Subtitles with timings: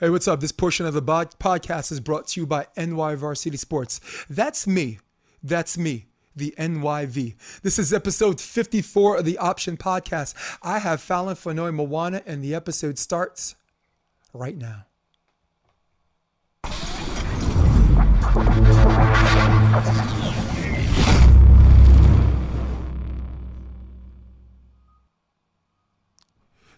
[0.00, 0.40] Hey, what's up?
[0.40, 4.00] This portion of the podcast is brought to you by NY Varsity Sports.
[4.28, 4.98] That's me.
[5.40, 7.36] That's me, the NYV.
[7.62, 10.34] This is episode 54 of the Option Podcast.
[10.64, 13.54] I have Falyn Fonoy Moana, and the episode starts
[14.32, 14.86] right now.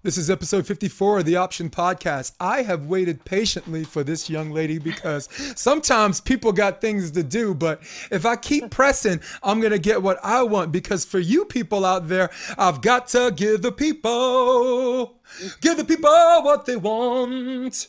[0.07, 2.36] This is episode 54 of the Option Podcast.
[2.38, 7.55] I have waited patiently for this young lady because sometimes people got things to do,
[7.56, 7.82] but
[8.12, 11.84] if I keep pressing, I'm going to get what I want because for you people
[11.84, 15.19] out there, I've got to give the people
[15.60, 17.88] give the people what they want.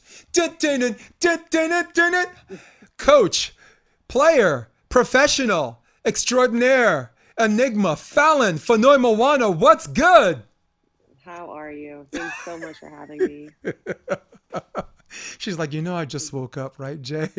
[2.98, 3.56] Coach,
[4.08, 10.42] player, professional, extraordinaire, enigma, Falyn, Fonoy Moana, what's good?
[11.28, 12.08] How are you?
[12.12, 13.50] Thanks so much for having me.
[15.38, 17.30] She's like, you know, I just woke up, right, Jay?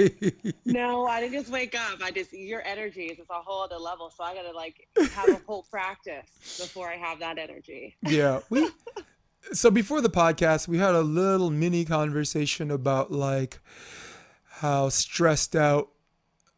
[0.64, 2.02] no, I didn't just wake up.
[2.02, 4.10] I just your energy is just a whole other level.
[4.10, 7.96] So I gotta like have a whole practice before I have that energy.
[8.02, 8.40] yeah.
[8.51, 8.71] We
[9.52, 13.60] so before the podcast, we had a little mini conversation about like
[14.45, 15.90] how stressed out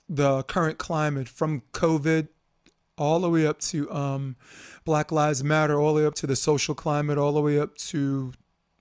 [0.09, 2.29] the current climate from COVID
[2.99, 4.37] all the way up to um,
[4.91, 7.77] Black Lives Matter, all the way up to the social climate, all the way up
[7.77, 8.33] to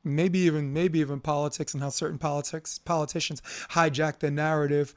[0.03, 3.43] maybe even maybe even politics and how certain politics politicians
[3.73, 4.95] hijack the narrative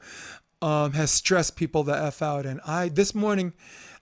[0.59, 2.47] um, has stressed people the f out.
[2.47, 3.53] And I this morning.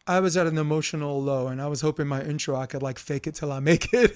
[0.08, 2.98] I was at an emotional low, and I was hoping my intro I could like
[2.98, 4.16] fake it till I make it.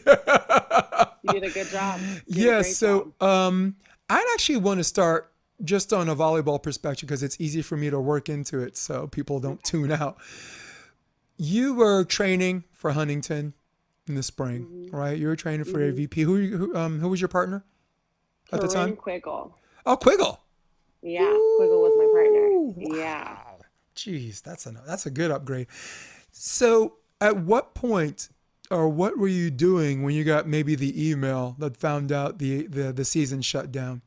[1.24, 2.00] you did a good job.
[2.28, 3.76] Yeah, so um,
[4.09, 5.34] I'd actually want to start
[5.66, 9.08] just on a volleyball perspective because it's easy for me to work into it, so
[9.08, 10.18] people don't tune out
[11.38, 13.55] you were training for Huntington
[14.08, 14.95] in the spring, mm-hmm.
[14.95, 15.17] right?
[15.17, 15.97] You were training for mm-hmm.
[15.97, 16.22] AVP.
[16.22, 17.66] Who, who, um, who was your partner
[18.52, 18.95] at Corinne the time?
[18.95, 19.52] Quiggle.
[19.88, 20.38] Oh, Quiggle.
[21.02, 23.00] Yeah, Ooh, Quiggle was my partner.
[23.00, 23.38] Yeah.
[23.95, 25.66] Jeez, that's a that's a good upgrade.
[26.30, 28.29] So, at what point
[28.69, 32.68] or what were you doing when you got maybe the email that found out the
[32.68, 34.03] the, the season shut down?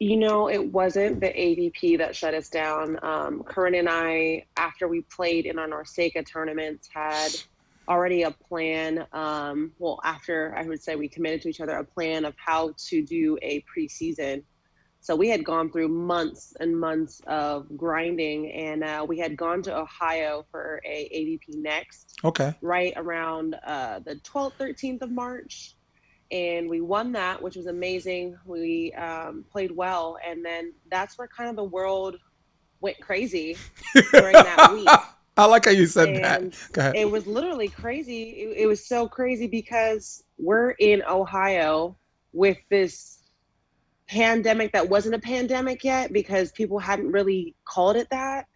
[0.00, 2.98] You know, it wasn't the AVP that shut us down.
[3.02, 7.34] Um, and I, after we played in our NORCECA tournaments, had
[7.88, 9.06] already a plan.
[9.12, 12.74] Um, well, after I would say we committed to each other a plan of how
[12.88, 14.42] to do a preseason.
[15.00, 19.62] So we had gone through months and months of grinding, and uh, we had gone
[19.62, 22.18] to Ohio for a AVP next.
[22.24, 22.54] Okay.
[22.60, 25.76] Right around uh, the 12th, 13th of March
[26.30, 28.36] and we won that, which was amazing.
[28.44, 32.16] We um, played well, and then that's where kind of the world
[32.80, 33.56] went crazy
[34.12, 34.88] during that week.
[35.38, 36.96] I like how you said and that.
[36.96, 38.22] It was literally crazy.
[38.30, 41.96] It, it was so crazy because we're in Ohio
[42.32, 43.20] with this
[44.08, 48.46] pandemic that wasn't a pandemic yet because people hadn't really called it that.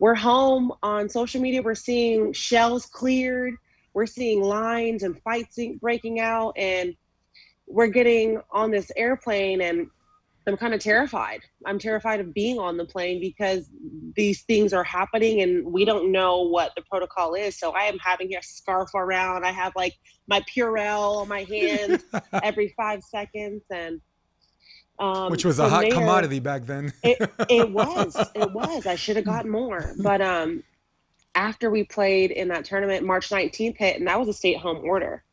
[0.00, 1.62] We're home on social media.
[1.62, 3.54] We're seeing shells cleared.
[3.92, 6.96] We're seeing lines and fights breaking out, and
[7.68, 9.88] we're getting on this airplane and
[10.46, 11.40] I'm kind of terrified.
[11.64, 13.70] I'm terrified of being on the plane because
[14.14, 17.58] these things are happening and we don't know what the protocol is.
[17.58, 19.44] So I am having a scarf around.
[19.44, 19.94] I have like
[20.26, 22.04] my Purell on my hands
[22.42, 24.00] every five seconds and
[24.98, 26.92] um, which was a hot there, commodity back then.
[27.02, 27.18] it,
[27.48, 28.16] it was.
[28.34, 28.86] It was.
[28.86, 29.92] I should have gotten more.
[30.00, 30.62] But um,
[31.34, 34.82] after we played in that tournament, March 19th hit, and that was a state home
[34.84, 35.24] order.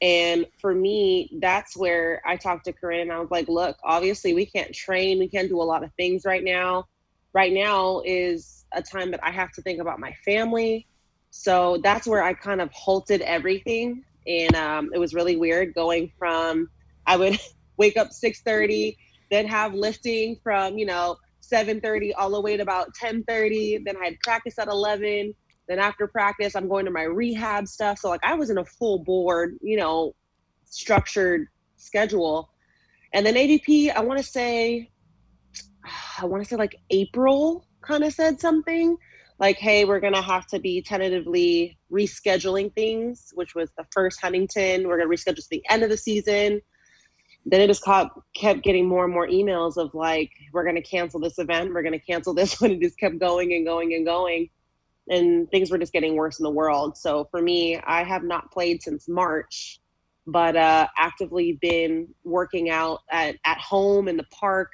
[0.00, 4.32] And for me, that's where I talked to Corinne and I was like, look, obviously
[4.32, 6.84] we can't train, we can't do a lot of things right now.
[7.34, 10.86] Right now is a time that I have to think about my family.
[11.30, 14.04] So that's where I kind of halted everything.
[14.26, 16.68] And um, it was really weird going from
[17.06, 17.38] I would
[17.78, 18.96] wake up 6:30,
[19.30, 24.06] then have lifting from, you know, 7:30 all the way to about 10:30, then I
[24.06, 25.34] had practice at 11,
[25.68, 27.98] then after practice, I'm going to my rehab stuff.
[27.98, 30.14] So like I was in a full board, you know,
[30.64, 31.46] structured
[31.76, 32.50] schedule.
[33.12, 34.90] And then AVP, I want to say,
[36.20, 38.96] I want to say like April kind of said something
[39.38, 44.20] like, hey, we're going to have to be tentatively rescheduling things, which was the first
[44.20, 44.88] Huntington.
[44.88, 46.60] We're going to reschedule to the end of the season.
[47.46, 50.82] Then it just kept, kept getting more and more emails of like, we're going to
[50.82, 51.72] cancel this event.
[51.72, 52.72] We're going to cancel this one.
[52.72, 54.48] It just kept going and going and going
[55.10, 56.96] and things were just getting worse in the world.
[56.96, 59.80] So for me, I have not played since March,
[60.26, 64.72] but uh, actively been working out at, at home in the park,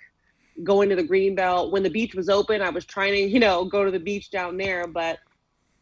[0.63, 1.73] going to the green belt.
[1.73, 4.31] When the beach was open, I was trying to, you know, go to the beach
[4.31, 4.87] down there.
[4.87, 5.19] But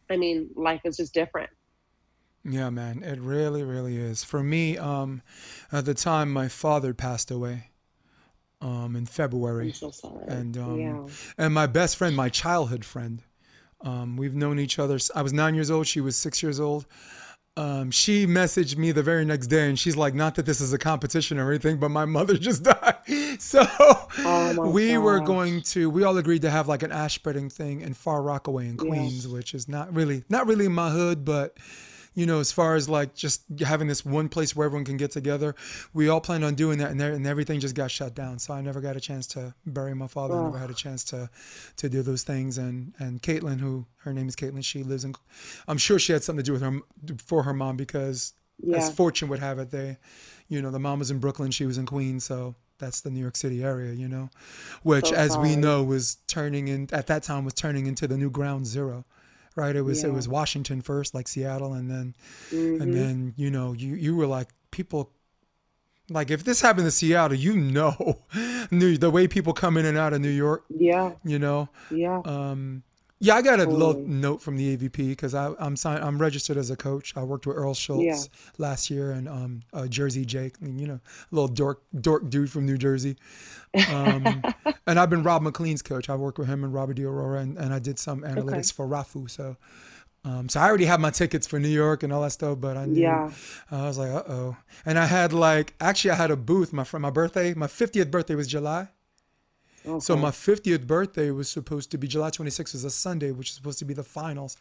[0.09, 1.49] I mean, life is just different.
[2.45, 4.23] Yeah, man, it really, really is.
[4.23, 5.21] For me, um,
[5.71, 7.69] at the time my father passed away,
[8.63, 9.71] um, in February.
[9.73, 9.91] So.
[10.27, 11.07] And um, yeah.
[11.37, 13.21] and my best friend, my childhood friend,
[13.83, 14.97] um, we've known each other.
[15.13, 15.87] I was nine years old.
[15.87, 16.85] She was six years old.
[17.55, 20.73] Um, she messaged me the very next day, and she's like, "Not that this is
[20.73, 22.95] a competition or anything, but my mother just died."
[23.39, 23.65] So
[24.19, 25.89] Oh we were going to.
[25.89, 29.27] We all agreed to have like an ash spreading thing in Far Rockaway in Queens,
[29.27, 31.57] which is not really not really my hood, but
[32.15, 35.11] you know, as far as like just having this one place where everyone can get
[35.11, 35.55] together,
[35.93, 38.39] we all planned on doing that, and, there, and everything just got shut down.
[38.39, 40.35] So I never got a chance to bury my father.
[40.39, 41.29] I never had a chance to
[41.77, 42.57] to do those things.
[42.57, 45.15] And and Caitlin, who her name is Caitlin, she lives in.
[45.67, 46.79] I'm sure she had something to do with her
[47.25, 48.77] for her mom because, Yeah.
[48.77, 49.97] as fortune would have it, they,
[50.47, 52.55] you know, the mom was in Brooklyn, she was in Queens, so.
[52.79, 54.29] That's the New York City area, you know,
[54.81, 58.17] which, So as we know, was turning in at that time was turning into the
[58.17, 59.05] new ground zero
[59.55, 59.75] right?
[59.75, 62.15] It was it was Washington first, like Seattle, and then
[62.51, 62.81] Mhm.
[62.81, 65.11] and then you know you you were like people.
[66.09, 68.19] Like if this happened to Seattle, you know,
[68.71, 71.13] New, the way people come in and out of New York, yeah.
[71.23, 71.69] you know.
[71.89, 72.21] Yeah.
[72.25, 72.83] Um,
[73.19, 76.69] yeah, I got a little note from the AVP because I'm signed, I'm registered as
[76.69, 77.15] a coach.
[77.15, 78.17] I worked with Earl Schultz Yeah.
[78.57, 80.99] last year and um, uh, Jersey Jake, you know,
[81.31, 83.15] a little dork dork dude from New Jersey.
[83.89, 84.43] Um,
[84.87, 86.09] and I've been Rob McLean's coach.
[86.09, 89.29] I worked with him and Robert Aurora, and, and I did some analytics for Rafu.
[89.29, 89.55] So,
[90.25, 92.77] um, so I already had my tickets for New York and all that stuff, but
[92.77, 93.31] I knew Yeah.
[93.71, 94.57] I was like, uh oh.
[94.85, 96.73] And I had like actually I had a booth.
[96.73, 98.89] My my birthday, my 50th birthday was July.
[99.99, 103.55] So my 50th birthday was supposed to be July 26th was a Sunday, which is
[103.55, 104.55] supposed to be the finals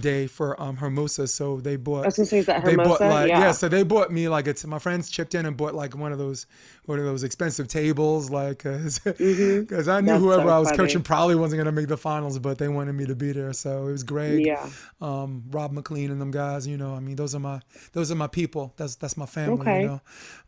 [0.00, 1.26] day for um Hermosa.
[1.28, 3.40] So they bought I was gonna say, is that they bought like yeah.
[3.40, 3.52] yeah.
[3.52, 6.18] so they bought me like it's my friends chipped in and bought like one of
[6.18, 6.46] those
[6.86, 10.20] one of those expensive tables like because I knew Mm-hmm.
[10.20, 10.78] That's whoever so I was funny.
[10.78, 13.52] coaching probably wasn't gonna make the finals, but they wanted me to be there.
[13.52, 14.68] So it was Greg, Yeah.
[15.00, 16.66] um, Rob McLean and them guys.
[16.66, 17.60] You know, I mean those are my
[17.92, 18.72] those are my people.
[18.76, 19.60] That's that's my family.
[19.60, 19.80] Okay.
[19.82, 20.00] You know.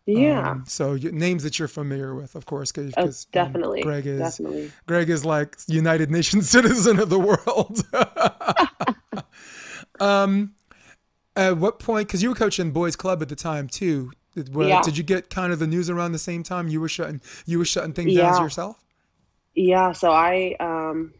[0.06, 0.50] Yeah.
[0.52, 3.82] Um, so you, names that you're familiar with, of course, because oh, definitely.
[3.82, 4.70] Greg is Definitely.
[4.86, 7.82] Greg is like United Nations citizen of the world.
[10.00, 10.54] um,
[11.34, 12.08] at what point?
[12.08, 14.12] Because you were coaching boys club at the time too.
[14.34, 14.82] Did, were- Yeah.
[14.82, 16.68] did you get kind of the news around the same time?
[16.68, 18.32] You were shutting you were shutting things Yeah.
[18.32, 18.82] down yourself.
[19.54, 21.14] Yeah, so I um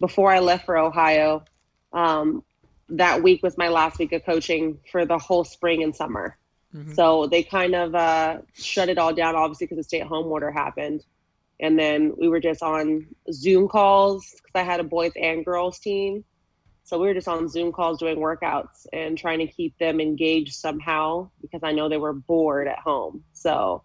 [0.00, 1.44] before I left for Ohio,
[1.92, 2.42] um
[2.88, 6.36] that week was my last week of coaching for the whole spring and summer.
[6.76, 6.94] Mhm.
[6.94, 10.26] So they kind of uh shut it all down obviously because the stay at home
[10.26, 11.04] order happened.
[11.58, 15.78] And then we were just on Zoom calls because I had a boys and girls
[15.78, 16.24] team.
[16.84, 20.54] So we were just on Zoom calls doing workouts and trying to keep them engaged
[20.54, 23.24] somehow because I know they were bored at home.
[23.32, 23.82] So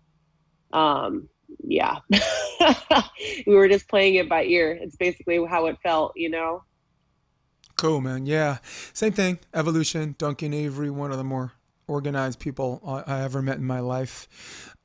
[0.74, 1.30] um
[1.64, 2.00] yeah.
[3.48, 4.72] we were just playing it by ear.
[4.72, 6.64] It's basically how it felt, you know?
[7.78, 8.26] Cool, man.
[8.26, 8.58] Yeah,
[8.94, 9.40] same thing.
[9.54, 10.16] Evolution.
[10.18, 11.54] Duncan Avery, one of the more
[11.92, 14.28] organized people I, I ever met in my life.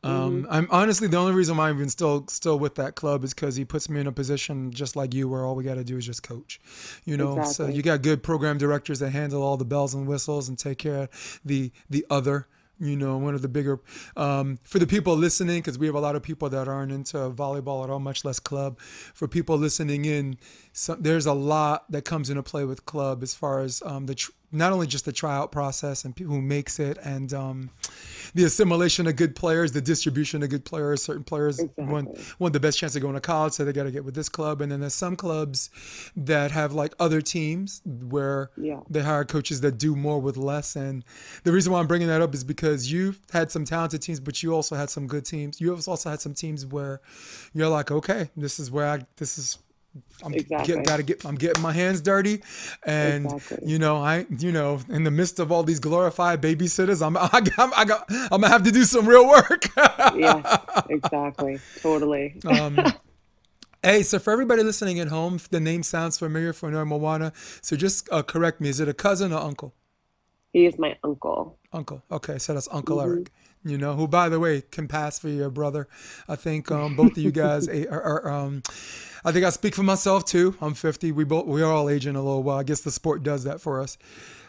[0.02, 0.52] Um, Mm-hmm.
[0.52, 3.56] I'm honestly the only reason why I'm even still still with that club is because
[3.56, 5.96] he puts me in a position just like you, where all we got to do
[5.96, 6.60] is just coach.
[7.04, 10.48] You know, so you got good program directors that handle all the bells and whistles
[10.48, 12.46] and take care of the the other.
[12.78, 13.80] You know, one of the bigger
[14.18, 17.16] um, for the people listening, because we have a lot of people that aren't into
[17.30, 18.78] volleyball at all, much less club.
[19.14, 20.36] For people listening in,
[20.72, 24.14] so, there's a lot that comes into play with club as far as um, the
[24.14, 27.70] tr- not only just the tryout process and who makes it and um,
[28.34, 31.02] the assimilation of good players, the distribution of good players.
[31.02, 32.34] Certain players want Exactly.
[32.38, 34.28] want the best chance of going to college, so they got to get with this
[34.28, 34.60] club.
[34.60, 35.70] And then there's some clubs
[36.16, 38.80] that have like other teams where Yeah.
[38.90, 40.76] they hire coaches that do more with less.
[40.76, 41.04] And
[41.44, 44.42] the reason why I'm bringing that up is because you've had some talented teams, but
[44.42, 45.60] you also had some good teams.
[45.60, 47.00] You also had some teams where
[47.52, 49.58] you're like, okay, this is where I this is.
[50.24, 50.74] I'm Exactly.
[50.76, 51.24] get, gotta get.
[51.26, 52.42] I'm getting my hands dirty,
[52.84, 53.68] and Exactly.
[53.68, 57.28] you know, I, you know, in the midst of all these glorified babysitters, I'm, I,
[57.58, 59.64] I'm, I got, I'm gonna have to do some real work.
[60.16, 61.60] Yeah, exactly.
[61.82, 62.36] Totally.
[62.46, 62.78] um,
[63.82, 67.32] hey, so for everybody listening at home, the name sounds familiar Fonoimoana,
[67.64, 68.68] so just uh, correct me.
[68.70, 69.74] Is it a cousin or uncle?
[70.52, 71.58] He is my uncle.
[71.72, 72.02] Uncle.
[72.10, 73.10] Okay, so that's Uncle Mm-hmm.
[73.10, 73.30] Eric.
[73.66, 75.88] You know, who by the way can pass for your brother.
[76.28, 78.62] I think um, both of you guys are, are um,
[79.24, 80.54] I think I speak for myself too.
[80.60, 81.10] I'm 50.
[81.12, 82.58] We both we are all aging a little while.
[82.58, 83.98] I guess the sport does that for us.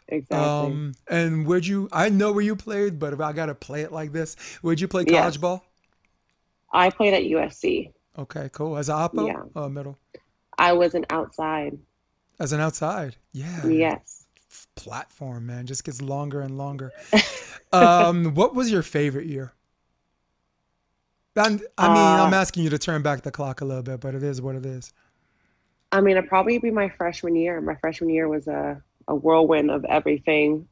[0.09, 0.37] Exactly.
[0.37, 1.89] Um, and would you?
[1.91, 4.87] I know where you played, but if I gotta play it like this, would you
[4.87, 5.65] play college ball?
[6.71, 7.91] I played at USC.
[8.19, 8.77] Okay, cool.
[8.77, 9.61] As an oppo, Yeah.
[9.61, 9.97] uh, middle,
[10.57, 11.77] I was an outside.
[12.39, 13.15] as an outside.
[13.33, 13.65] Yeah.
[13.65, 14.26] Yes.
[14.75, 16.93] Platform, man, just gets longer and longer.
[17.73, 19.53] um, what was your favorite year?
[21.35, 23.99] And I mean, I'm Uh, asking you to turn back the clock a little bit,
[23.99, 24.91] but it is what it is.
[25.91, 27.61] I mean, it'd probably be my freshman year.
[27.61, 30.67] My freshman year was a, a whirlwind of everything.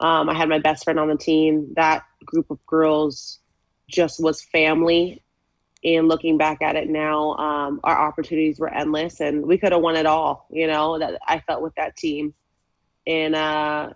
[0.00, 1.72] Um, I had my best friend on the team.
[1.76, 3.40] That group of girls
[3.88, 5.22] just was family.
[5.84, 9.80] And looking back at it now, um, our opportunities were endless, and we could have
[9.80, 10.46] won it all.
[10.50, 12.34] You know that I felt with that team,
[13.08, 13.90] and uh,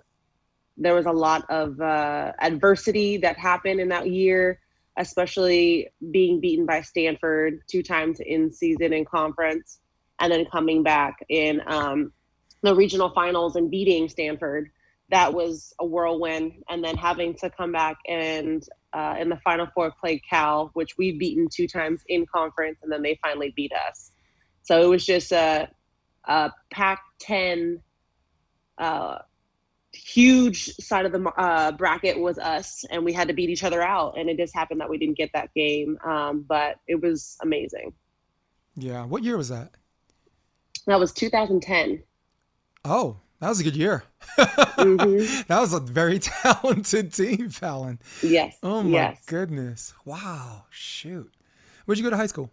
[0.76, 4.59] there was a lot of uh, adversity that happened in that year,
[4.99, 9.78] especially being beaten by Stanford two times in season and conference,
[10.19, 12.12] and then coming back in um,
[12.62, 14.71] the regional finals and beating Stanford
[15.12, 16.64] that was a whirlwind.
[16.71, 18.64] And then having to come back and
[18.95, 22.90] uh, in the Final Four play Cal, which we've beaten two times in conference, and
[22.90, 24.11] then they finally beat us.
[24.62, 25.69] So it was just a,
[26.25, 27.81] a Pac-10
[28.79, 29.19] uh,
[29.93, 33.83] huge side of the uh, bracket was us, and we had to beat each other
[33.83, 34.19] out.
[34.19, 37.93] And it just happened that we didn't get that game, um, but it was amazing.
[38.76, 39.05] Yeah.
[39.05, 39.73] What year was that?
[40.87, 42.02] That was 2010.
[42.85, 44.05] Oh, that was a good year.
[44.38, 45.43] mm-hmm.
[45.49, 47.99] That was a very talented team, Falyn.
[48.23, 48.57] Yes.
[48.62, 49.25] Oh my yes.
[49.26, 49.95] goodness.
[50.05, 50.64] Wow.
[50.71, 51.33] Shoot.
[51.85, 52.50] Where'd you go to high school?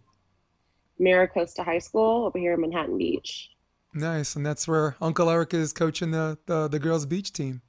[0.98, 3.50] Mira Costa High School over here in Manhattan Beach.
[3.92, 4.36] Nice.
[4.36, 7.62] And that's where Uncle Eric is coaching the the, the girls beach team.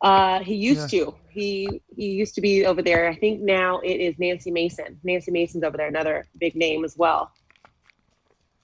[0.00, 1.04] Uh, he used yeah.
[1.04, 1.14] to.
[1.28, 3.08] He he used to be over there.
[3.08, 4.98] I think now it is Nancy Mason.
[5.02, 7.32] Nancy Mason's over there, another big name as well.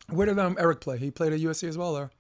[0.08, 0.98] Where did um, Eric play?
[0.98, 2.10] He played at USC as well, or?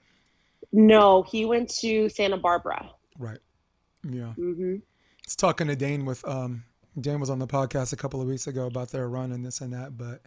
[0.72, 2.90] No, he went to Santa Barbara.
[3.18, 3.38] Right.
[4.02, 4.32] Yeah.
[4.36, 4.76] Mm-hmm.
[5.22, 6.64] It's talking to Dane with um
[7.00, 9.60] Dan was on the podcast a couple of weeks ago about their run and this
[9.60, 10.22] and that, but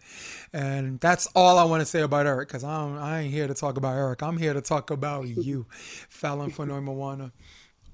[0.52, 3.54] and that's all I want to say about Eric because I'm I ain't here to
[3.54, 4.22] talk about Eric.
[4.22, 5.66] I'm here to talk about you,
[6.10, 7.32] Falyn Fonoy Moana.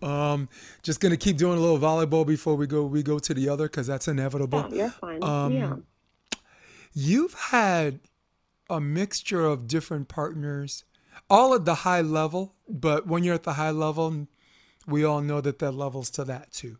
[0.02, 0.48] Um,
[0.82, 3.66] just gonna keep doing a little volleyball before we go we go to the other
[3.66, 4.66] because that's inevitable.
[4.70, 5.22] Yeah, you're fine.
[5.22, 5.76] Um, yeah.
[6.92, 8.00] You've had
[8.70, 10.84] a mixture of different partners
[11.30, 14.26] all at the high level, but when you're at the high level,
[14.86, 16.78] we all know that there levels to that too.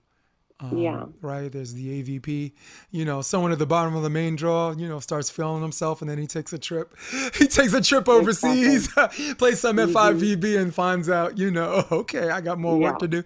[0.70, 1.04] Um, yeah.
[1.20, 1.50] Right.
[1.50, 2.52] There's the AVP.
[2.90, 6.00] You know, someone at the bottom of the main draw, you know, starts feeling himself,
[6.00, 6.94] and then he takes a trip.
[7.34, 9.34] He takes a trip overseas, exactly.
[9.38, 9.96] plays some mm-hmm.
[9.96, 12.90] FIVB, and finds out, you know, okay, I got more yeah.
[12.90, 13.24] work to do.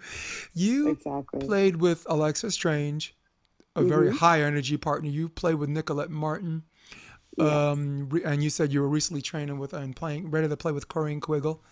[0.54, 1.40] You exactly.
[1.40, 3.14] played with Alexa Strange,
[3.76, 3.88] a mm-hmm.
[3.88, 5.10] very high energy partner.
[5.10, 6.64] You played with Nicolette Martin.
[7.36, 7.70] Yeah.
[7.70, 10.88] Um, and you said you were recently training with and playing, ready to play with
[10.88, 11.62] Corinne Quiggle,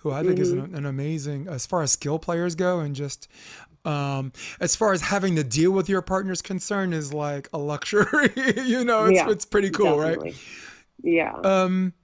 [0.00, 0.42] who I think mm-hmm.
[0.42, 3.28] is an, an, amazing, as far as skill players go, and just
[3.88, 8.30] um, as far as having to deal with your partner's concern is like a luxury.
[8.56, 10.30] you know, it's, yeah, it's pretty cool, definitely.
[10.30, 10.42] right?
[11.02, 11.34] Yeah.
[11.42, 11.94] Um,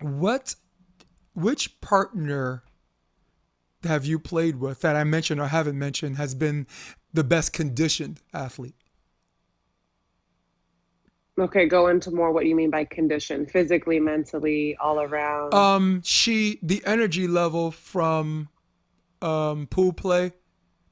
[0.00, 0.56] what,
[1.34, 2.64] which partner
[3.84, 6.66] have you played with that I mentioned or haven't mentioned has been
[7.14, 8.74] the best conditioned athlete?
[11.38, 15.54] Okay, go into more what you mean by condition, physically, mentally, all around.
[15.54, 18.50] Um, she the energy level from
[19.22, 20.32] um pool play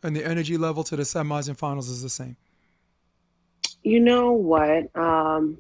[0.03, 2.37] and the energy level to the semis and finals is the same.
[3.83, 4.95] You know what?
[4.97, 5.59] Um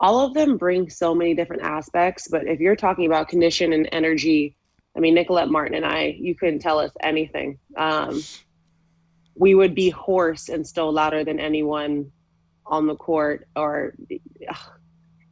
[0.00, 3.88] all of them bring so many different aspects, but if you're talking about condition and
[3.92, 4.56] energy,
[4.96, 7.58] I mean Nicolette Martin and I, you couldn't tell us anything.
[7.76, 8.22] Um
[9.36, 12.10] we would be hoarse and still louder than anyone
[12.66, 13.94] on the court or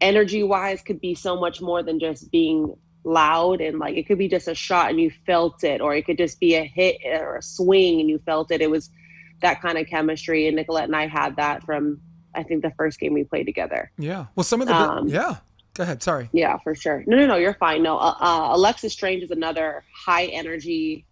[0.00, 4.18] energy wise could be so much more than just being loud and like it could
[4.18, 6.98] be just a shot and you felt it or it could just be a hit
[7.04, 8.60] or a swing and you felt it.
[8.60, 8.90] It was
[9.40, 12.00] that kind of chemistry and nicolette and i had that from
[12.34, 13.90] i think the first game we played together.
[13.98, 14.26] Yeah.
[14.34, 15.36] Well some of the um, yeah.
[15.74, 16.02] Go ahead.
[16.02, 16.28] Sorry.
[16.32, 17.02] Yeah for sure.
[17.06, 17.82] No no no you're fine.
[17.82, 21.06] No uh, uh, alexis strange is another high energy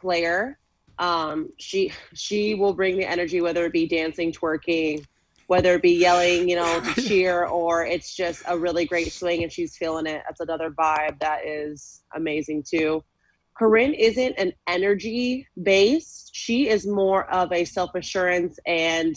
[0.00, 0.58] player.
[0.98, 5.04] Um she she will bring the energy whether it be dancing twerking
[5.48, 9.42] whether it be yelling, you know, to cheer or it's just a really great swing
[9.42, 10.22] and she's feeling it.
[10.28, 13.02] That's another vibe that is amazing too.
[13.56, 16.30] Corinne isn't an energy based.
[16.34, 19.16] She is more of a self assurance and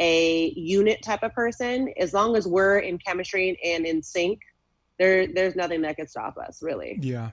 [0.00, 1.94] a unit type of person.
[1.96, 4.40] As long as we're in chemistry and in sync,
[4.98, 6.98] there there's nothing that can stop us, really.
[7.00, 7.30] Yeah.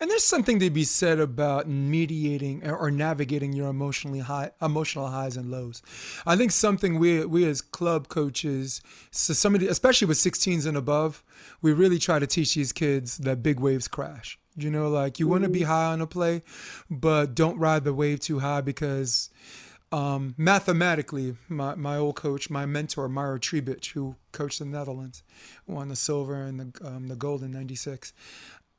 [0.00, 5.36] And there's something to be said about mediating or navigating your emotionally high emotional highs
[5.36, 5.82] and lows.
[6.26, 11.22] I think something we we as club coaches, so somebody especially with 16s and above,
[11.62, 14.38] we really try to teach these kids that big waves crash.
[14.56, 16.42] You know, like you want to be high on a play,
[16.88, 19.30] but don't ride the wave too high because
[19.94, 25.22] um, mathematically, my, my old coach, my mentor, Myra Tribic, who coached the Netherlands,
[25.68, 28.12] won the silver and the, um, the gold in 96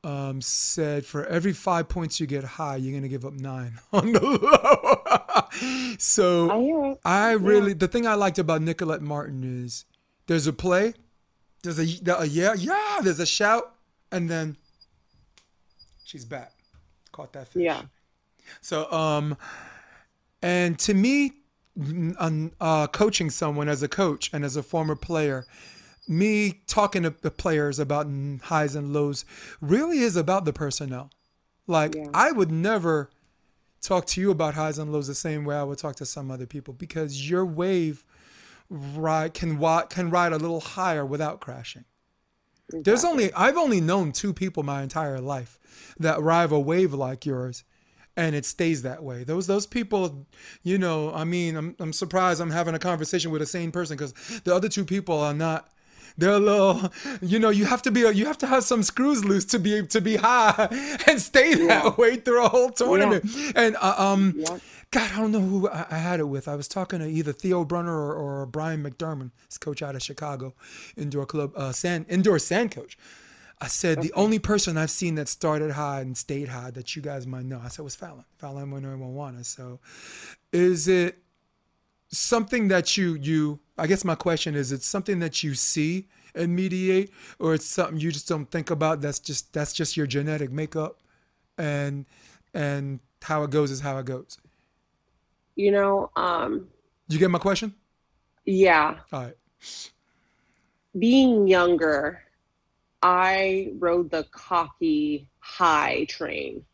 [0.06, 4.14] um, said for every five points you get high, you're gonna give up nine on
[4.14, 5.96] the low.
[5.98, 7.78] so I, I really yeah.
[7.80, 9.86] the thing I liked about Nicolette Martin is
[10.28, 10.94] there's a play,
[11.64, 13.74] there's a, a yeah yeah there's a shout,
[14.12, 14.58] and then
[16.04, 16.52] she's back,
[17.12, 17.64] caught that fish.
[17.64, 17.82] Yeah.
[18.62, 19.36] So um,
[20.44, 21.32] and to me,
[22.62, 25.48] uh, coaching someone as a coach and as a former player,
[26.08, 28.08] me talking to the players about
[28.44, 29.26] highs and lows
[29.62, 31.10] really is about the personnel.
[31.68, 32.08] Like yeah.
[32.14, 33.10] I would never
[33.82, 36.32] talk to you about highs and lows the same way I would talk to some
[36.32, 38.04] other people because your wave
[38.70, 39.60] ride can
[39.90, 41.86] can ride a little higher without crashing.
[42.68, 42.84] Exactly.
[42.84, 45.60] There's only I've only known two people my entire life
[46.00, 47.64] that ride a wave like yours
[48.18, 49.24] and it stays that way.
[49.24, 50.28] Those those people,
[50.64, 53.98] you know, I mean, I'm I'm surprised I'm having a conversation with a sane person
[53.98, 55.70] because the other two people are not.
[56.18, 56.92] They're a little,
[57.22, 59.60] you know, you have to be, a, you have to have some screws loose to
[59.60, 60.68] be to be high
[61.08, 61.96] and stay that yeah.
[61.96, 63.26] way through a whole tournament.
[63.26, 63.52] Yeah.
[63.56, 64.58] And uh, um, yeah.
[64.92, 66.48] God, I don't know who I, I, had it with.
[66.48, 70.02] I was talking to either Theo Brunner or, or Brian McDermott, his coach out of
[70.02, 70.54] Chicago,
[70.96, 72.98] indoor club, uh, sand indoor sand coach.
[73.60, 77.02] I said the only person I've seen that started high and stayed high that you
[77.02, 77.62] guys might know.
[77.64, 78.26] I said was Falyn.
[78.42, 79.46] Falyn Fonoimoana.
[79.46, 79.80] So,
[80.52, 81.20] is it
[82.10, 83.60] something that you you?
[83.78, 88.00] I guess my question is: It's something that you see and mediate, or it's something
[88.00, 89.02] you just don't think about?
[89.02, 91.00] That's just that's just your genetic makeup,
[91.58, 92.06] and
[92.54, 94.38] and how it goes is how it goes.
[95.56, 96.12] You know.
[96.16, 96.68] um
[97.08, 97.74] you get my question?
[98.46, 98.98] Yeah.
[99.12, 99.38] All right.
[100.98, 102.22] Being younger
[103.06, 106.66] I rode the cocky high train.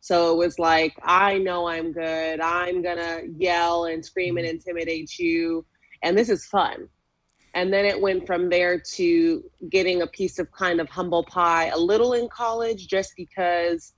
[0.00, 2.40] So it was like, I know I'm good.
[2.40, 5.64] I'm going to yell and scream and intimidate you.
[6.02, 6.88] And this is fun.
[7.54, 11.68] And then it went from there to getting a piece of kind of humble pie
[11.68, 13.94] a little in college just because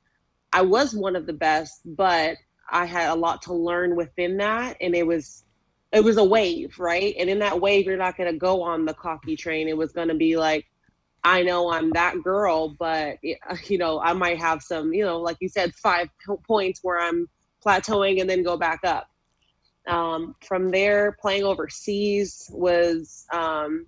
[0.53, 2.37] I was one of the best, but
[2.71, 4.77] I had a lot to learn within that.
[4.81, 5.45] And it was
[5.93, 7.15] it was a wave, right?
[7.19, 9.69] And in that wave, you're not going to go on the cocky train.
[9.69, 10.67] It was going to be like,
[11.25, 13.19] I know I'm that girl, but
[13.67, 16.09] you know, I might have some, you know, like you said, five
[16.47, 17.29] points where I'm
[17.65, 19.09] plateauing and then go back up.
[19.87, 23.87] Um, from there, playing overseas was um,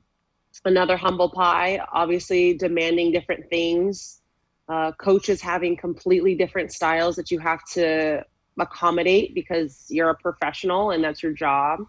[0.65, 1.81] another humble pie.
[1.93, 4.21] Obviously, demanding different things.
[4.69, 8.25] Uh, coaches having completely different styles that you have to
[8.59, 11.81] accommodate because you're a professional and that's your job.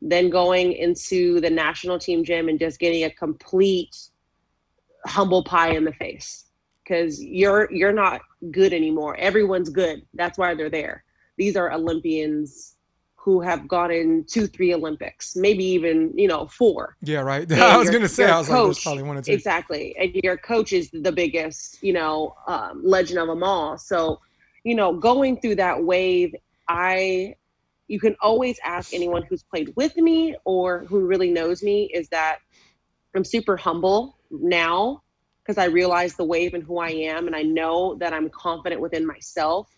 [0.00, 3.96] Then going into the national team gym and just getting a complete
[5.06, 6.46] humble pie in the face
[6.82, 9.16] because you're you're not good anymore.
[9.16, 10.02] Everyone's good.
[10.14, 11.04] That's why they're there.
[11.36, 12.76] These are Olympians
[13.28, 16.96] who have gotten two, three Olympics, maybe even you know four.
[17.02, 17.42] Yeah, right.
[17.50, 19.32] And I was gonna say, I was coach, like, probably one or two.
[19.32, 23.76] Exactly, and your coach is the biggest, you know, um, legend of them all.
[23.76, 24.18] So,
[24.64, 26.34] you know, going through that wave,
[26.68, 27.34] I,
[27.86, 32.08] you can always ask anyone who's played with me or who really knows me is
[32.08, 32.38] that
[33.14, 35.02] I'm super humble now
[35.42, 38.80] because I realize the wave and who I am, and I know that I'm confident
[38.80, 39.68] within myself.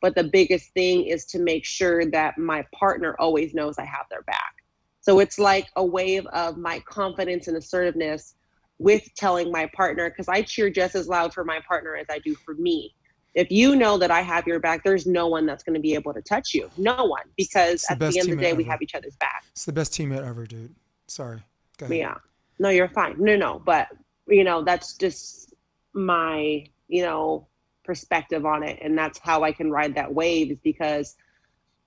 [0.00, 4.06] But the biggest thing is to make sure that my partner always knows I have
[4.10, 4.54] their back.
[5.00, 8.34] So it's like a wave of my confidence and assertiveness
[8.78, 12.20] with telling my partner, because I cheer just as loud for my partner as I
[12.20, 12.94] do for me.
[13.34, 15.94] If you know that I have your back, there's no one that's going to be
[15.94, 16.70] able to touch you.
[16.76, 18.56] No one, because at the end of the day, ever.
[18.56, 19.44] we have each other's back.
[19.52, 20.74] It's the best teammate ever, dude.
[21.08, 21.42] Sorry.
[21.88, 22.14] Yeah
[22.58, 23.16] no, you're fine.
[23.18, 23.88] No, no, but
[24.26, 25.54] you know, that's just
[25.92, 27.46] my, you know,
[27.88, 28.78] perspective on it.
[28.82, 31.16] And that's how I can ride that wave is because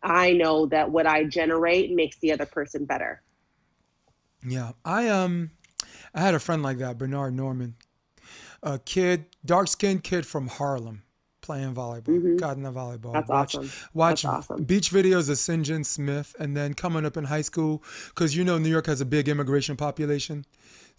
[0.01, 3.21] I know that what I generate makes the other person better.
[4.43, 4.71] Yeah.
[4.83, 5.51] I um
[6.15, 7.75] I had a friend like that, Bernard Norman.
[8.63, 11.03] A kid, dark skinned kid from Harlem
[11.41, 12.37] playing volleyball, mm-hmm.
[12.37, 13.13] got into volleyball.
[13.13, 13.71] That's watch, awesome.
[13.93, 14.63] Watch That's awesome.
[14.63, 18.57] beach videos of Sinjin Smith, and then coming up in high school, because you know
[18.57, 20.45] New York has a big immigration population.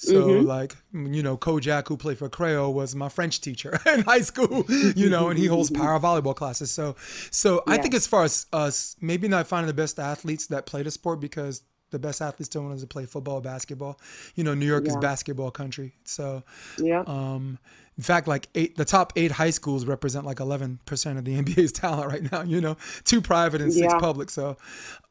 [0.02, 0.46] So mm-hmm.
[0.46, 4.64] like you know, Kojak who played for Creole was my French teacher in high school,
[4.68, 6.72] you know, and he holds power volleyball classes.
[6.72, 6.96] So
[7.30, 7.74] so yeah.
[7.74, 10.90] I think as far as us, maybe not finding the best athletes that play the
[10.90, 14.00] sport because the best athletes don't want to play football, basketball.
[14.34, 14.90] You know, New York yeah.
[14.90, 15.94] is basketball country.
[16.04, 16.42] So
[16.78, 17.04] yeah.
[17.06, 17.60] Um,
[17.96, 20.80] in fact, like eight, the top eight high schools represent like 11%
[21.18, 24.00] of the NBA's talent right now, you know, two private and six yeah.
[24.00, 24.30] public.
[24.30, 24.56] So,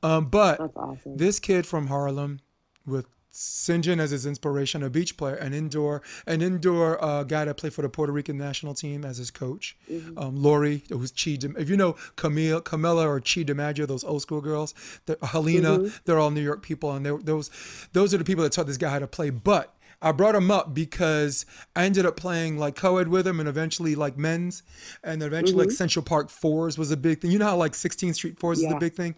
[0.04, 1.16] um, but awesome.
[1.16, 2.42] this kid from Harlem
[2.86, 7.56] with Sinjin as his inspiration, a beach player, an indoor, an indoor uh, guy that
[7.56, 9.78] played for the Puerto Rican national team as his coach.
[9.90, 10.18] Mm-hmm.
[10.18, 11.38] Um, Lori, who's Chi.
[11.58, 14.74] If you know Camille, Camilla or Chi DiMaggio, those old school girls,
[15.06, 15.98] the, Helena, mm-hmm.
[16.06, 17.50] they're all New York people, and those
[17.94, 19.30] those are the people that taught this guy how to play.
[19.30, 23.48] But I brought him up because I ended up playing like co-ed with him and
[23.48, 24.64] eventually like men's
[25.04, 25.70] and eventually mm-hmm.
[25.70, 27.32] like Central Park fours was a big thing.
[27.32, 28.70] You know how like 16th Street fours yeah.
[28.70, 29.16] is the big thing?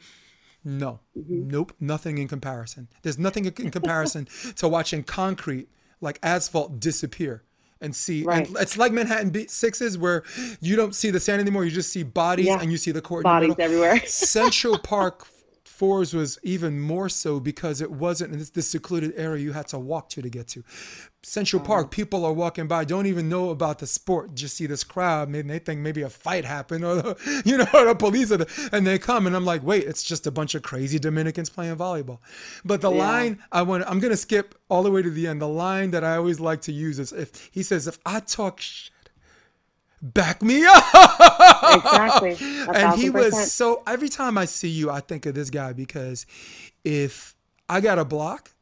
[0.66, 1.48] No, mm-hmm.
[1.50, 2.88] nope, nothing in comparison.
[3.02, 5.68] There's nothing in comparison to watching concrete
[6.00, 7.44] like asphalt disappear
[7.82, 8.24] and see.
[8.24, 8.48] Right.
[8.48, 10.24] And it's like Manhattan sixes where
[10.62, 11.66] you don't see the sand anymore.
[11.66, 12.60] You just see bodies yeah.
[12.62, 13.24] and you see the court.
[13.24, 14.00] Bodies everywhere.
[14.06, 15.28] Central Park
[15.74, 19.68] fours was even more so because it wasn't in this, this secluded area you had
[19.68, 20.64] to walk to to get to.
[21.24, 21.68] Central uh-huh.
[21.68, 25.30] Park, people are walking by, don't even know about the sport, just see this crowd.
[25.30, 28.86] Maybe they think maybe a fight happened or, you know, the police, are the, and
[28.86, 32.20] they come and I'm like, wait, it's just a bunch of crazy Dominicans playing volleyball.
[32.64, 33.08] But the Yeah.
[33.08, 35.42] line I want, I'm going to skip all the way to the end.
[35.42, 38.62] The line that I always like to use is if he says, if I talk
[38.62, 38.93] shit,
[40.04, 40.84] back me up.
[41.74, 42.32] Exactly.
[42.32, 43.50] And he thousand was percent.
[43.50, 46.26] so every time I see you, I think of this guy because
[46.84, 47.36] if
[47.70, 48.53] I got a block,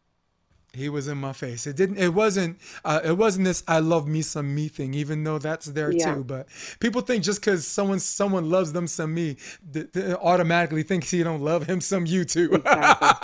[0.73, 1.67] he was in my face.
[1.67, 1.97] It didn't.
[1.97, 2.57] It wasn't.
[2.85, 3.61] Uh, it wasn't this.
[3.67, 6.15] I love me some me thing, even though that's there Yeah.
[6.15, 6.23] too.
[6.23, 6.47] But
[6.79, 9.35] people think just because someone someone loves them some me,
[9.73, 12.61] th- th- automatically thinks you don't love him some you too.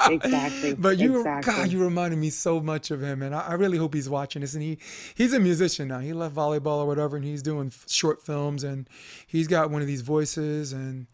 [0.08, 0.16] Exactly.
[0.16, 0.74] Exactly.
[0.74, 1.54] But you, exactly.
[1.54, 4.42] God, you reminded me so much of him, and I, I really hope he's watching
[4.42, 4.54] this.
[4.54, 4.78] And he,
[5.16, 6.00] he's a musician now.
[6.00, 8.90] He left volleyball or whatever, and he's doing short films, and
[9.26, 10.72] he's got one of these voices.
[10.72, 11.08] And,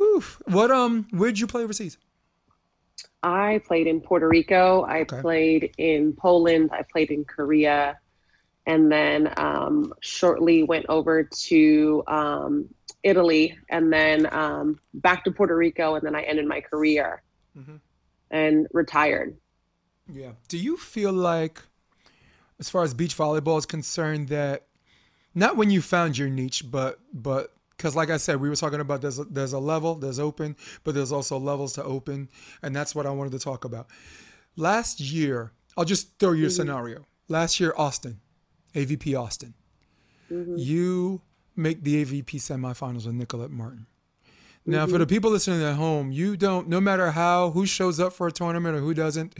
[0.00, 1.98] oof, what um, where'd you play overseas?
[3.22, 4.84] I played in Puerto Rico.
[4.84, 5.20] I Okay.
[5.20, 6.70] played in Poland.
[6.72, 7.98] I played in Korea.
[8.66, 12.68] And then um, shortly went over to um,
[13.02, 15.94] Italy and then um, back to Puerto Rico.
[15.96, 17.22] And then I ended my career
[17.58, 17.80] Mhm.
[18.30, 19.36] and retired.
[20.12, 20.32] Yeah.
[20.48, 21.62] Do you feel like,
[22.58, 24.66] as far as beach volleyball is concerned, that
[25.34, 27.52] not when you found your niche, but but
[27.82, 30.54] because like I said, we were talking about there's a, there's a level, there's open,
[30.84, 32.28] but there's also levels to open,
[32.62, 33.88] and that's what I wanted to talk about.
[34.54, 36.54] Last year, I'll just throw you a mm-hmm.
[36.54, 37.06] scenario.
[37.26, 38.20] Last year, Austin,
[38.76, 39.54] AVP Austin,
[40.30, 40.54] mm-hmm.
[40.56, 41.22] you
[41.56, 43.86] make the AVP semifinals with Nicolette Martin.
[44.64, 45.08] Now, for the mm-hmm.
[45.08, 48.76] people listening at home, you don't, no matter how, who shows up for a tournament
[48.76, 49.36] or who doesn't,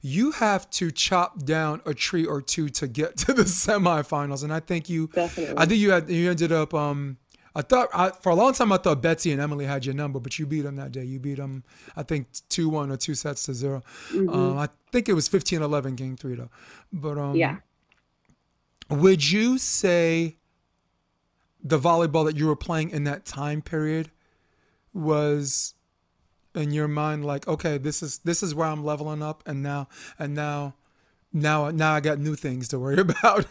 [0.00, 4.44] you have to chop down a tree or two to get to the semifinals.
[4.44, 5.56] And I think you, Definitely.
[5.58, 7.16] I think you had, you ended up, um,
[7.54, 10.20] I thought, I, for a long time, I thought Betsy and Emily had your number,
[10.20, 11.04] but you beat them that day.
[11.04, 11.64] You beat them,
[11.96, 13.82] I think, 2 1 or two sets to 0
[14.12, 16.50] Um, I think it was 15 11 game three, though.
[16.92, 17.56] But, um, Yeah.
[18.88, 20.36] would you say
[21.62, 24.10] the volleyball that you were playing in that time period
[24.92, 25.74] was
[26.54, 29.86] in your mind like okay this is this is where i'm leveling up and now
[30.18, 30.74] and now
[31.32, 33.46] now now i got new things to worry about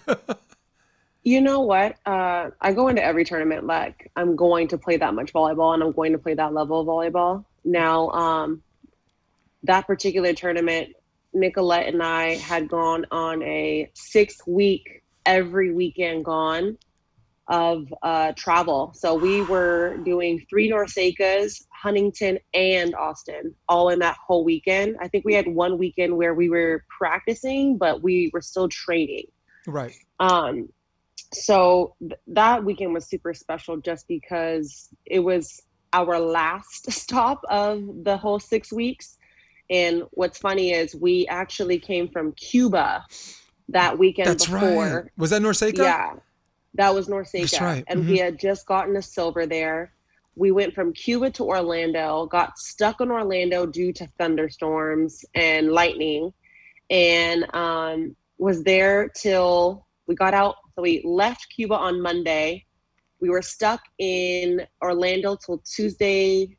[1.23, 1.95] You know what?
[2.05, 5.83] Uh, I go into every tournament like I'm going to play that much volleyball and
[5.83, 7.45] I'm going to play that level of volleyball.
[7.65, 8.63] Now, um,
[9.63, 10.95] that particular tournament,
[11.33, 16.77] Nicolette and I had gone on a six week, every weekend gone
[17.49, 18.93] of uh, travel.
[18.95, 24.97] So we were doing three NORCECAs, Huntington, and Austin all in that whole weekend.
[25.01, 29.25] I think we had one weekend where we were practicing, but we were still training.
[29.67, 30.69] right Um,
[31.33, 35.61] so th- that weekend was super special just because it was
[35.93, 39.17] our last stop of the whole six weeks.
[39.69, 43.05] And what's funny is we actually came from Cuba
[43.69, 44.85] that weekend that's before.
[44.85, 46.13] right was that NORCECA Yeah,
[46.75, 47.51] that was NORCECA.
[47.51, 47.83] That's right.
[47.87, 49.93] And we had just gotten a silver there.
[50.35, 56.33] We went from Cuba to Orlando, got stuck in Orlando due to thunderstorms and lightning,
[56.89, 60.55] and um, was there till we got out.
[60.79, 62.65] So we left Cuba on Monday.
[63.19, 66.55] We were stuck in Orlando till Tuesday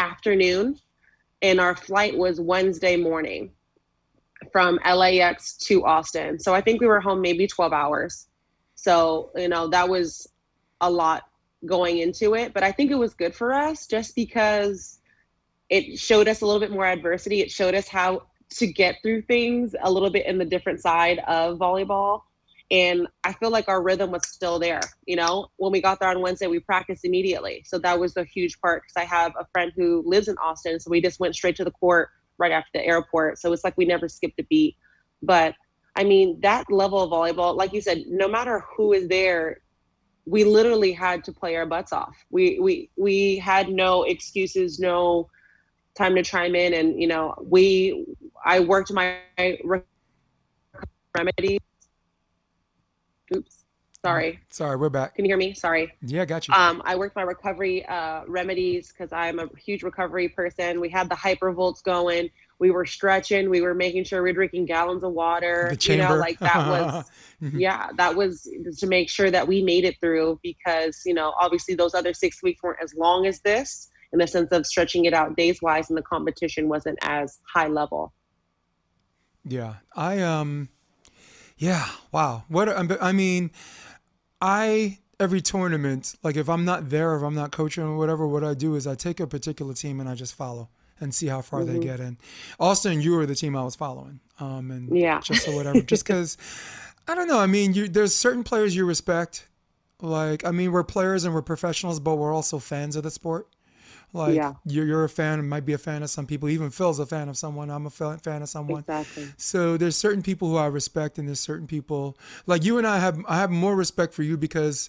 [0.00, 0.80] afternoon,
[1.40, 3.52] and our flight was Wednesday morning
[4.50, 6.40] from LAX to Austin.
[6.40, 8.26] So I think we were home maybe 12 hours.
[8.74, 10.26] So, you know, that was
[10.80, 11.22] a lot
[11.66, 14.98] going into it, but I think it was good for us just because
[15.70, 17.42] it showed us a little bit more adversity.
[17.42, 18.22] It showed us how
[18.54, 22.22] to get through things a little bit in the different side of volleyball.
[22.70, 24.80] And I feel like our rhythm was still there.
[25.06, 27.62] You know, when we got there on Wednesday, we practiced immediately.
[27.66, 30.80] So that was a huge part because I have a friend who lives in Austin.
[30.80, 33.38] So we just went straight to the court right after the airport.
[33.38, 34.76] So it's like we never skipped a beat.
[35.22, 35.54] But
[35.96, 39.58] I mean, that level of volleyball, like you said, no matter who is there,
[40.26, 42.16] we literally had to play our butts off.
[42.30, 45.28] We we we had no excuses, no
[45.96, 48.06] time to chime in, and you know, we
[48.44, 49.18] I worked my
[51.14, 51.60] remedies.
[54.04, 54.38] Sorry.
[54.50, 55.54] sorry we're back Can you hear me?
[55.54, 55.92] Sorry.
[56.02, 60.28] yeah got you Um, I worked my recovery uh, remedies because I'm a huge recovery
[60.28, 60.80] person.
[60.80, 62.28] We had the hypervolts going.
[62.58, 63.50] We were stretching.
[63.50, 65.68] We were making sure we were drinking gallons of water.
[65.70, 67.10] the You chamber know, like that was
[67.52, 71.74] yeah, that was to make sure that we made it through because you know obviously
[71.74, 75.12] those other six weeks weren't as long as this in the sense of stretching it
[75.14, 78.12] out days wise, and the competition wasn't as high level.
[79.44, 80.68] Yeah, I um,
[81.58, 82.44] yeah, wow.
[82.48, 82.68] What
[83.02, 83.50] I mean,
[84.44, 88.44] I every tournament, like if I'm not there, if I'm not coaching or whatever, what
[88.44, 90.68] I do is I take a particular team and I just follow
[91.00, 91.72] and see how far Mm-hmm.
[91.72, 92.18] they get in.
[92.60, 95.20] Austin, you were the team I was following, um, and Yeah.
[95.20, 96.36] just so whatever, just because
[97.08, 97.38] I don't know.
[97.38, 99.48] I mean, you, there's certain players you respect.
[100.02, 103.48] Like, I mean, we're players and we're professionals, but we're also fans of the sport.
[104.14, 104.54] Like, Yeah.
[104.64, 106.48] you're, you're a fan, might be a fan of some people.
[106.48, 107.68] Even Phil's a fan of someone.
[107.68, 108.80] I'm a fa- fan of someone.
[108.80, 109.26] Exactly.
[109.36, 112.98] So there's certain people who I respect, and there's certain people like you and I
[113.00, 113.18] have.
[113.28, 114.88] I have more respect for you because,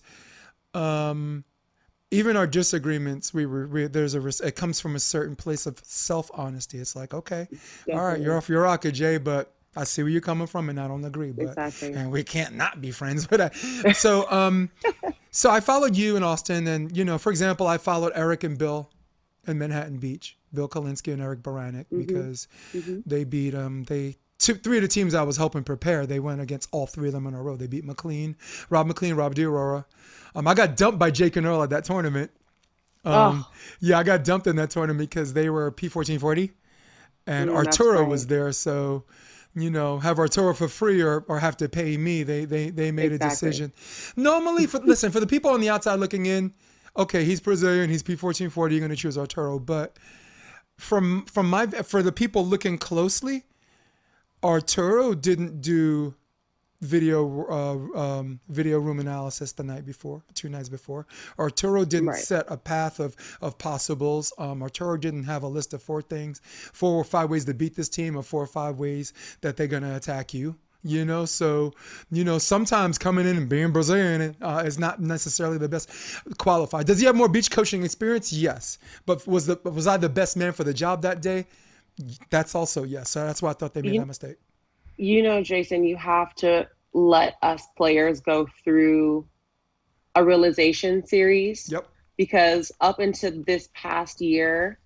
[0.73, 1.43] um,
[2.11, 5.79] even our disagreements, we were we, there's a it comes from a certain place of
[5.83, 6.77] self honesty.
[6.77, 7.47] It's like okay,
[7.91, 10.79] all right, you're off your rocker, Jay, but I see where you're coming from, and
[10.79, 11.31] I don't agree.
[11.31, 11.93] But Exactly.
[11.93, 13.25] and we can't not be friends.
[13.27, 14.69] But I, so um,
[15.31, 18.57] so I followed you in Austin, and you know, for example, I followed Eric and
[18.57, 18.89] Bill
[19.47, 22.47] in Manhattan Beach, Bill Kolinske and Eric Beranek, because
[23.05, 26.05] they beat um they two three of the teams I was helping prepare.
[26.05, 27.55] They went against all three of them in a row.
[27.55, 28.35] They beat McLean,
[28.69, 29.85] Rob McLean, Rob DeAurora.
[30.35, 32.31] Um, I got dumped by Jake and Earl at that tournament.
[33.05, 33.45] Um,
[33.79, 36.51] yeah, I got dumped in that tournament because they were P fourteen forty,
[37.27, 38.09] and Mm, Arturo right.
[38.09, 38.51] was there.
[38.51, 39.03] So,
[39.53, 42.23] you know, have Arturo for free or, or have to pay me.
[42.23, 43.73] They they they made a decision.
[44.15, 46.53] Normally, for listen for the people on the outside looking in,
[46.97, 48.75] okay, he's Brazilian, he's P fourteen forty.
[48.75, 49.97] You're going to choose Arturo, but
[50.77, 53.43] from from my for the people looking closely,
[54.43, 56.15] Arturo didn't do
[56.81, 61.07] video uh, um, video room analysis the night before, two nights before.
[61.39, 62.19] Arturo didn't Right.
[62.19, 64.33] set a path of of possibles.
[64.37, 66.41] Um, Arturo didn't have a list of four things,
[66.73, 69.67] four or five ways to beat this team, or four or five ways that they're
[69.67, 70.57] gonna attack you.
[70.87, 71.73] You know, so
[72.11, 75.89] you know sometimes coming in and being Brazilian uh, is not necessarily the best
[76.37, 76.85] qualified.
[76.85, 78.31] Does he have more beach coaching experience?
[78.31, 81.47] Yes, but was the was I the best man for the job that day?
[82.29, 83.09] That's also yes.
[83.09, 84.37] So that's why I thought they made You- that mistake.
[84.97, 89.25] you know, Jason, you have to let us players go through
[90.13, 91.87] a realization series Yep.
[92.15, 94.77] because up until this past year,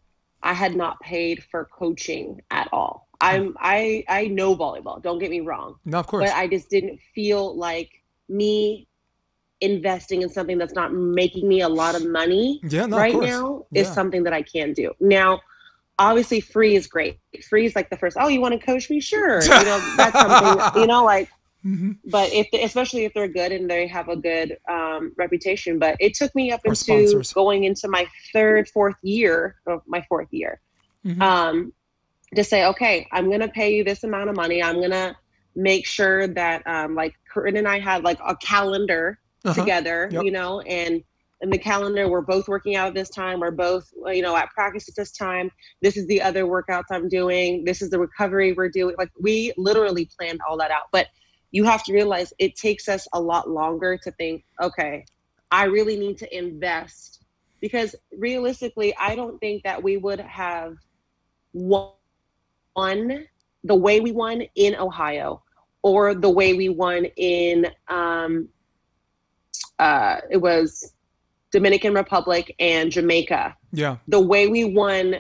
[0.42, 3.09] I had not paid for coaching at all.
[3.22, 5.02] I'm I I know volleyball.
[5.02, 6.30] Don't get me wrong, No, of course.
[6.30, 7.90] but I just didn't feel like
[8.30, 8.88] me
[9.62, 13.66] investing in something that's not making me a lot of money yeah, no, right now
[13.74, 13.94] is Yeah.
[13.94, 14.94] something that I can do.
[15.02, 15.42] Now,
[15.98, 17.20] obviously, free is great.
[17.50, 18.16] Free is like the first.
[18.20, 19.02] Oh, you want to coach me?
[19.02, 19.42] Sure.
[19.44, 20.82] You know, that's something.
[20.82, 21.30] You know, like.
[21.66, 21.98] Mhm.
[22.06, 26.14] But if, especially if they're good and they have a good um, reputation, but it
[26.14, 27.34] took me up Or into sponsors.
[27.34, 30.62] going into my third, fourth year, of my fourth year,
[31.06, 31.22] Mhm.
[31.22, 31.74] um,
[32.36, 34.62] to say, okay, I'm gonna pay you this amount of money.
[34.62, 35.18] I'm gonna
[35.56, 39.54] make sure that, um, like Corinne and I had like a calendar Uh-huh.
[39.56, 40.26] together, Yep.
[40.26, 41.02] you know, and
[41.42, 43.39] in the calendar, we're both working out at this time.
[43.39, 45.50] We're both, you know, at practice at this time.
[45.82, 47.63] This is the other workouts I'm doing.
[47.63, 48.96] This is the recovery we're doing.
[48.98, 50.88] Like we literally planned all that out.
[50.92, 51.08] But
[51.52, 55.06] you have to realize it takes us a lot longer to think, okay,
[55.50, 57.24] I really need to invest
[57.62, 60.76] because realistically, I don't think that we would have
[61.54, 61.92] won
[63.63, 65.44] the way we won in Ohio
[65.82, 68.50] or the way we won in um,
[69.80, 70.94] uh, it was
[71.52, 73.56] Dominican Republic and Jamaica.
[73.72, 73.98] Yeah.
[74.08, 75.15] The way we won,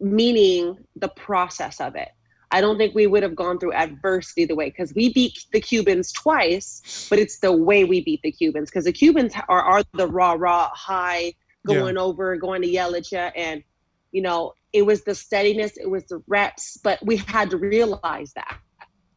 [0.00, 2.08] meaning the process of it.
[2.50, 5.60] I don't think we would have gone through adversity the way because we beat the
[5.60, 9.82] Cubans twice, but it's the way we beat the Cubans because the Cubans are, are
[9.94, 11.32] the raw, raw, high,
[11.66, 11.78] Yeah.
[11.78, 13.18] going over, going to yell at you.
[13.18, 13.62] And,
[14.10, 18.32] you know, it was the steadiness, it was the reps, but we had to realize
[18.34, 18.58] that.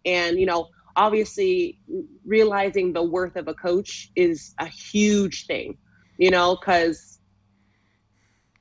[0.05, 1.79] And, you know, obviously
[2.25, 5.77] realizing the worth of a coach is a huge thing,
[6.17, 7.19] you know, because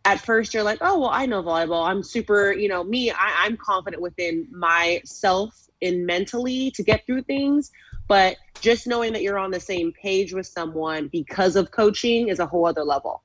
[0.04, 1.86] at first you're like, oh, well, I know volleyball.
[1.86, 7.22] I'm super, you know, me, I, I'm confident within myself and mentally to get through
[7.22, 7.70] things.
[8.06, 12.38] But just knowing that you're on the same page with someone because of coaching is
[12.38, 13.22] a whole other level.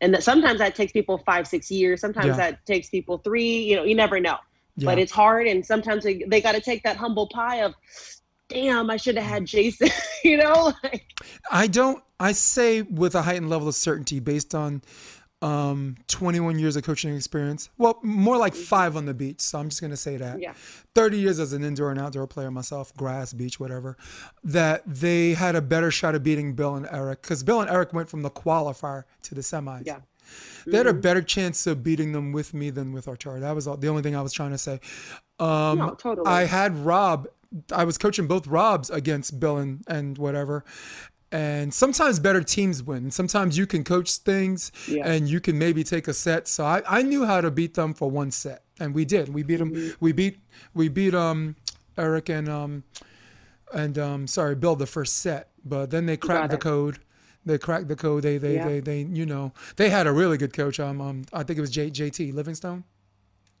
[0.00, 2.00] And that sometimes that takes people five, six years.
[2.00, 2.36] Sometimes Yeah.
[2.36, 4.36] that takes people three, you know, you never know.
[4.76, 4.86] Yeah.
[4.86, 5.46] But it's hard.
[5.46, 7.74] And sometimes they, they got to take that humble pie of,
[8.48, 9.90] damn, I should have had Jason,
[10.24, 10.72] you know?
[10.82, 11.04] Like,
[11.50, 12.02] I don't.
[12.18, 14.82] I say with a heightened level of certainty based on
[15.42, 17.70] um, 21 years of coaching experience.
[17.78, 19.40] Well, more like five on the beach.
[19.40, 20.40] So I'm just gonna say that.
[20.40, 20.52] yeah.
[20.94, 23.96] 30 years as an indoor and outdoor player myself, grass, beach, whatever.
[24.44, 27.92] That they had a better shot of beating Bill and Eric because Bill and Eric
[27.92, 29.86] went from the qualifier to the semis.
[29.86, 30.00] Yeah.
[30.66, 33.40] They had a better chance of beating them with me than with Arturo.
[33.40, 34.80] That was all, the only thing I was trying to say.
[35.38, 36.26] Um, No, totally.
[36.26, 37.26] I had Rob.
[37.72, 40.64] I was coaching both Robs against Bill and, and whatever.
[41.32, 43.10] And sometimes better teams win.
[43.12, 45.06] Sometimes you can coach things Yeah.
[45.06, 46.48] and you can maybe take a set.
[46.48, 48.64] So I, I knew how to beat them for one set.
[48.80, 49.28] And we did.
[49.32, 49.72] We beat them.
[49.72, 50.04] Mm-hmm.
[50.04, 50.38] We beat
[50.74, 51.54] we beat um
[51.96, 52.82] Eric and um
[53.72, 55.50] and um sorry, Bill the first set.
[55.64, 56.98] But then they cracked the code.
[57.46, 58.22] They cracked the code.
[58.24, 58.66] They they, Yeah.
[58.66, 60.80] they they you know they had a really good coach.
[60.80, 62.82] Um, um I think it was J, JT Livingstone.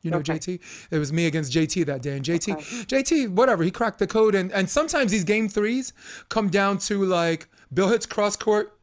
[0.02, 0.34] You know Okay.
[0.38, 0.60] JT?
[0.90, 2.16] It was me against JT that day.
[2.16, 2.62] And JT, Okay.
[3.02, 4.34] JT, whatever, he cracked the code.
[4.34, 5.92] And, and sometimes these game threes
[6.28, 8.76] come down to like Bill hits cross court,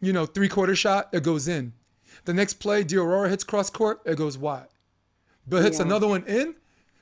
[0.00, 1.72] you know, three quarter shot, it goes in.
[2.24, 4.68] The next play, Diorora hits cross court, it goes wide.
[5.48, 5.84] Bill hits Yeah.
[5.86, 6.54] another one in.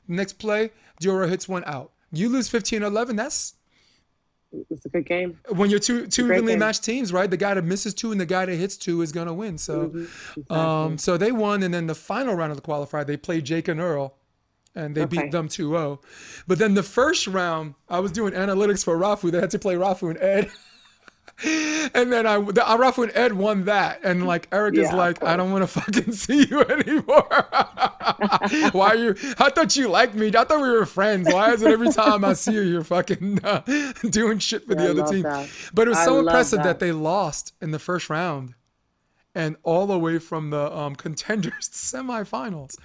[0.07, 0.70] Next play,
[1.03, 1.92] Diorora hits one out.
[2.11, 3.55] You lose 15 11, that's
[4.71, 5.39] It's a good game.
[5.51, 6.59] when you're two two evenly game.
[6.61, 7.31] matched teams, right?
[7.31, 9.59] The guy that misses two and the guy that hits two is gonna win.
[9.59, 10.53] So, Mm-hmm.
[10.55, 13.69] um, so they won, and then the final round of the qualifier, they played Jake
[13.69, 14.15] and Earl,
[14.75, 15.19] and they Okay.
[15.25, 15.99] beat them 2-0.
[16.47, 19.31] But then the first round, I was doing analytics for Rafu.
[19.31, 20.51] They had to play Rafu and Ed.
[21.95, 24.99] And then I, the, Rafu and Ed won that, and like Eric is Yeah, of
[24.99, 27.29] like, I don't want to fucking see you anymore.
[28.73, 29.14] Why are you?
[29.38, 30.29] I thought you liked me.
[30.29, 31.29] I thought we were friends.
[31.33, 33.61] Why is it every time I see you, you're fucking uh,
[34.11, 35.23] doing shit for the other team?
[35.23, 35.49] that.
[35.75, 36.64] But it was I so impressive that.
[36.64, 36.79] that.
[36.81, 38.55] they lost in the first round,
[39.35, 42.77] and all the way from the um, contenders to semifinals.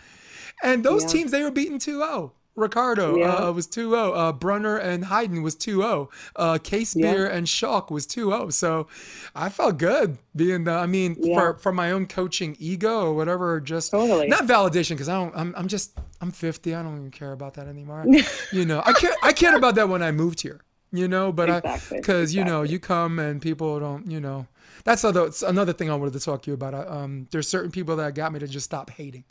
[0.62, 1.10] And those Yeah.
[1.10, 2.32] teams they were beaten 2-0.
[2.56, 3.34] Ricardo Yeah.
[3.34, 4.16] uh, was 2-0.
[4.16, 6.08] Uh, Brunner and Hayden was 2-0.
[6.36, 8.54] Uh, Case Beer and Schalk was 2-0.
[8.54, 8.88] So
[9.36, 11.40] I felt good being the, I mean, Yeah.
[11.40, 14.28] for, for my own coaching ego or whatever, just Totally.
[14.28, 16.76] not validation because I don't, I'm, I'm just, I'm 50.
[16.76, 18.06] I don't even care about that anymore.
[18.52, 20.62] you know, I care, I cared about that when I moved here,
[20.92, 24.46] you know, but I, Exactly, because, you know, you come and people don't, you know,
[24.84, 26.76] that's other, it's another thing I wanted to talk to you about.
[26.76, 29.24] I, um, there's certain people that got me to just stop hating.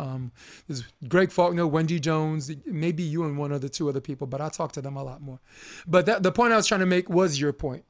[0.00, 0.32] Um,
[0.66, 4.40] there's Greg Faulkner, Wendy Jones, maybe you and one or the two other people, but
[4.40, 5.40] I talk to them a lot more.
[5.86, 7.84] But that, the point I was trying to make was your point.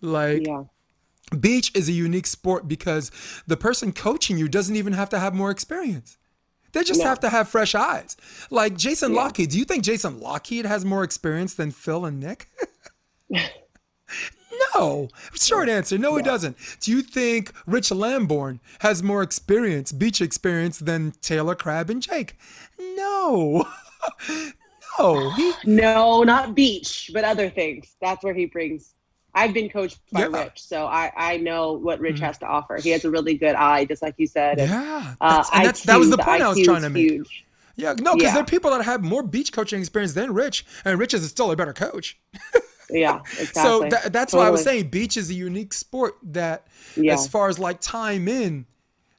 [0.00, 0.64] Like, Yeah.
[1.38, 3.10] beach is a unique sport because
[3.46, 6.16] the person coaching you doesn't even have to have more experience.
[6.72, 8.16] They just have to have fresh eyes.
[8.48, 9.28] Like Jason Yeah.
[9.28, 9.50] Lochhead.
[9.50, 12.48] Do you think Jason Lochhead has more experience than Phil and Nick?
[14.74, 15.08] no.
[15.34, 15.98] Short answer.
[15.98, 16.56] No, he doesn't.
[16.80, 22.36] Do you think Rich Lambourne has more experience, beach experience, than Taylor Crabb and Jake?
[22.78, 23.66] No.
[24.98, 25.30] no.
[25.32, 27.94] He, No, not beach, but other things.
[28.00, 28.94] That's where he brings.
[29.34, 30.26] I've been coached by Yeah.
[30.26, 30.34] Mm-hmm.
[30.36, 32.76] Rich, so I, I know what Rich has to offer.
[32.78, 34.58] He has a really good eye, just like you said.
[34.58, 35.14] and, yeah.
[35.20, 37.10] uh, That's, and that's, that was the IQ, point I was trying to make.
[37.12, 37.44] huge.
[37.76, 38.34] Yeah, no, because Yeah.
[38.34, 41.50] there are people that have more beach coaching experience than Rich, and Rich is still
[41.50, 42.18] a better coach.
[42.92, 43.62] Yeah, exactly.
[43.62, 47.14] So tha- that's why I was saying beach is a unique sport that, Yeah.
[47.14, 48.66] as far as like time in,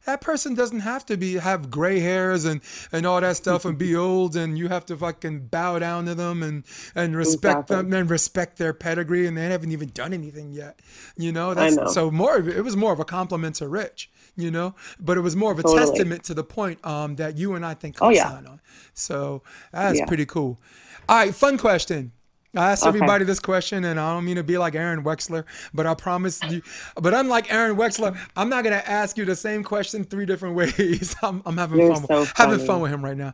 [0.06, 3.78] that person doesn't have to be have gray hairs and and all that stuff and
[3.78, 6.64] be old and you have to fucking bow down to them and
[6.96, 7.76] and respect Exactly.
[7.76, 10.80] them and respect their pedigree and they haven't even done anything yet.
[11.18, 11.86] You know, that's know.
[11.88, 15.18] so more of it it was more of a compliment to Rich, you know, but
[15.18, 15.86] it was more of a Totally.
[15.86, 18.28] testament to the point um that you and I think Oh, yeah.
[18.28, 18.60] on.
[18.96, 20.06] So that's Yeah.
[20.08, 20.60] pretty cool.
[21.08, 22.12] All right, fun question.
[22.54, 22.90] I asked Okay.
[22.90, 26.42] everybody this question, and I don't mean to be like Aaron Wexler, but I promise
[26.44, 26.62] you.
[26.96, 31.16] But unlike Aaron Wexler, I'm not gonna ask you the same question three different ways.
[31.24, 33.34] I'm, I'm having You're fun, so with, having fun with him right now.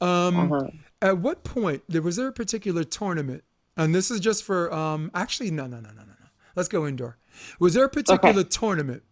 [0.00, 0.68] Um, Uh-huh.
[1.02, 3.42] At what point there was there a particular tournament,
[3.78, 6.26] and this is just for um, actually no no no no no no.
[6.54, 7.16] Let's go indoor.
[7.58, 9.02] Was there a particular tournament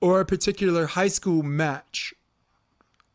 [0.00, 2.14] or a particular high school match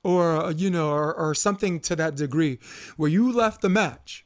[0.03, 2.59] or you know or, or something to that degree
[2.97, 4.23] where you left the match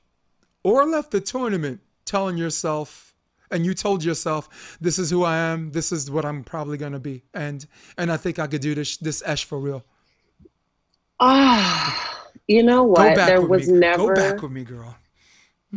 [0.64, 3.14] or left the tournament telling yourself
[3.50, 6.94] and you told yourself this is who I am this is what I'm probably going
[6.94, 7.66] to be and
[7.98, 9.84] and I think I could do this this esh for real
[11.24, 13.16] Ah, you know what?
[13.16, 14.08] There was me never.
[14.08, 14.96] go back with me girl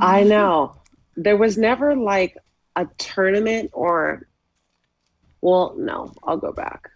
[0.01, 0.77] I know.
[1.17, 2.37] There was never like
[2.77, 4.29] a tournament or,
[5.41, 6.91] well, no, I'll go back.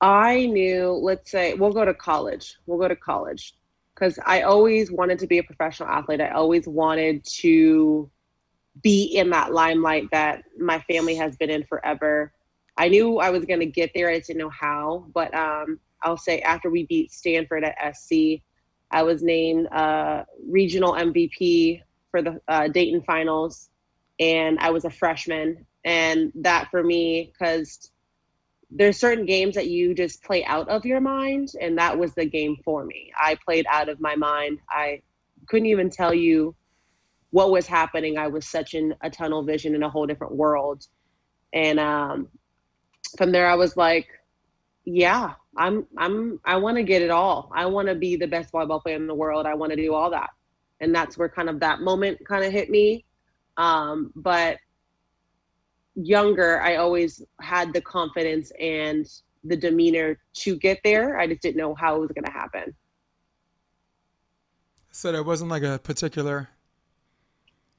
[0.00, 2.56] I knew, let's say, we'll go to college.
[2.66, 3.54] We'll go to college
[3.96, 6.20] because I always wanted to be a professional athlete.
[6.20, 8.10] I always wanted to
[8.82, 12.32] be in that limelight that my family has been in forever.
[12.76, 14.10] I knew I was going to get there.
[14.10, 15.06] I didn't know how.
[15.14, 18.42] But um, I'll say after we beat Stanford at SC,
[18.90, 21.80] I was named uh, regional MVP
[22.10, 23.70] for the uh, Dayton finals,
[24.20, 25.66] and I was a freshman.
[25.86, 27.90] And that for me, because
[28.70, 32.26] there's certain games that you just play out of your mind, and that was the
[32.26, 33.12] game for me.
[33.18, 34.58] I played out of my mind.
[34.68, 35.02] I
[35.46, 36.54] couldn't even tell you
[37.30, 38.18] what was happening.
[38.18, 40.86] I was such in a tunnel vision in a whole different world.
[41.52, 42.28] And um,
[43.16, 44.08] from there, I was like,
[44.84, 47.50] yeah, I'm I'm I want to get it all.
[47.54, 49.46] I want to be the best volleyball player in the world.
[49.46, 50.30] I want to do all that.
[50.80, 53.04] And that's where kind of that moment kind of hit me.
[53.56, 54.58] Um, but
[55.96, 59.06] younger, I always had the confidence and
[59.44, 61.18] the demeanor to get there.
[61.18, 62.74] I just didn't know how it was going to happen.
[64.90, 66.48] so there wasn't like a particular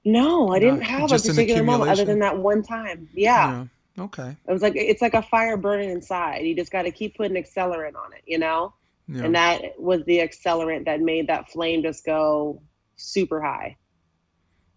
[0.03, 3.07] No, I didn't have a particular moment other than that one time.
[3.13, 3.67] Yeah.
[3.97, 6.39] know, okay It was like it's like a fire burning inside.
[6.45, 8.73] You just got to keep putting accelerant on it, you know?
[9.07, 9.23] Yeah.
[9.23, 12.61] And that was the accelerant that made that flame just go
[12.97, 13.77] super high.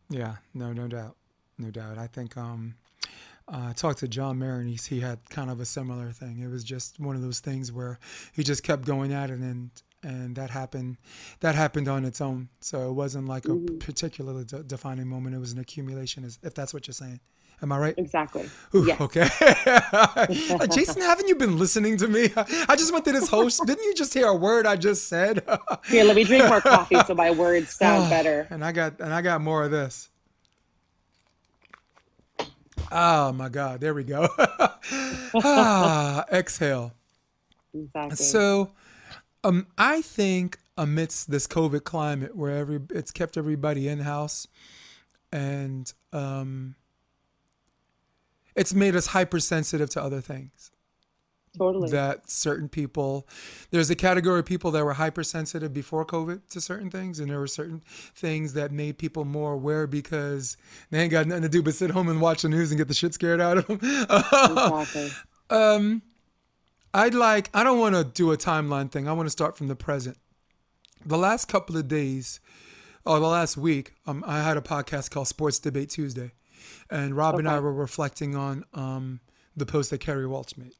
[0.08, 1.16] Yeah, no, no doubt,
[1.58, 1.98] no doubt.
[1.98, 2.74] I think um,
[3.52, 6.38] I talked to John Mayer, and he's, he had kind of a similar thing.
[6.38, 7.98] It was just one of those things where
[8.32, 9.70] he just kept going at it, and
[10.02, 10.96] and that happened.
[11.40, 12.48] That happened on its own.
[12.60, 13.80] So it wasn't like a Mhm.
[13.80, 15.34] particularly de- defining moment.
[15.36, 17.20] It was an accumulation, if that's what you're saying.
[17.62, 17.94] Am I right?
[17.98, 18.48] Exactly.
[18.74, 18.98] Ooh, Yes.
[18.98, 19.28] Okay.
[19.92, 22.30] Uh, Jason, haven't you been listening to me?
[22.36, 23.60] I just went through this host.
[23.66, 25.44] Didn't you just hear a word I just said?
[25.86, 28.46] Here, let me drink more coffee so my words sound better.
[28.48, 30.08] And I got and I got more of this.
[32.90, 33.80] Oh my God!
[33.80, 34.28] There we go.
[34.38, 36.92] ah, exhale.
[37.72, 38.16] Exactly.
[38.16, 38.72] So,
[39.44, 44.48] um, I think amidst this COVID climate where every it's kept everybody in house,
[45.30, 46.74] and um,
[48.56, 50.70] it's made us hypersensitive to other things.
[51.58, 51.90] Totally.
[51.90, 53.26] That certain people,
[53.70, 57.40] there's a category of people that were hypersensitive before COVID to certain things, and there
[57.40, 57.82] were certain
[58.14, 60.56] things that made people more aware because
[60.90, 62.86] they ain't got nothing to do but sit home and watch the news and get
[62.86, 63.78] the shit scared out of them.
[63.82, 65.10] exactly.
[65.50, 66.02] Um,
[66.94, 69.08] I'd like, I don't want to do a timeline thing.
[69.08, 70.16] I want to start from the present.
[71.04, 72.38] The last couple of days,
[73.04, 76.30] or the last week, um, I had a podcast called Sports Debate Tuesday.
[76.88, 79.18] And Rob and I were reflecting on um,
[79.56, 80.74] the post that Kerri Walsh made.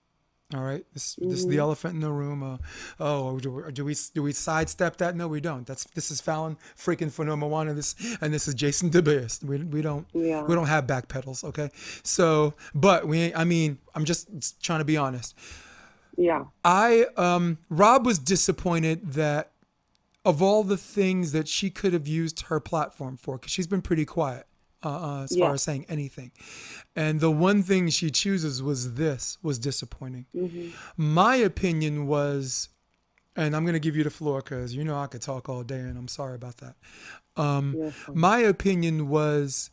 [0.52, 2.42] All right, this, this is the elephant in the room.
[2.42, 2.56] Uh,
[2.98, 5.14] oh, do, do we do we sidestep that?
[5.14, 5.64] No, we don't.
[5.64, 9.44] That's this is Falyn freaking number one, and this and this is Jason DeBeers.
[9.44, 10.42] We, we don't Yeah.
[10.42, 11.70] we don't have back pedals, okay?
[12.02, 15.36] So, but we, I mean, I'm just trying to be honest.
[16.16, 16.46] Yeah.
[16.64, 19.52] I um Rob was disappointed that
[20.24, 23.82] of all the things that she could have used her platform for, because she's been
[23.82, 24.46] pretty quiet
[24.82, 26.30] uh, uh, as far as saying anything,
[26.96, 30.26] and the one thing she chooses was this was disappointing.
[30.34, 30.72] Mhm.
[30.96, 32.68] My opinion was,
[33.36, 35.80] and I'm gonna give you the floor because you know I could talk all day,
[35.80, 36.76] and I'm sorry about that.
[37.36, 37.90] Um, Yeah.
[38.12, 39.70] my opinion was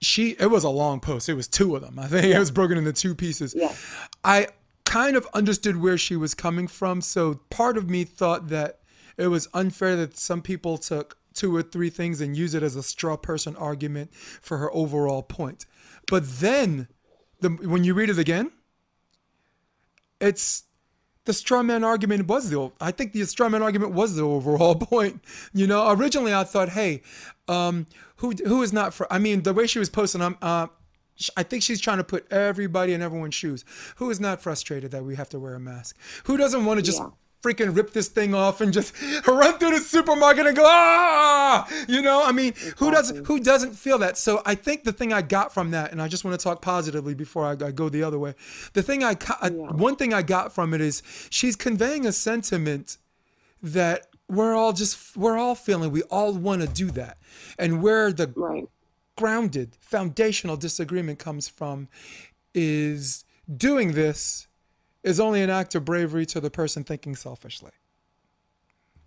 [0.00, 2.50] she it was a long post it was two of them i think it was
[2.50, 3.74] broken into two pieces Yeah.
[4.24, 4.46] i
[4.86, 8.78] kind of understood where she was coming from so part of me thought that
[9.18, 12.76] it was unfair that some people took two or three things and use it as
[12.76, 15.66] a straw person argument for her overall point
[16.06, 16.88] but then
[17.40, 18.50] the, when you read it again
[20.20, 20.64] it's
[21.24, 24.74] the straw man argument was the I think the straw man argument was the overall
[24.92, 25.22] point.
[25.52, 27.02] You know, originally I thought, hey,
[27.48, 27.86] um,
[28.16, 29.10] who who is not for?
[29.12, 30.36] I mean, the way she was posting, I'm.
[30.42, 30.68] Uh,
[31.36, 33.62] I think she's trying to put everybody in everyone's shoes.
[33.96, 35.96] Who is not frustrated that we have to wear a mask?
[36.24, 37.10] Who doesn't want to just Yeah.
[37.42, 38.94] Freaking rip this thing off and just
[39.26, 41.66] run through the supermarket and go ah?
[41.88, 44.18] You know, I mean, who doesn't who doesn't feel that?
[44.18, 46.60] So I think the thing I got from that, and I just want to talk
[46.62, 48.34] positively before I, I go the other way.
[48.74, 49.48] The thing I, Yeah.
[49.72, 52.98] one thing I got from it is she's conveying a sentiment
[53.62, 57.18] that we're all just we're all feeling we all want to do that
[57.58, 58.68] and where the Right.
[59.16, 61.88] grounded foundational disagreement comes from
[62.54, 63.24] is
[63.54, 64.46] doing this
[65.02, 67.72] is only an act of bravery to the person thinking selfishly.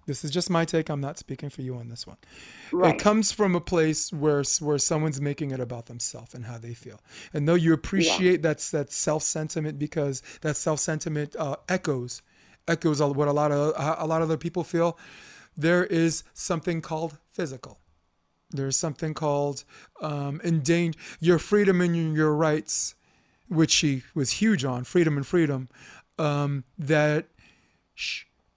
[0.06, 0.89] This is just my take.
[0.89, 2.18] I'm not speaking for you on this one.
[2.72, 2.96] Right.
[2.96, 6.74] it comes from a place where where someone's making it about themselves and how they
[6.74, 7.00] feel.
[7.34, 12.22] And though you appreciate that's that self sentiment because that self sentiment uh, echoes
[12.68, 14.98] echoes what a lot of a lot of other people feel
[15.56, 17.80] there is something called physical.
[18.50, 19.64] There's something called
[20.02, 22.96] um, endanger your freedom and your rights,
[23.48, 25.70] which she was huge on freedom and freedom.
[26.18, 27.28] Um, that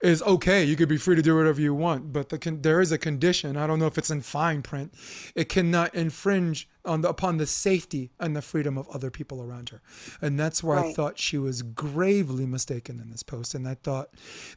[0.01, 0.63] is okay.
[0.63, 2.97] You could be free to do whatever you want, but the con- there is a
[2.97, 3.57] condition.
[3.57, 4.93] I don't know if it's in fine print.
[5.33, 9.69] It cannot infringe on the upon the safety and the freedom of other people around
[9.69, 9.81] her,
[10.21, 13.55] and that's where I thought she was gravely mistaken in this post.
[13.55, 14.09] And I thought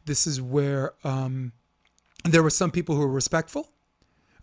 [0.04, 1.52] this is where um,
[2.24, 3.70] there were some people who were respectful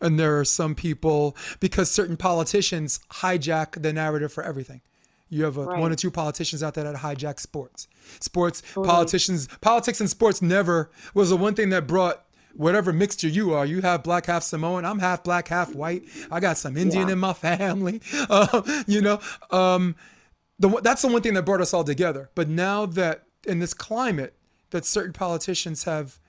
[0.02, 4.82] and there are some people because certain politicians hijack the narrative for everything.
[5.30, 5.80] You have a, Right.
[5.80, 7.88] one or two politicians out there that hijack sports.
[8.20, 12.24] Sports politicians, politics and sports never was the one thing that brought
[12.56, 13.66] whatever mixture you are.
[13.66, 14.86] You have black, half Samoan.
[14.86, 16.04] I'm half black, half white.
[16.32, 17.14] I got some Indian Yeah.
[17.14, 18.02] in my family.
[18.30, 19.20] Uh, you know,
[19.52, 19.96] um,
[20.60, 22.30] the that's the one thing that brought us all together.
[22.34, 24.34] But now that in this climate,
[24.72, 26.20] that certain politicians have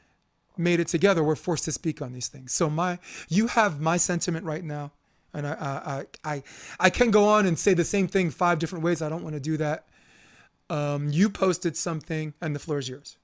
[0.56, 2.52] made it together, we're forced to speak on these things.
[2.52, 4.92] So my, you have my sentiment right now,
[5.34, 5.52] and I,
[6.24, 6.42] I, I,
[6.80, 9.02] I, can go on and say the same thing five different ways.
[9.02, 9.86] I don't want to do that.
[10.70, 13.16] Um, you posted something, and the floor is yours.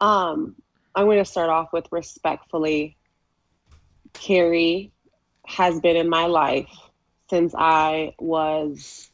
[0.00, 0.54] Um,
[0.94, 2.96] I'm going to start off with respectfully.
[4.14, 4.90] Kerri
[5.46, 6.70] has been in my life
[7.28, 9.10] since I was,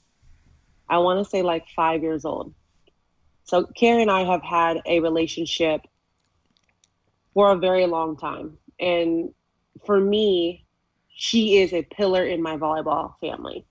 [0.89, 2.55] I want to say like five years old.
[3.45, 5.83] So Kerri and I have had a relationship
[7.35, 8.59] for a very long time.
[8.81, 9.33] And
[9.85, 10.66] for me,
[11.17, 13.65] she is a pillar in my volleyball family.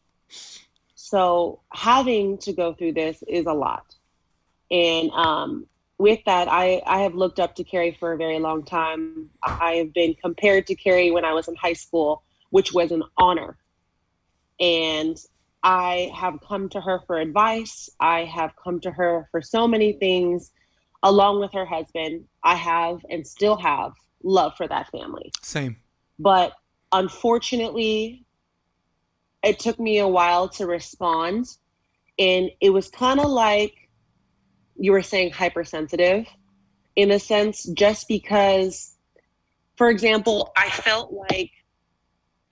[0.96, 3.96] So having to go through this is a lot.
[4.72, 5.68] And um,
[6.00, 9.30] with that, I, I have looked up to Kerri for a very long time.
[9.44, 13.04] I have been compared to Kerri when I was in high school, which was an
[13.18, 13.58] honor.
[14.60, 15.16] And
[15.62, 17.92] I have come to her for advice.
[18.00, 20.52] I have come to her for so many things.
[21.04, 23.92] Along with her husband, I have and still have
[24.24, 25.32] love for that family.
[25.44, 25.76] Same.
[26.18, 26.54] But
[26.96, 28.26] unfortunately,
[29.44, 31.46] it took me a while to respond.
[32.18, 33.74] And it was kind of like
[34.78, 36.26] you were saying hypersensitive
[36.96, 38.96] in a sense, just because,
[39.76, 41.52] for example, I felt like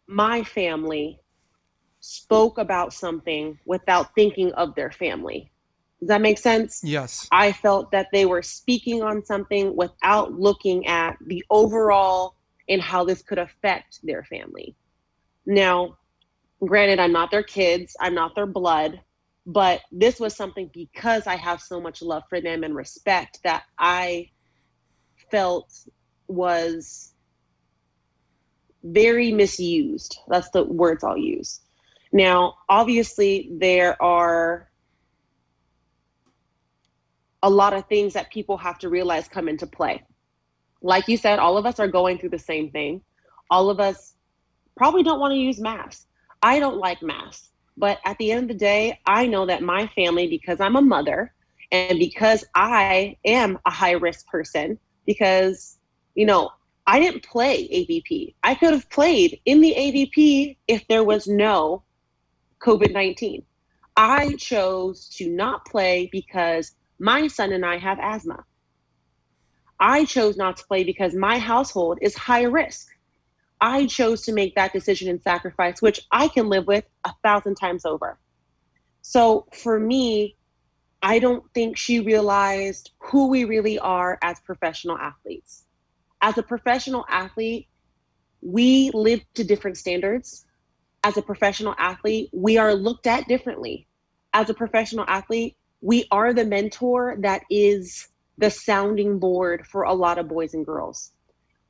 [0.08, 1.22] my family
[2.02, 5.50] spoke about something without thinking of their family.
[6.02, 6.82] Does that make sense?
[6.84, 7.30] Yes.
[7.32, 12.36] I felt that they were speaking on something without looking at the overall
[12.70, 14.76] and how this could affect their family.
[15.46, 15.98] Now,
[16.66, 19.02] granted, I'm not their kids, I'm not their blood,
[19.46, 23.64] but this was something because I have so much love for them and respect that
[23.78, 24.30] I
[25.30, 25.74] felt
[26.28, 27.14] was
[28.84, 30.20] very misused.
[30.28, 31.62] That's the words I'll use.
[32.12, 34.70] Now, obviously, there are
[37.42, 40.04] a lot of things that people have to realize come into play.
[40.84, 43.02] Like you said, all of us are going through the same thing.
[43.50, 44.14] All of us
[44.78, 46.06] probably don't want to use masks.
[46.44, 47.50] I don't like masks.
[47.78, 50.82] But at the end of the day, I know that my family, because I'm a
[50.82, 51.34] mother
[51.72, 54.78] and because I am a high risk person,
[55.08, 55.80] because,
[56.16, 56.52] you know,
[56.86, 58.36] I didn't play AVP.
[58.44, 61.84] I could have played in the AVP if there was no
[62.60, 63.44] COVID 19.
[63.96, 68.44] I chose to not play because my son and I have asthma.
[69.84, 72.88] I chose not to play because my household is high risk.
[73.60, 77.56] I chose to make that decision and sacrifice, which I can live with a thousand
[77.56, 78.18] times over.
[79.02, 80.38] So for me,
[81.02, 85.66] I don't think she realized who we really are as professional athletes.
[86.22, 87.68] As a professional athlete,
[88.42, 90.46] we live to different standards.
[91.04, 93.86] As a professional athlete, we are looked at differently.
[94.32, 98.08] As a professional athlete, we are the mentor that is
[98.38, 101.12] the sounding board for a lot of boys and girls.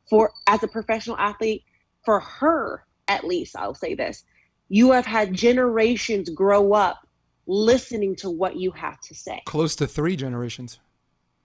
[0.10, 1.64] For as a professional athlete,
[2.06, 4.24] for her at least, I'll say this,
[4.70, 7.08] you have had generations grow up
[7.46, 9.42] listening to what you have to say.
[9.46, 10.80] Close to three generations.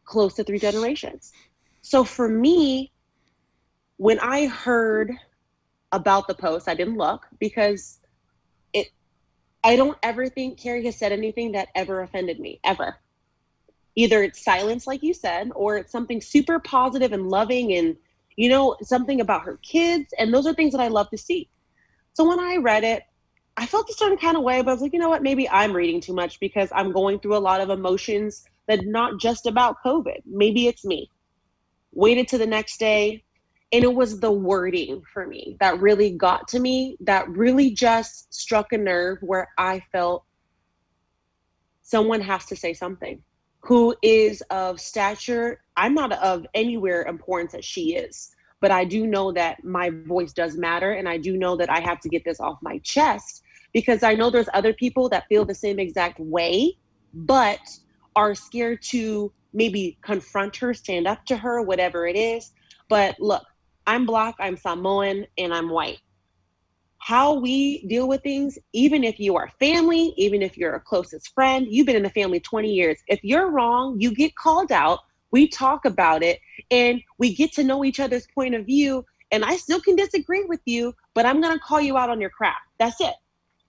[0.04, 1.32] Close to three generations.
[1.82, 2.92] So for me,
[3.96, 5.12] when I heard
[5.92, 7.98] about the post, I didn't look because
[8.72, 8.88] it
[9.64, 12.96] I don't ever think Kerri has said anything that ever offended me, ever.
[13.98, 17.96] Either it's silence, like you said, or it's something super positive and loving and
[18.38, 20.14] you know, something about her kids.
[20.16, 21.48] And those are things that I love to see.
[22.12, 23.02] So when I read it,
[23.56, 25.24] I felt a certain kind of way, but I was like, you know what?
[25.24, 29.18] Maybe I'm reading too much because I'm going through a lot of emotions that not
[29.18, 30.22] just about COVID.
[30.24, 31.10] Maybe it's me.
[31.92, 33.24] Waited to the next day,
[33.72, 38.32] and it was the wording for me that really got to me, that really just
[38.32, 40.22] struck a nerve where I felt
[41.82, 43.20] someone has to say something
[43.60, 45.60] who is of stature.
[45.76, 48.30] I'm not of anywhere importance as she is,
[48.60, 50.92] but I do know that my voice does matter.
[50.92, 53.42] And I do know that I have to get this off my chest
[53.72, 56.76] because I know there's other people that feel the same exact way,
[57.12, 57.60] but
[58.16, 62.52] are scared to maybe confront her, stand up to her, whatever it is.
[62.88, 63.44] But look,
[63.86, 65.98] I'm black, I'm Samoan, and I'm white
[67.08, 71.32] how we deal with things, even if you are family, even if you're a closest
[71.32, 72.98] friend, you've been in the family 20 years.
[73.06, 74.98] If you're wrong, you get called out,
[75.30, 76.38] we talk about it,
[76.70, 79.06] and we get to know each other's point of view.
[79.32, 82.20] And I still can disagree with you, but I'm going to call you out on
[82.20, 82.58] your crap.
[82.78, 83.14] That's it.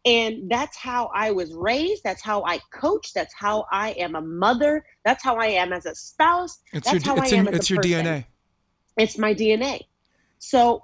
[0.03, 2.03] And that's how I was raised.
[2.03, 3.13] That's how I coach.
[3.13, 4.83] That's how I am a mother.
[5.05, 6.59] That's how I am as a spouse.
[6.73, 8.05] It's that's your, how I am in, as it's a your person.
[8.05, 8.25] DNA.
[8.97, 9.83] It's my DNA.
[10.39, 10.83] So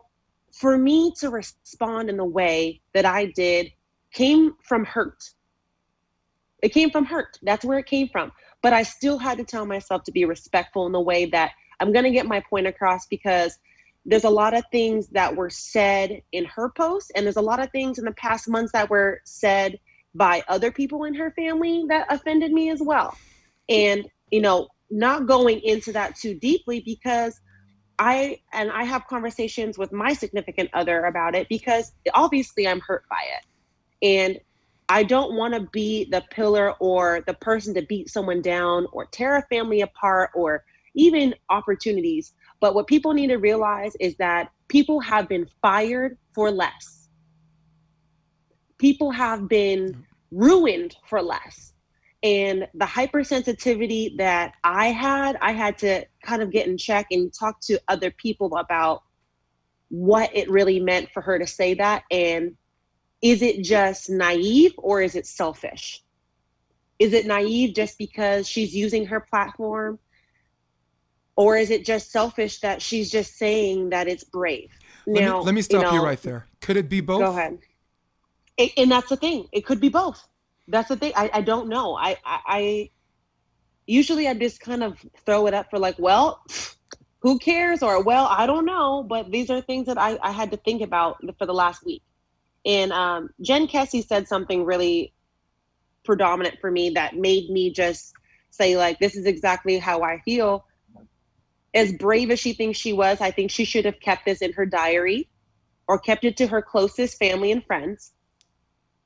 [0.55, 3.73] for me to respond in the way that I did
[4.13, 5.31] came from hurt.
[6.63, 7.37] It came from hurt.
[7.43, 8.31] That's where it came from.
[8.61, 11.51] But I still had to tell myself to be respectful in the way that
[11.81, 13.59] I'm going to get my point across because
[14.05, 17.59] there's a lot of things that were said in her post, and there's a lot
[17.59, 19.77] of things in the past months that were said
[20.13, 23.17] by other people in her family that offended me as well.
[23.67, 27.41] And, you know, not going into that too deeply because
[27.97, 33.03] I and I have conversations with my significant other about it because obviously I'm hurt
[33.09, 33.45] by it.
[34.05, 34.39] And
[34.89, 39.05] I don't want to be the pillar or the person to beat someone down or
[39.05, 42.33] tear a family apart or even opportunities.
[42.59, 47.09] But what people need to realize is that people have been fired for less.
[48.77, 51.73] People have been ruined for less.
[52.25, 57.31] And the hypersensitivity that I had, I had to kind of get in check and
[57.31, 59.03] talk to other people about
[59.89, 62.57] what it really meant for her to say that and
[63.21, 66.01] is it just naive or is it selfish?
[66.97, 69.99] Is it naive just because she's using her platform?
[71.35, 74.71] Or is it just selfish that she's just saying that it's brave?
[75.05, 76.47] Let, now, me, let me stop you, know, you right there.
[76.59, 77.19] Could it be both?
[77.19, 77.59] Go ahead.
[78.57, 79.47] It, and that's the thing.
[79.51, 80.27] It could be both.
[80.67, 81.13] That's the thing.
[81.15, 81.95] I, I don't know.
[81.95, 82.89] I, I, I
[83.85, 86.43] usually I just kind of throw it up for like, well,
[87.19, 87.83] who cares?
[87.83, 89.03] Or well, I don't know.
[89.03, 92.01] But these are things that I, I had to think about for the last week.
[92.65, 95.13] And um, Jen Kessy said something really
[96.03, 98.13] predominant for me that made me just
[98.49, 100.65] say, like, this is exactly how I feel.
[101.75, 104.53] As brave as she thinks she was, I think she should have kept this in
[104.53, 105.29] her diary
[105.87, 108.13] or kept it to her closest family and friends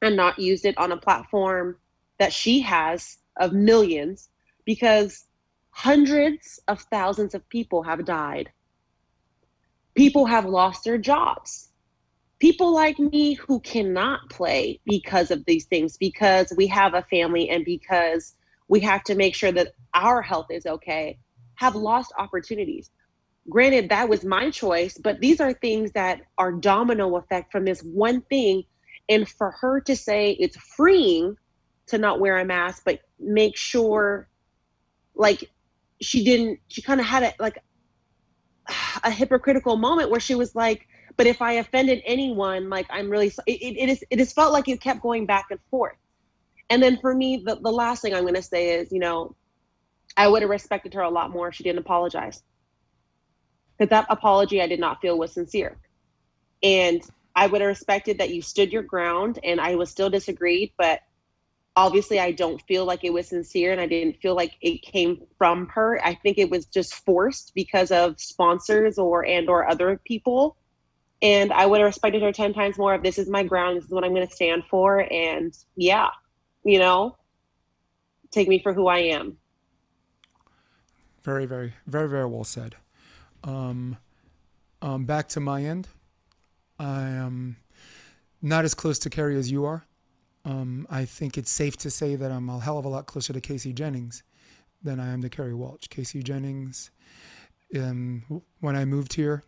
[0.02, 1.78] and not used it on a platform
[2.20, 4.30] that she has of millions
[4.66, 5.26] because
[5.72, 8.52] hundreds of thousands of people have died.
[9.96, 11.70] People have lost their jobs
[12.40, 17.50] people like me who cannot play because of these things, because we have a family
[17.50, 18.36] and because
[18.68, 21.18] we have to make sure that our health is okay,
[21.56, 22.90] have lost opportunities.
[23.50, 27.82] Granted, that was my choice, but these are things that are domino effect from this
[27.82, 28.64] one thing.
[29.10, 31.36] And for her to say it's freeing
[31.88, 34.30] to not wear a mask, but make sure,
[35.16, 35.50] like,
[36.02, 37.58] she didn't, she kind of had a, like,
[39.04, 40.88] a hypocritical moment where she was like,
[41.18, 44.54] but if I offended anyone, like I'm really, it, it, it is, it has felt
[44.54, 45.98] like it kept going back and forth.
[46.70, 49.36] And then for me, the, the last thing I'm going to say is, you know,
[50.16, 52.44] I would have respected her a lot more if she didn't apologize.
[53.78, 55.78] Because that apology I did not feel was sincere.
[56.62, 57.02] And
[57.40, 61.00] I would have respected that you stood your ground and I was still disagreed, but
[61.78, 65.22] obviously I don't feel like it was sincere and I didn't feel like it came
[65.38, 66.06] from her.
[66.06, 70.58] I think it was just forced because of sponsors or and or other people
[71.22, 73.86] and I would have respected her 10 times more if this is my ground, this
[73.86, 75.08] is what I'm going to stand for.
[75.10, 76.10] And yeah,
[76.66, 77.16] you know,
[78.32, 79.38] take me for who I am.
[81.24, 82.76] Very, very, very, very well said.
[83.46, 83.96] Um,
[84.82, 85.88] um, back to my end,
[86.80, 87.58] I am
[88.42, 89.86] not as close to Kerri as you are.
[90.46, 93.34] Um, I think it's safe to say that I'm a hell of a lot closer
[93.34, 94.24] to Casey Jennings
[94.82, 95.88] than I am to Kerri Walsh.
[95.90, 96.92] Casey Jennings,
[97.76, 99.44] um, when I moved here,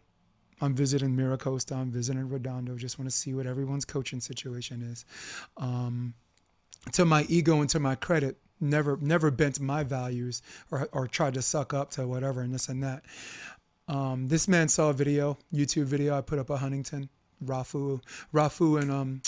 [0.59, 1.75] I'm visiting Mira Costa.
[1.75, 2.75] I'm visiting Redondo.
[2.75, 5.05] Just want to see what everyone's coaching situation is.
[5.57, 6.13] Um,
[6.91, 11.33] to my ego and to my credit, never never bent my values or or tried
[11.33, 13.03] to suck up to whatever and this and that.
[13.87, 17.09] Um, this man saw a video, YouTube video I put up at Huntington,
[17.43, 18.01] Rafu,
[18.33, 19.21] Rafu and um,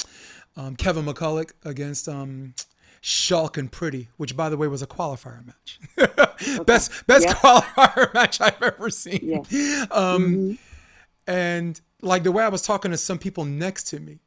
[0.56, 2.54] um, Kevin McCulloch against um,
[3.02, 5.80] Schalk and Pretty, which by the way was a qualifier match.
[5.98, 6.64] okay.
[6.64, 7.34] Best best yeah.
[7.34, 9.46] qualifier match I've ever seen.
[9.50, 9.86] Yeah.
[9.92, 10.54] Um, mm-hmm
[11.28, 14.20] and like the way I was talking to some people next to me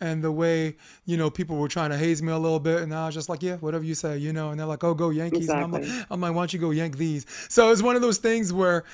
[0.00, 2.94] and the way you know people were trying to haze me a little bit and
[2.94, 5.10] I was just like yeah whatever you say you know and they're like oh go
[5.10, 5.64] Yankees exactly.
[5.64, 8.02] and I'm like I'm like why don't you go yank these so it's one of
[8.02, 8.84] those things where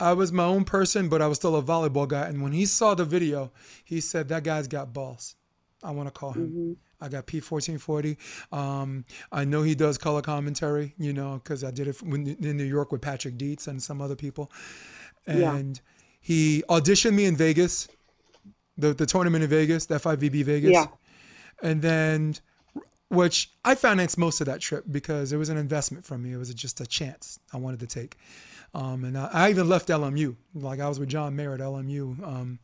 [0.00, 2.66] I was my own person but I was still a volleyball guy and when he
[2.66, 3.50] saw the video
[3.84, 5.36] he said that guy's got balls
[5.82, 6.72] I want to call him mm-hmm.
[7.00, 8.16] I got P1440.
[8.52, 12.64] Um, I know he does color commentary, you know, because I did it in New
[12.64, 14.50] York with Patrick Dietz and some other people.
[15.24, 15.82] And yeah
[16.20, 17.88] he auditioned me in Vegas,
[18.76, 20.72] the the tournament in Vegas, the FIVB Vegas.
[20.72, 20.86] Yeah.
[21.62, 22.34] And then,
[23.08, 26.32] which I financed most of that trip because it was an investment from me.
[26.32, 28.16] It was just a chance I wanted to take.
[28.74, 30.36] Um, and I, I, even left LMU.
[30.54, 32.22] Like I was with John Mayer at LMU.
[32.22, 32.58] Um,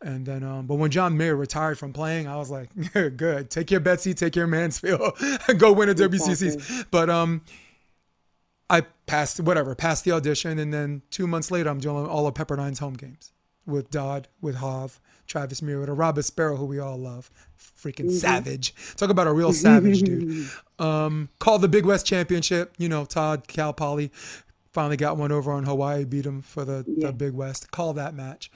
[0.00, 3.50] and then, um, but when John Mayer retired from playing, I was like, good.
[3.50, 4.14] Take care, Betsy.
[4.14, 5.16] Take care, Mansfield.
[5.48, 6.54] And go win a WCCs.
[6.54, 6.84] Exactly.
[6.90, 7.42] But um,
[8.70, 12.34] I passed whatever, passed the audition, and then two months later, I'm doing all of
[12.34, 13.32] Pepperdine's home games
[13.66, 18.06] with Dodd, with Hav, Travis Muir, with a Robert Sparrow, who we all love, freaking
[18.06, 18.16] mm-hmm.
[18.16, 18.74] savage.
[18.96, 20.48] Talk about a real savage dude.
[20.80, 22.72] Um, called the Big West Championship.
[22.78, 24.12] You know, Todd, Cal Poly,
[24.72, 27.08] finally got one over on Hawaii, beat him for the, yeah.
[27.08, 27.70] the Big West.
[27.70, 28.50] Call that match,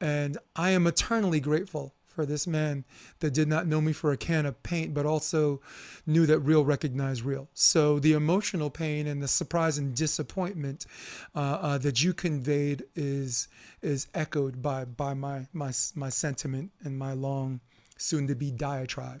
[0.00, 2.84] and I am eternally grateful for this man
[3.20, 5.60] that did not know me for a can of paint, but also
[6.06, 7.48] knew that real recognized real.
[7.52, 10.86] So the emotional pain and the surprise and disappointment
[11.34, 13.48] uh, uh, that you conveyed is
[13.82, 17.60] is echoed by by my my my sentiment and my long
[17.98, 19.20] soon to be diatribe.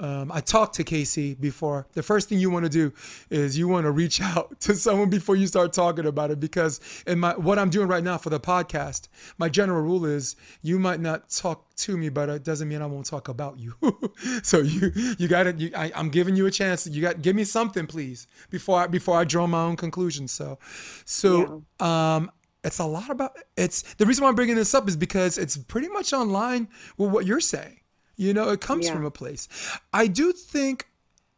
[0.00, 1.86] Um, I talked to Casey before.
[1.92, 2.92] The first thing you want to do
[3.30, 6.80] is you want to reach out to someone before you start talking about it because
[7.06, 10.78] in my what I'm doing right now for the podcast, my general rule is you
[10.78, 13.74] might not talk to me, but it doesn't mean I won't talk about you.
[14.42, 15.72] so you you got to.
[15.74, 16.86] I, am giving you a chance.
[16.88, 20.32] You got give me something, please, before I before I draw my own conclusions.
[20.32, 20.58] So,
[21.04, 22.16] so yeah.
[22.16, 22.32] um,
[22.64, 25.56] it's a lot about it's the reason why I'm bringing this up is because it's
[25.56, 26.66] pretty much online
[26.96, 27.78] with what you're saying
[28.16, 28.92] you know, it comes yeah.
[28.92, 29.48] from a place.
[29.92, 30.88] I do think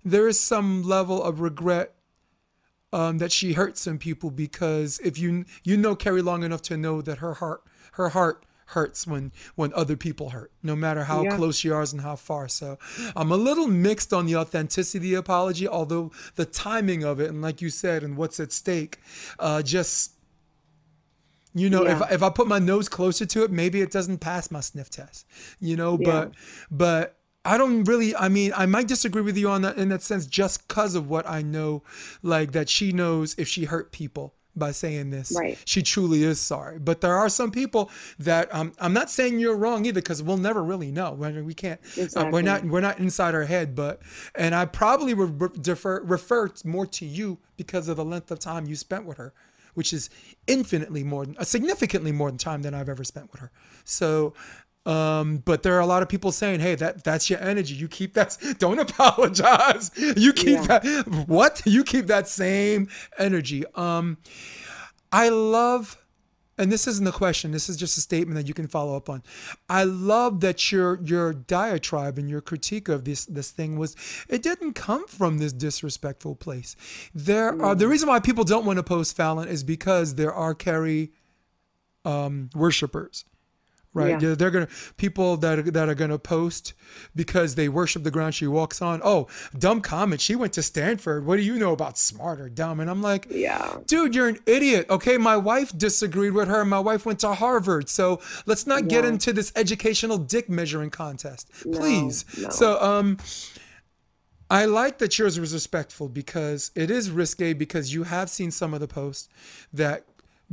[0.04, 1.94] there is some level of regret
[2.92, 6.76] um, that she hurt some people because if you you know Kerri long enough to
[6.76, 7.62] know that her heart
[7.92, 11.36] her heart hurts when when other people hurt, no matter how yeah.
[11.36, 12.48] close she is and how far.
[12.48, 12.78] So
[13.14, 17.30] I'm a little mixed on the authenticity of the apology, although the timing of it
[17.30, 19.00] and like you said and what's at stake,
[19.38, 20.15] uh, just
[21.56, 22.02] you know, yeah.
[22.04, 24.90] if if I put my nose closer to it, maybe it doesn't pass my sniff
[24.90, 25.26] test.
[25.58, 26.10] You know, yeah.
[26.10, 26.32] but
[26.70, 28.14] but I don't really.
[28.14, 31.08] I mean, I might disagree with you on that in that sense, just because of
[31.08, 31.82] what I know,
[32.22, 35.58] like that she knows if she hurt people by saying this, right.
[35.64, 36.78] she truly is sorry.
[36.78, 40.36] But there are some people that um, I'm not saying you're wrong either, because we'll
[40.36, 41.12] never really know.
[41.12, 41.80] We can't.
[41.96, 42.22] Exactly.
[42.22, 42.64] Uh, we're not.
[42.66, 43.74] We're not inside our head.
[43.74, 44.02] But
[44.34, 48.66] and I probably would defer refer more to you because of the length of time
[48.66, 49.32] you spent with her
[49.76, 50.08] which is
[50.46, 53.50] infinitely more, uh, significantly more than time than I've ever spent with her.
[53.84, 54.34] So,
[54.86, 57.74] um, but there are a lot of people saying, "Hey, that that's your energy.
[57.74, 58.38] You keep that.
[58.58, 59.90] Don't apologize.
[59.96, 60.78] You keep yeah.
[60.78, 61.26] that.
[61.26, 61.62] What?
[61.66, 64.18] You keep that same energy." Um,
[65.12, 65.98] I love
[66.58, 69.08] and this isn't a question this is just a statement that you can follow up
[69.08, 69.22] on.
[69.68, 73.96] I love that your your diatribe and your critique of this this thing was
[74.28, 76.76] it didn't come from this disrespectful place.
[77.14, 77.62] There mm.
[77.62, 81.10] are the reason why people don't want to post falyn is because there are kerri
[82.04, 83.24] um, worshippers
[83.96, 84.20] right?
[84.20, 84.34] Yeah.
[84.34, 86.74] They're gonna people that are, that are gonna post
[87.14, 89.00] because they worship the ground she walks on.
[89.02, 89.26] Oh,
[89.58, 90.20] dumb comment.
[90.20, 91.24] She went to Stanford.
[91.26, 92.80] What do you know about smart or dumb?
[92.80, 94.86] And I'm like, yeah, dude, you're an idiot.
[94.90, 96.64] Okay, my wife disagreed with her.
[96.64, 97.88] My wife went to Harvard.
[97.88, 98.88] So let's not yeah.
[98.88, 102.24] get into this educational dick measuring contest, please.
[102.36, 102.50] No, no.
[102.50, 103.18] So um.
[104.48, 108.74] I like that yours was respectful because it is risque because you have seen some
[108.74, 109.28] of the posts
[109.72, 110.04] that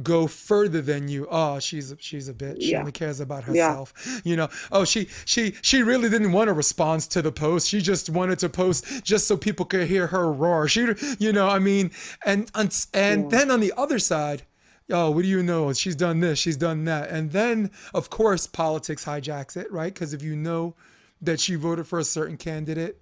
[0.02, 1.28] go further than you.
[1.30, 2.62] Oh, she's a, she's a bitch.
[2.62, 3.94] She only cares about herself.
[4.06, 4.14] Yeah.
[4.24, 4.50] You know.
[4.72, 7.68] Oh, she she she really didn't want to respond to the post.
[7.68, 10.68] She just wanted to post just so people could hear her roar.
[10.68, 10.88] She,
[11.20, 11.92] you know, I mean,
[12.26, 13.38] and and, and yeah.
[13.38, 14.44] then on the other side.
[14.92, 15.72] Oh, what do you know?
[15.74, 17.10] She's done this, she's done that.
[17.10, 19.94] And then, of course, politics hijacks it, right?
[19.94, 20.76] Because if you know
[21.22, 23.02] that she voted for a certain candidate,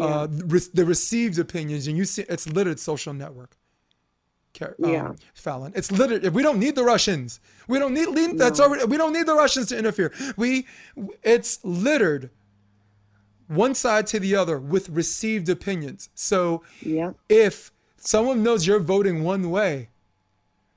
[0.00, 3.56] uh, the received opinions, and you see it's littered social network
[4.62, 5.12] um, yeah.
[5.36, 5.72] Falyn.
[5.76, 7.40] It's literally we don't need the Russians.
[7.68, 8.32] We don't need no.
[8.34, 10.12] that's already we don't need the Russians to interfere.
[10.36, 10.66] We
[11.22, 12.30] it's littered
[13.48, 16.08] one side to the other with received opinions.
[16.14, 17.12] So yeah.
[17.28, 19.90] if someone knows you're voting one way,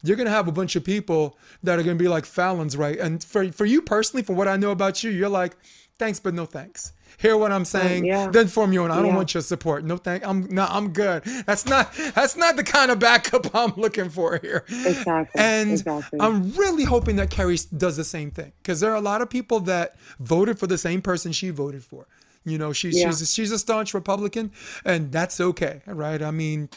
[0.03, 2.97] you're gonna have a bunch of people that are gonna be like Falyn's right.
[2.97, 5.55] And for for you personally, for what I know about you, you're like,
[5.97, 8.30] thanks but no thanks hear what I'm saying, yeah.
[8.30, 8.91] then form your own.
[8.91, 9.16] I don't yeah.
[9.16, 9.84] want your support.
[9.84, 10.26] No thank.
[10.28, 10.66] I'm no.
[10.70, 11.24] I'm good.
[11.45, 11.93] That's not.
[12.16, 14.66] That's not the kind of backup I'm looking for here.
[14.68, 15.41] Exactly.
[15.41, 16.20] And exactly.
[16.20, 19.30] I'm really hoping that Kerri does the same thing because there are a lot of
[19.30, 22.08] people that voted for the same person she voted for.
[22.45, 23.10] You know, she's yeah.
[23.10, 24.51] she's she's a staunch Republican,
[24.86, 26.22] and that's okay, right?
[26.22, 26.70] I mean,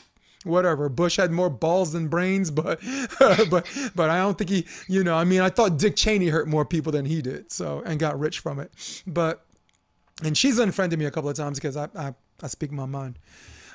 [0.45, 0.89] whatever.
[0.89, 2.81] Bush had more balls than brains, but
[3.19, 6.49] but but I don't think he, you know, I mean, I thought Dick Cheney hurt
[6.49, 8.73] more people than he did, so and got rich from it.
[9.07, 9.45] But
[10.23, 13.19] and she's unfriended me a couple of times because I, I, I speak my mind.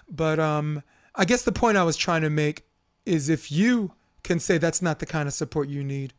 [0.10, 0.84] But um,
[1.16, 2.64] I guess the point I was trying to make
[3.06, 3.94] is if you
[4.24, 6.14] can say that's not the kind of support you need,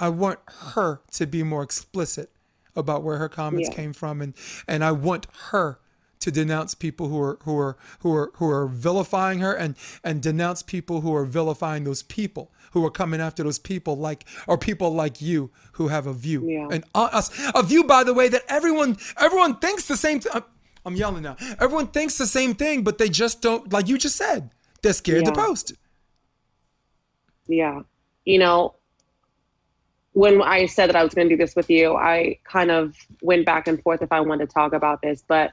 [0.00, 0.40] I want
[0.74, 2.30] her to be more explicit
[2.74, 3.76] about where her comments yeah.
[3.76, 4.34] came from, and
[4.66, 5.78] and I want her
[6.20, 10.22] to denounce people who are who are who are who are vilifying her and and
[10.22, 14.58] denounce people who are vilifying those people who are coming after those people like or
[14.58, 16.68] people like you who have a view yeah.
[16.70, 20.34] and uh, us a view by the way that everyone everyone thinks the same th-
[20.84, 24.16] I'm yelling now everyone thinks the same thing but they just don't like you just
[24.16, 24.50] said
[24.82, 25.32] they're scared yeah.
[25.32, 25.72] to post
[27.46, 27.82] yeah
[28.24, 28.74] you know
[30.12, 32.94] when I said that I was going to do this with you, I kind of
[33.22, 35.24] went back and forth if I wanted to talk about this.
[35.26, 35.52] But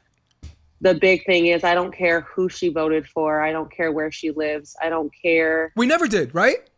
[0.81, 3.41] the big thing is, I don't care who she voted for.
[3.41, 4.75] I don't care where she lives.
[4.81, 5.71] I don't care.
[5.75, 6.69] We never did, right?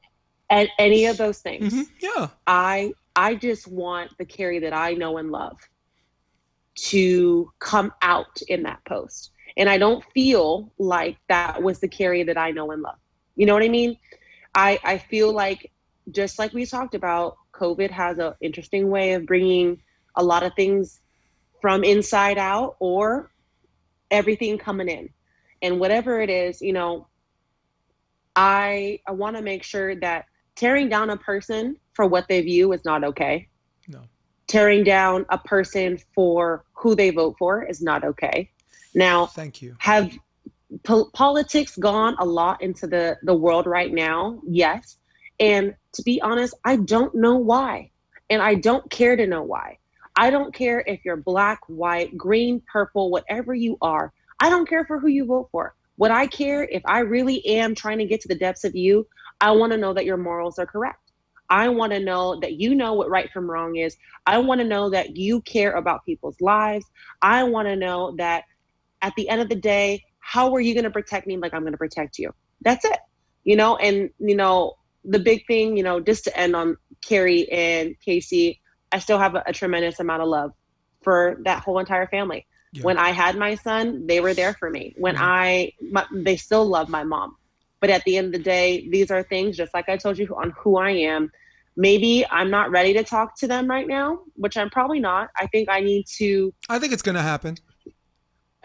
[0.51, 1.73] And any of those things.
[1.73, 1.81] Mm-hmm.
[2.01, 2.27] Yeah.
[2.45, 5.57] I I just want the Kerri that I know and love
[6.75, 9.31] to come out in that post.
[9.57, 12.99] And I don't feel like that was the Kerri that I know and love.
[13.35, 13.97] You know what I mean?
[14.53, 15.71] I I feel like
[16.11, 19.81] just like we talked about, COVID has an interesting way of bringing
[20.15, 20.99] a lot of things
[21.61, 23.31] from inside out or
[24.09, 25.09] everything coming in.
[25.61, 27.07] And whatever it is, you know,
[28.35, 30.25] I I want to make sure that
[30.61, 33.47] tearing down a person for what they view is not okay.
[33.87, 34.01] No.
[34.45, 38.51] Tearing down a person for who they vote for is not okay.
[38.93, 39.75] Now, Thank you.
[39.79, 40.15] have
[40.83, 44.39] po- politics gone a lot into the the world right now?
[44.47, 44.97] Yes.
[45.39, 47.89] And to be honest, I don't know why.
[48.29, 49.79] And I don't care to know why.
[50.15, 54.13] I don't care if you're black, white, green, purple, whatever you are.
[54.39, 55.73] I don't care for who you vote for.
[55.95, 59.07] What I care, if I really am trying to get to the depths of you,
[59.41, 60.99] I want to know that your morals are correct.
[61.49, 63.97] I want to know that you know what right from wrong is.
[64.25, 66.85] I want to know that you care about people's lives.
[67.21, 68.45] I want to know that
[69.01, 71.61] at the end of the day, how are you going to protect me like I'm
[71.61, 72.31] going to protect you?
[72.61, 72.99] That's it.
[73.43, 77.47] You know, and, you know, the big thing, you know, just to end on Kerri
[77.51, 78.61] and Casey,
[78.91, 80.51] I still have a, a tremendous amount of love
[81.03, 82.45] for that whole entire family.
[82.73, 82.83] Yeah.
[82.83, 84.93] When I had my son, they were there for me.
[84.97, 85.21] When Mhm.
[85.21, 87.35] I, my, they still love my mom.
[87.81, 90.33] But at the end of the day, these are things, just like I told you,
[90.35, 91.31] on who I am.
[91.75, 95.29] Maybe I'm not ready to talk to them right now, which I'm probably not.
[95.37, 97.57] I think I need to I think it's gonna happen.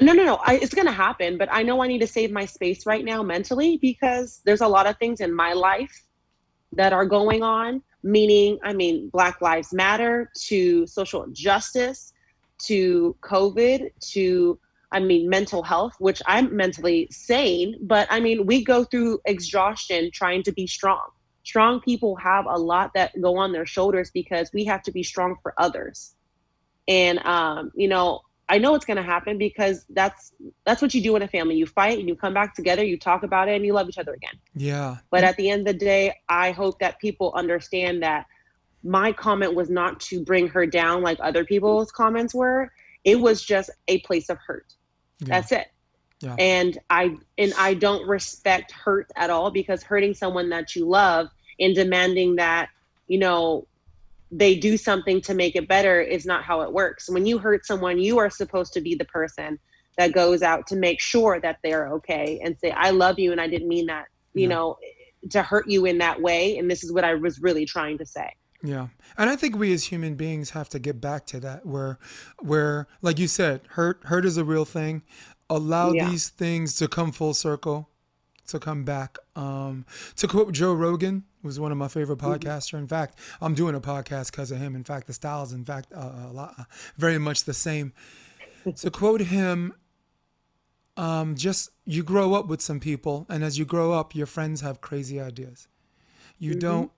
[0.00, 0.36] no, no, no.
[0.44, 3.04] I, it's going to happen, but I know I need to save my space right
[3.04, 6.02] now mentally because there's a lot of things in my life
[6.72, 7.82] that are going on.
[8.02, 12.12] Meaning, I mean, Black Lives Matter to social justice
[12.58, 14.58] to COVID to,
[14.92, 20.10] I mean, mental health, which I'm mentally sane, but I mean, we go through exhaustion
[20.12, 21.02] trying to be strong.
[21.44, 25.02] Strong people have a lot that go on their shoulders because we have to be
[25.02, 26.14] strong for others.
[26.88, 30.32] And, um, you know, I know it's going to happen because that's
[30.64, 31.56] that's what you do in a family.
[31.56, 33.98] You fight and you come back together, you talk about it, and you love each
[33.98, 34.34] other again.
[34.54, 34.98] Yeah.
[35.10, 38.26] But at the end of the day, I hope that people understand that
[38.84, 42.70] my comment was not to bring her down like other people's comments were.
[43.06, 44.74] It was just a place of hurt.
[45.20, 45.26] Yeah.
[45.28, 45.68] That's it.
[46.20, 46.34] Yeah.
[46.38, 51.28] And I and I don't respect hurt at all because hurting someone that you love
[51.60, 52.68] and demanding that,
[53.06, 53.66] you know,
[54.30, 57.08] they do something to make it better is not how it works.
[57.08, 59.58] When you hurt someone, you are supposed to be the person
[59.98, 63.40] that goes out to make sure that they're okay and say, I love you and
[63.40, 64.48] I didn't mean that, you Yeah.
[64.48, 64.78] know,
[65.30, 66.58] to hurt you in that way.
[66.58, 68.30] And this is what I was really trying to say.
[68.62, 68.88] Yeah.
[69.18, 71.98] And I think we as human beings have to get back to that where
[72.40, 75.02] where like you said, hurt hurt is a real thing.
[75.48, 76.08] Allow Yeah.
[76.10, 77.88] these things to come full circle,
[78.48, 79.18] to come back.
[79.36, 79.84] Um
[80.16, 82.48] to quote Joe Rogan, who's one of my favorite Mm-hmm.
[82.48, 82.78] podcaster.
[82.78, 84.74] In fact, I'm doing a podcast because of him.
[84.74, 86.64] In fact, the styles, in fact uh, a lot, uh,
[86.96, 87.92] very much the same.
[88.76, 89.74] to quote him,
[90.96, 94.62] um, just you grow up with some people, and as you grow up, your friends
[94.62, 95.68] have crazy ideas.
[96.38, 96.90] You don't,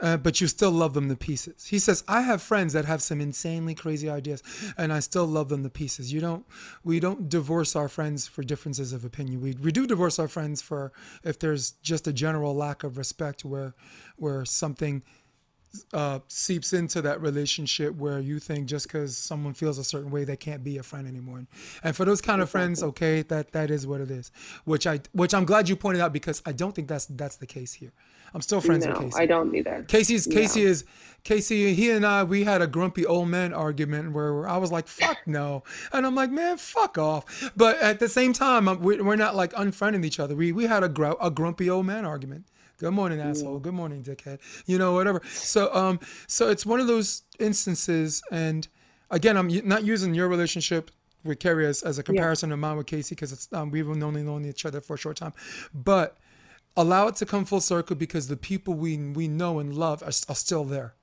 [0.00, 1.66] uh, but you still love them to pieces.
[1.66, 4.42] He says, I have friends that have some insanely crazy ideas,
[4.76, 6.12] and I still love them to pieces.
[6.12, 6.44] You don't,
[6.82, 9.40] we don't divorce our friends for differences of opinion.
[9.40, 10.92] We, we do divorce our friends for
[11.22, 13.74] if there's just a general lack of respect where,
[14.16, 15.02] where something
[15.92, 20.24] uh, seeps into that relationship where you think just because someone feels a certain way
[20.24, 21.38] they can't be a friend anymore.
[21.38, 21.46] And,
[21.82, 24.30] and for those kind of friends, okay, that that is what it is.
[24.64, 27.46] Which I which I'm glad you pointed out because I don't think that's that's the
[27.46, 27.92] case here.
[28.34, 29.18] I'm still friends with no, Casey.
[29.18, 29.84] I don't either.
[29.88, 30.34] Casey's No.
[30.34, 30.84] Casey is
[31.22, 31.72] Casey.
[31.74, 35.18] He and I we had a grumpy old man argument where I was like, "Fuck
[35.26, 35.62] no,"
[35.92, 39.52] and I'm like, "Man, fuck off." But at the same time, we- we're not like
[39.52, 40.34] unfriending each other.
[40.34, 42.44] We we had a gr- a grumpy old man argument.
[42.78, 43.60] Good morning, asshole.
[43.60, 44.40] Good morning, dickhead.
[44.66, 45.22] You know, whatever.
[45.30, 48.66] So um, so it's one of those instances, and
[49.10, 50.90] again, I'm not using your relationship
[51.22, 54.22] with Kerri as, as a comparison of mine with Casey because it's um, we've only
[54.24, 55.32] known each other for a short time,
[55.72, 56.18] but
[56.76, 60.14] allow it to come full circle because the people we we know and love are,
[60.28, 60.94] are still there.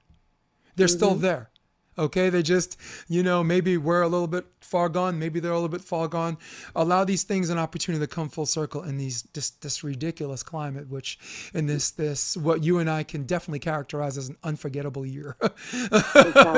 [0.76, 0.98] They're mm-hmm.
[0.98, 1.52] still there.
[1.98, 2.78] Okay, they just,
[3.10, 6.08] you know, maybe we're a little bit far gone, maybe they're a little bit far
[6.08, 6.38] gone.
[6.74, 10.90] Allow these things an opportunity to come full circle in these this this ridiculous climate,
[10.90, 11.20] which
[11.54, 15.36] in this this what you and I can definitely characterize as an unforgettable year.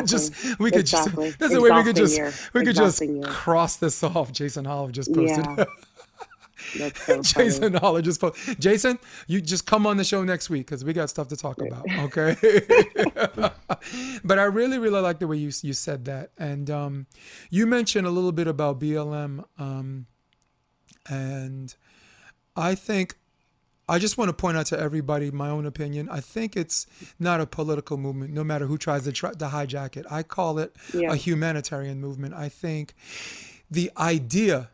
[0.06, 1.30] just we could Exactly.
[1.30, 2.32] just that's the way we could just year.
[2.54, 3.26] we could just Exhausting year.
[3.26, 4.32] cross this off.
[4.32, 5.46] Jason Olive just posted.
[5.46, 5.66] Yeah.
[6.96, 7.22] So.
[7.22, 8.98] Jason Holler just po- Jason,
[9.28, 11.86] you just come on the show next week because we got stuff to talk about.
[12.06, 12.36] Okay.
[14.24, 17.08] but I really, really like the way you you said that, and um,
[17.50, 20.06] you mentioned a little bit about BLM, um,
[21.08, 21.76] and
[22.56, 23.16] I think
[23.88, 26.08] I just want to point out to everybody my own opinion.
[26.10, 26.88] I think it's
[27.20, 30.06] not a political movement, no matter who tries to try to hijack it.
[30.10, 31.12] I call it Yeah.
[31.12, 32.34] a humanitarian movement.
[32.34, 32.94] I think
[33.70, 34.70] the idea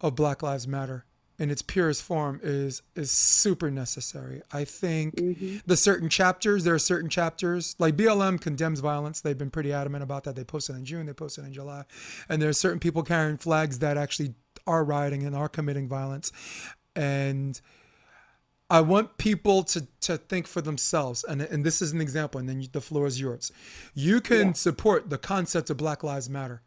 [0.00, 1.04] of Black Lives Matter
[1.40, 4.42] in its purest form is is super necessary.
[4.52, 5.56] I think mm-hmm.
[5.66, 9.22] the certain chapters, there are certain chapters like BLM condemns violence.
[9.22, 10.36] They've been pretty adamant about that.
[10.36, 11.84] They posted in June, they posted in July,
[12.28, 14.34] and there are certain people carrying flags that actually
[14.66, 16.30] are rioting and are committing violence.
[16.94, 17.58] And
[18.68, 21.24] I want people to, to think for themselves.
[21.24, 23.50] And, and this is an example, and then the floor is yours.
[23.94, 24.52] You can yeah.
[24.52, 26.62] support the concept of Black Lives Matter.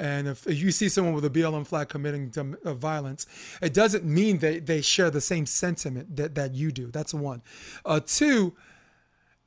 [0.00, 2.32] And if you see someone with a BLM flag committing
[2.64, 3.26] uh, violence,
[3.60, 6.90] it doesn't mean that they share the same sentiment that, that you do.
[6.92, 7.42] That's one.
[7.84, 8.54] Uh, two,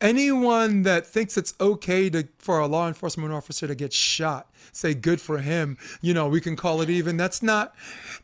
[0.01, 4.93] anyone that thinks it's okay to for a law enforcement officer to get shot say
[4.93, 7.73] good for him you know we can call it even that's not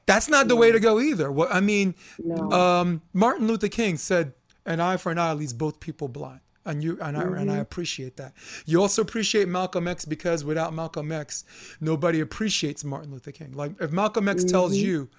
[0.08, 2.52] that's not the way to go either well, i mean no.
[2.52, 4.34] um, martin luther king said
[4.66, 7.34] an eye for an eye leaves both people blind and you and I mm-hmm.
[7.34, 7.62] and I mm-hmm.
[7.62, 8.34] appreciate that.
[8.66, 11.44] You also appreciate Malcolm X because without Malcolm X,
[11.82, 13.54] nobody appreciates Martin Luther King.
[13.54, 14.52] Like if Malcolm X mm-hmm.
[14.52, 15.10] tells you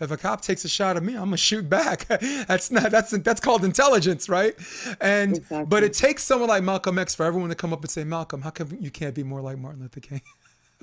[0.00, 2.06] if a cop takes a shot at me, I'm gonna shoot back.
[2.46, 4.54] that's not that's that's called intelligence, right?
[5.00, 5.64] And exactly.
[5.66, 8.42] but it takes someone like Malcolm X for everyone to come up and say, Malcolm,
[8.42, 10.22] how come you can't be more like Martin Luther King?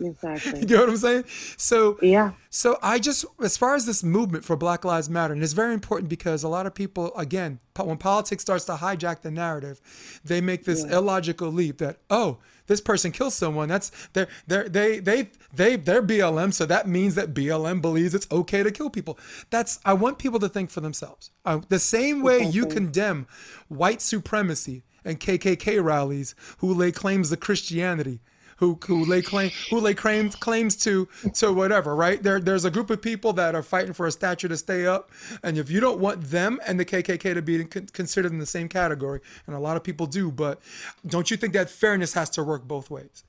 [0.01, 0.59] Exactly.
[0.67, 1.23] you know what I'm saying?
[1.57, 2.31] So yeah.
[2.49, 5.73] So I just, as far as this movement for Black Lives Matter, and it's very
[5.73, 9.81] important because a lot of people, again, when politics starts to hijack the narrative,
[10.23, 10.97] they make this yeah.
[10.97, 12.37] illogical leap that oh,
[12.67, 13.69] this person kills someone.
[13.69, 18.27] That's they're they they they they they're BLM, so that means that BLM believes it's
[18.31, 19.19] okay to kill people.
[19.49, 21.31] That's I want people to think for themselves.
[21.45, 23.27] Uh, the same way you condemn
[23.67, 28.21] white supremacy and KKK rallies who lay claims to Christianity
[28.57, 32.21] who who lay claim who lay claims claims to to whatever, right?
[32.21, 35.11] There there's a group of people that are fighting for a statue to stay up,
[35.43, 38.69] and if you don't want them and the KKK to be considered in the same
[38.69, 40.61] category, and a lot of people do, but
[41.05, 43.23] don't you think that fairness has to work both ways?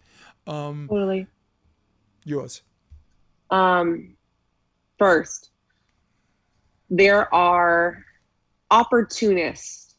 [0.47, 1.27] Um, totally.
[2.25, 2.63] Yours.
[3.51, 4.17] Um,
[4.99, 5.51] first,
[6.91, 8.05] there are
[8.71, 9.95] opportunists,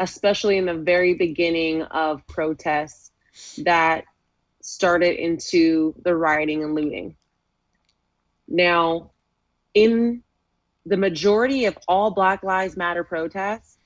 [0.00, 3.12] especially in the very beginning of protests,
[3.58, 4.04] that
[4.70, 7.16] started into the rioting and looting.
[8.48, 9.10] Now,
[9.74, 10.22] in
[10.86, 13.78] the majority of all Black Lives Matter protests,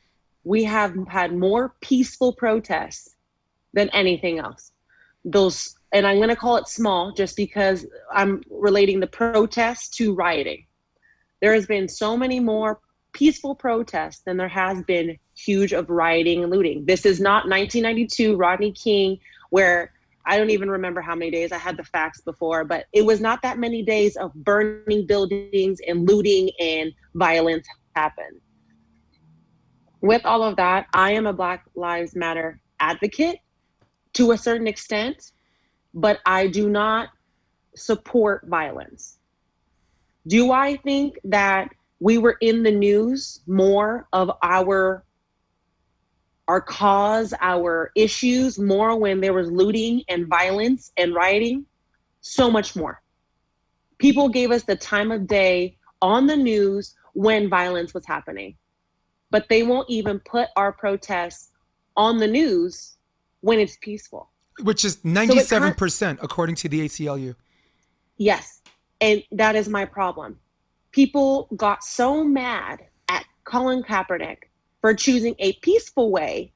[0.45, 3.17] we have had more peaceful protests
[3.73, 4.73] than anything else.
[5.25, 10.15] Those, and I'm going to call it small just because I'm relating the protests to
[10.15, 10.67] rioting.
[11.41, 12.81] There has been so many more
[13.13, 16.85] peaceful protests than there has been huge of rioting and looting.
[16.85, 19.19] This is not 1992 Rodney King,
[19.51, 19.93] where
[20.27, 21.53] I don't even remember how many days.
[21.53, 25.79] I had the facts before, but it was not that many days of burning buildings
[25.87, 28.41] and looting and violence happen.
[30.01, 33.39] With all of that, I am a Black Lives Matter advocate
[34.15, 35.33] to a certain extent,
[35.93, 37.09] but I do not
[37.75, 39.19] support violence.
[40.27, 41.71] Do I think that
[42.01, 45.05] we were in the news more of our
[46.49, 51.65] our cause, our issues more when there was looting and violence and rioting,
[52.21, 53.03] so much more.
[53.99, 58.57] People gave us the time of day on the news when violence was happening,
[59.31, 61.51] but they won't even put our protests
[61.97, 62.97] on the news
[63.41, 64.31] when it's peaceful.
[64.63, 67.35] Which is 97% so according to the ACLU.
[68.17, 68.61] Yes.
[69.01, 70.39] And that is my problem.
[70.93, 74.39] People got so mad at Colin Kaepernick
[74.85, 76.53] for choosing a peaceful way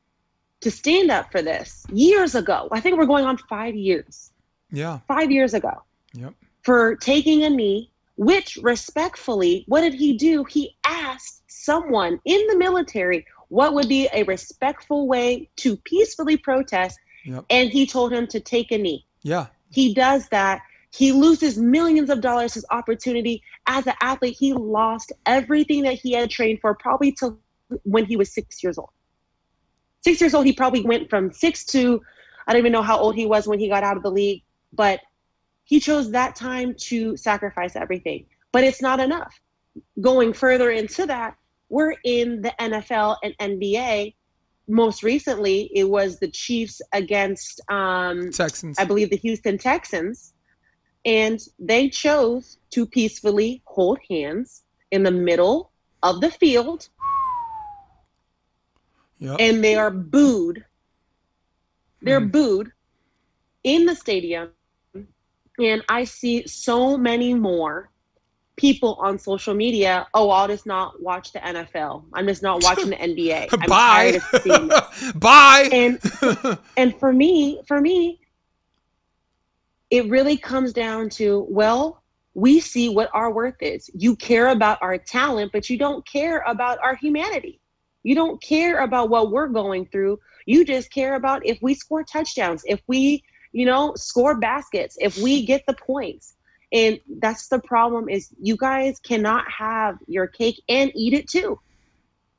[0.61, 2.69] to stand up for this years ago.
[2.71, 4.33] I think we're going on five years.
[4.71, 4.99] Yeah.
[5.09, 5.83] Five years ago.
[6.13, 6.35] Yep.
[6.63, 10.45] For taking a knee, which respectfully, what did he do?
[10.45, 16.99] He asked someone in the military what would be a respectful way to peacefully protest.
[17.25, 17.47] Yep.
[17.49, 19.07] And he told him to take a knee.
[19.23, 19.47] Yeah.
[19.71, 20.61] He does that.
[20.91, 24.37] He loses millions of dollars, his opportunity as an athlete.
[24.39, 27.39] He lost everything that he had trained for, probably to
[27.83, 28.91] when he was six years old.
[30.03, 32.01] Six years old, he probably went from six to,
[32.47, 34.43] I don't even know how old he was when he got out of the league,
[34.73, 35.01] but
[35.65, 38.27] he chose that time to sacrifice everything.
[38.53, 39.39] But it's not enough.
[40.01, 41.37] Going further into that,
[41.69, 44.15] we're in the NFL and NBA.
[44.67, 48.79] Most recently, it was the Chiefs against um, Texans.
[48.79, 50.33] I believe the Houston Texans.
[51.05, 55.71] And they chose to peacefully hold hands in the middle
[56.03, 56.89] of the field
[59.19, 59.37] Yep.
[59.41, 60.65] And they are booed.
[62.03, 62.33] They're mm.
[62.33, 62.73] booed
[63.65, 64.51] in the stadium.
[65.59, 67.91] And I see so many more
[68.59, 70.07] people on social media.
[70.13, 72.05] Oh, I'll just not watch the NFL.
[72.13, 73.49] I'm just not watching the NBA.
[73.53, 74.21] I'm Bye.
[75.19, 75.69] Bye.
[75.73, 78.21] And and for me, for me,
[79.91, 82.03] it really comes down to well,
[82.35, 83.91] we see what our worth is.
[83.95, 87.61] You care about our talent, but you don't care about our humanity.
[88.09, 90.19] You don't care about what we're going through.
[90.47, 95.19] You just care about if we score touchdowns, if we, you know, score baskets, if
[95.19, 96.35] we get the points.
[96.73, 101.61] And that's the problem is you guys cannot have your cake and eat it too.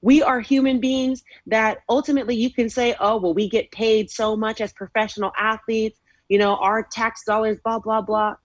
[0.02, 4.36] We are human beings that ultimately you can say, oh, well, we get paid so
[4.36, 6.00] much as professional athletes,
[6.30, 8.38] you know, our tax dollars, blah, blah, blah.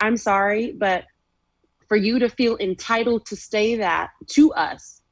[0.00, 1.04] I'm sorry, but
[1.86, 5.02] for you to feel entitled to say that to us,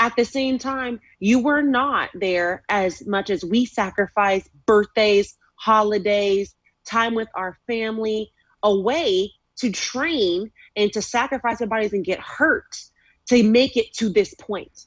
[0.00, 6.54] at the same time, you were not there as much as we sacrifice birthdays, holidays,
[6.84, 8.32] time with our family
[8.62, 12.76] away to train and to sacrifice our bodies and get hurt
[13.26, 14.86] to make it to this point.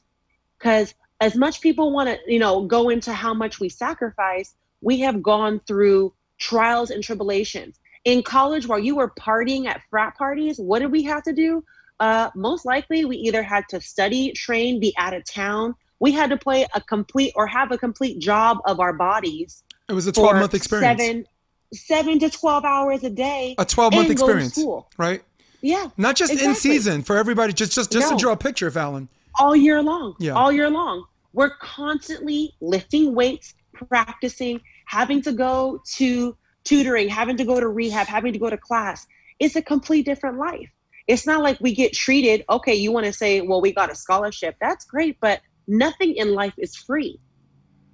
[0.58, 5.00] Because as much people want to, you know, go into how much we sacrifice, we
[5.00, 7.78] have gone through trials and tribulations.
[8.04, 11.62] In college, while you were partying at frat parties, what did we have to do?
[12.02, 15.72] Uh, most likely, we either had to study, train, be out of town.
[16.00, 19.62] We had to play a complete or have a complete job of our bodies.
[19.88, 21.00] It was a 12 month experience.
[21.00, 21.26] Seven,
[21.72, 23.54] seven to 12 hours a day.
[23.56, 24.58] A 12 month experience.
[24.98, 25.22] Right?
[25.60, 25.90] Yeah.
[25.96, 26.50] Not just exactly.
[26.50, 28.16] in season for everybody, just just just no.
[28.16, 29.06] to draw a picture, of Falyn.
[29.38, 30.16] All year long.
[30.18, 30.32] Yeah.
[30.32, 31.04] All year long.
[31.34, 38.08] We're constantly lifting weights, practicing, having to go to tutoring, having to go to rehab,
[38.08, 39.06] having to go to class.
[39.38, 40.68] It's a complete different life.
[41.06, 43.94] It's not like we get treated, okay, you want to say, well, we got a
[43.94, 44.56] scholarship.
[44.60, 47.18] That's great, but nothing in life is free.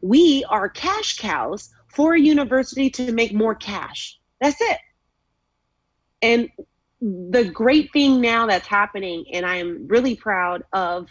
[0.00, 4.18] We are cash cows for a university to make more cash.
[4.40, 4.78] That's it.
[6.22, 6.48] And
[7.00, 11.08] the great thing now that's happening, and I am really proud of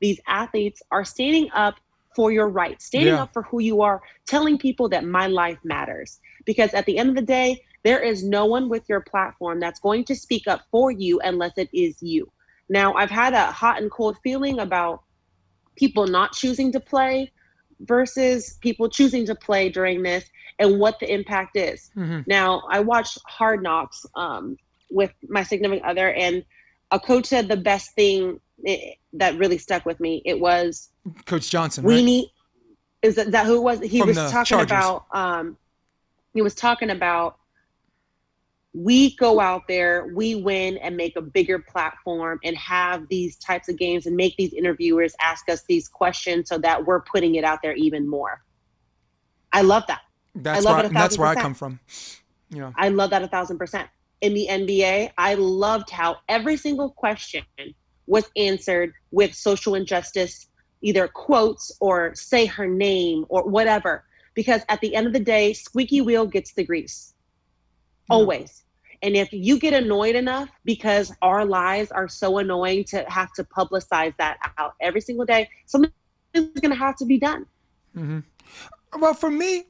[0.00, 1.76] these athletes, are standing up
[2.14, 3.22] for your rights, standing yeah.
[3.22, 6.20] up for who you are, telling people that my life matters.
[6.44, 9.80] Because at the end of the day, there is no one with your platform that's
[9.80, 12.30] going to speak up for you unless it is you.
[12.68, 15.02] Now, I've had a hot and cold feeling about
[15.76, 17.32] people not choosing to play
[17.80, 20.24] versus people choosing to play during this
[20.58, 21.90] and what the impact is.
[21.96, 22.20] Mm-hmm.
[22.26, 24.56] Now, I watched Hard Knocks um,
[24.90, 26.44] with my significant other, and
[26.90, 30.22] a coach said the best thing it, that really stuck with me.
[30.24, 30.90] It was
[31.24, 31.84] Coach Johnson.
[31.84, 32.04] We right?
[32.04, 32.30] need.
[33.02, 33.80] Is that, that who it was?
[33.80, 34.70] He From was talking Chargers.
[34.70, 35.06] about.
[35.12, 35.56] Um,
[36.34, 37.39] he was talking about
[38.72, 43.68] we go out there, we win and make a bigger platform and have these types
[43.68, 47.44] of games and make these interviewers ask us these questions so that we're putting it
[47.44, 48.42] out there even more.
[49.52, 50.02] I love that.
[50.36, 51.80] That's I love where, it that's where I come from.
[52.50, 52.70] Yeah.
[52.76, 53.88] I love that a thousand percent.
[54.20, 57.42] In the NBA, I loved how every single question
[58.06, 60.46] was answered with social injustice,
[60.82, 64.04] either quotes or say her name or whatever.
[64.34, 67.09] Because at the end of the day, squeaky wheel gets the grease
[68.10, 68.64] always.
[69.02, 73.44] And if you get annoyed enough because our lives are so annoying to have to
[73.44, 75.92] publicize that out every single day, something's
[76.34, 77.46] going to have to be done.
[77.96, 78.20] Mm-hmm.
[79.00, 79.64] Well, for me,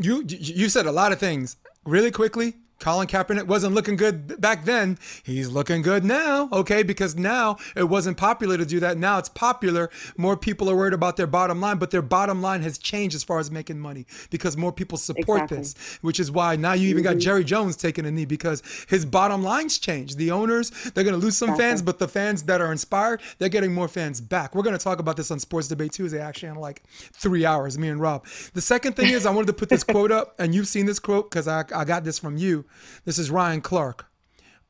[0.00, 2.54] you you said a lot of things really quickly.
[2.78, 4.98] Colin Kaepernick wasn't looking good back then.
[5.24, 6.82] He's looking good now, okay?
[6.82, 8.98] Because now it wasn't popular to do that.
[8.98, 9.90] Now it's popular.
[10.16, 13.24] More people are worried about their bottom line, but their bottom line has changed as
[13.24, 15.58] far as making money because more people support exactly.
[15.58, 17.14] this, which is why now you even mm-hmm.
[17.14, 20.18] got Jerry Jones taking a knee because his bottom line's changed.
[20.18, 21.64] The owners, they're going to lose some exactly.
[21.64, 24.54] fans, but the fans that are inspired, they're getting more fans back.
[24.54, 27.78] We're going to talk about this on Sports Debate Tuesday, actually, in like three hours,
[27.78, 28.26] me and Rob.
[28.52, 30.98] The second thing is, I wanted to put this quote up, and you've seen this
[30.98, 32.65] quote because I, I got this from you.
[33.04, 34.06] This is Ryan Clark.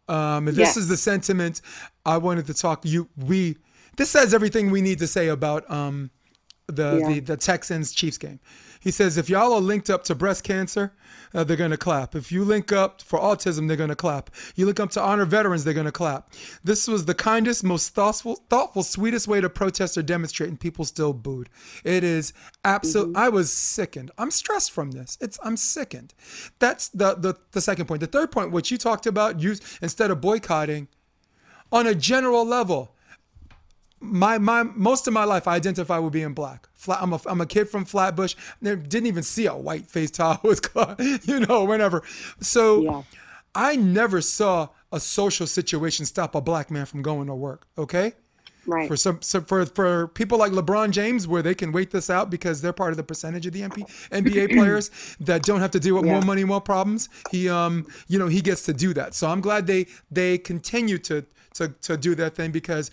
[0.08, 0.76] Um, this yes.
[0.76, 1.60] is the sentiment
[2.04, 2.84] I wanted to talk.
[2.84, 3.56] You we
[3.96, 6.10] this says everything we need to say about um,
[6.68, 7.08] the, yeah.
[7.08, 8.40] the the Texans Chiefs game.
[8.80, 10.92] He says if y'all are linked up to breast cancer,
[11.34, 12.14] uh, they're going to clap.
[12.14, 14.30] If you link up for autism, they're going to clap.
[14.54, 16.30] You link up to honor veterans, they're going to clap.
[16.62, 20.84] This was the kindest, most thoughtful, thoughtful, sweetest way to protest or demonstrate, and people
[20.84, 21.48] still booed.
[21.84, 22.32] It is
[22.64, 23.08] absolute.
[23.08, 23.16] Mm-hmm.
[23.16, 24.10] I was sickened.
[24.18, 25.18] I'm stressed from this.
[25.20, 26.14] It's I'm sickened.
[26.58, 28.00] That's the the the second point.
[28.00, 30.88] The third point, what you talked about, use instead of boycotting,
[31.72, 32.95] on a general level
[34.06, 36.68] my my most of my life I identify with being black.
[36.74, 38.34] Flat, I'm a I'm a kid from Flatbush.
[38.62, 40.60] Didn't even see a white face I was,
[41.24, 42.02] you know, whenever.
[42.40, 43.02] So yeah.
[43.54, 47.66] I never saw a social situation stop a black man from going to work.
[47.76, 48.12] Okay.
[48.66, 48.88] Right.
[48.88, 52.30] For some, so for for people like LeBron James, where they can wait this out
[52.30, 55.80] because they're part of the percentage of the MP, NBA players that don't have to
[55.80, 56.12] deal with yeah.
[56.12, 57.08] more money, more problems.
[57.30, 59.14] He um you know he gets to do that.
[59.14, 61.24] So I'm glad they they continue to
[61.54, 62.90] to to do that thing because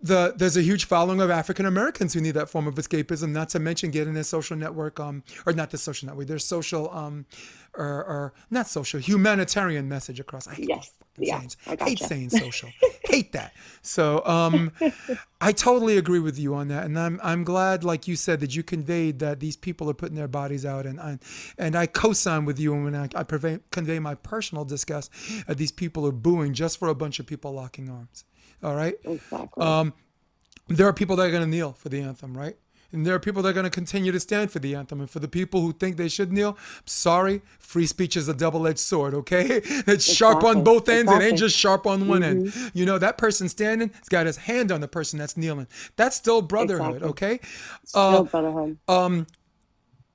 [0.00, 3.30] the there's a huge following of African Americans who need that form of escapism.
[3.30, 6.26] Not to mention getting a social network, um, or not the social network.
[6.26, 7.26] There's social, um,
[7.74, 10.46] or, or not social, humanitarian message across.
[10.46, 10.90] I hate yes.
[11.18, 12.68] Yeah, saying, I hate saying social.
[13.04, 13.54] hate that.
[13.80, 14.72] So um,
[15.40, 18.54] I totally agree with you on that, and I'm I'm glad, like you said, that
[18.54, 21.18] you conveyed that these people are putting their bodies out, and I,
[21.56, 25.10] and I co-sign with you when I, I convey, convey my personal disgust
[25.46, 28.24] that these people are booing just for a bunch of people locking arms.
[28.66, 28.96] All right.
[29.04, 29.62] Exactly.
[29.64, 29.92] Um,
[30.68, 32.56] there are people that are going to kneel for the anthem, right?
[32.92, 35.00] And there are people that are going to continue to stand for the anthem.
[35.00, 38.66] And for the people who think they should kneel, sorry, free speech is a double
[38.66, 39.60] edged sword, okay?
[39.86, 41.10] It's sharp on both ends.
[41.12, 42.52] It ain't just sharp on one end.
[42.74, 45.66] You know, that person standing has got his hand on the person that's kneeling.
[45.96, 47.10] That's still brotherhood, Exactly.
[47.10, 47.40] okay?
[47.84, 48.78] Still Uh, brotherhood.
[48.88, 49.26] um,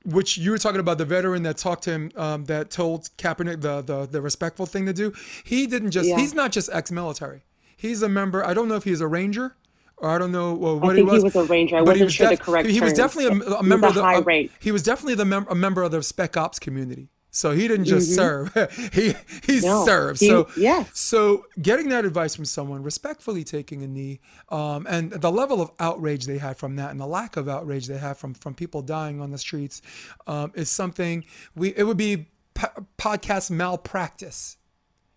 [0.04, 3.62] which you were talking about the veteran that talked to him, um, that told Kaepernick
[3.62, 5.14] the, the the respectful thing to do.
[5.44, 6.10] He didn't just.
[6.10, 6.18] Yeah.
[6.18, 7.44] He's not just ex-military.
[7.82, 8.46] He's a member.
[8.46, 9.56] I don't know if he's a ranger,
[9.98, 11.24] or I don't know well, what I think he was.
[11.24, 11.78] he was a ranger.
[11.78, 14.04] I wasn't was sure the correct He was definitely a, a member of the.
[14.04, 14.52] high uh, rank.
[14.60, 17.10] he was definitely the mem- a member of the Spec Ops community.
[17.34, 18.54] So he didn't just serve.
[18.94, 19.14] he he
[19.62, 19.66] Mm-hmm.
[19.66, 20.20] No, served.
[20.20, 20.90] he- so yes.
[20.94, 25.72] so getting that advice from someone, respectfully taking a knee, um, and the level of
[25.80, 28.82] outrage they had from that, and the lack of outrage they had from from people
[28.82, 29.82] dying on the streets,
[30.28, 31.24] um, is something
[31.56, 31.70] we.
[31.78, 34.58] It would be po- podcast malpractice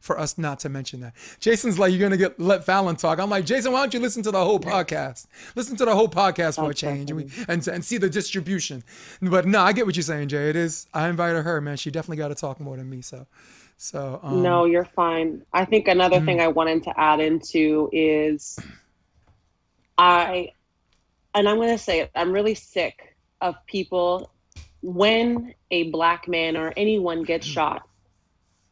[0.04, 1.14] for us not to mention that.
[1.40, 3.18] Jason's like, you're gonna get let Falyn talk.
[3.18, 5.26] I'm like, Jason, why don't you listen to the whole podcast?
[5.54, 8.84] Listen to the whole podcast for a change, and, we, and and see the distribution.
[9.22, 10.50] But no, I get what you're saying, Jay.
[10.50, 10.86] It is.
[10.92, 11.78] I invited her, man.
[11.78, 13.00] She definitely got to talk more than me.
[13.00, 13.26] So,
[13.78, 15.42] so um, no, you're fine.
[15.54, 18.58] I think another thing I wanted to add into is
[19.96, 20.52] I,
[21.34, 24.30] and I'm to say it, I'm really sick of people
[24.82, 27.88] when a black man or anyone gets shot,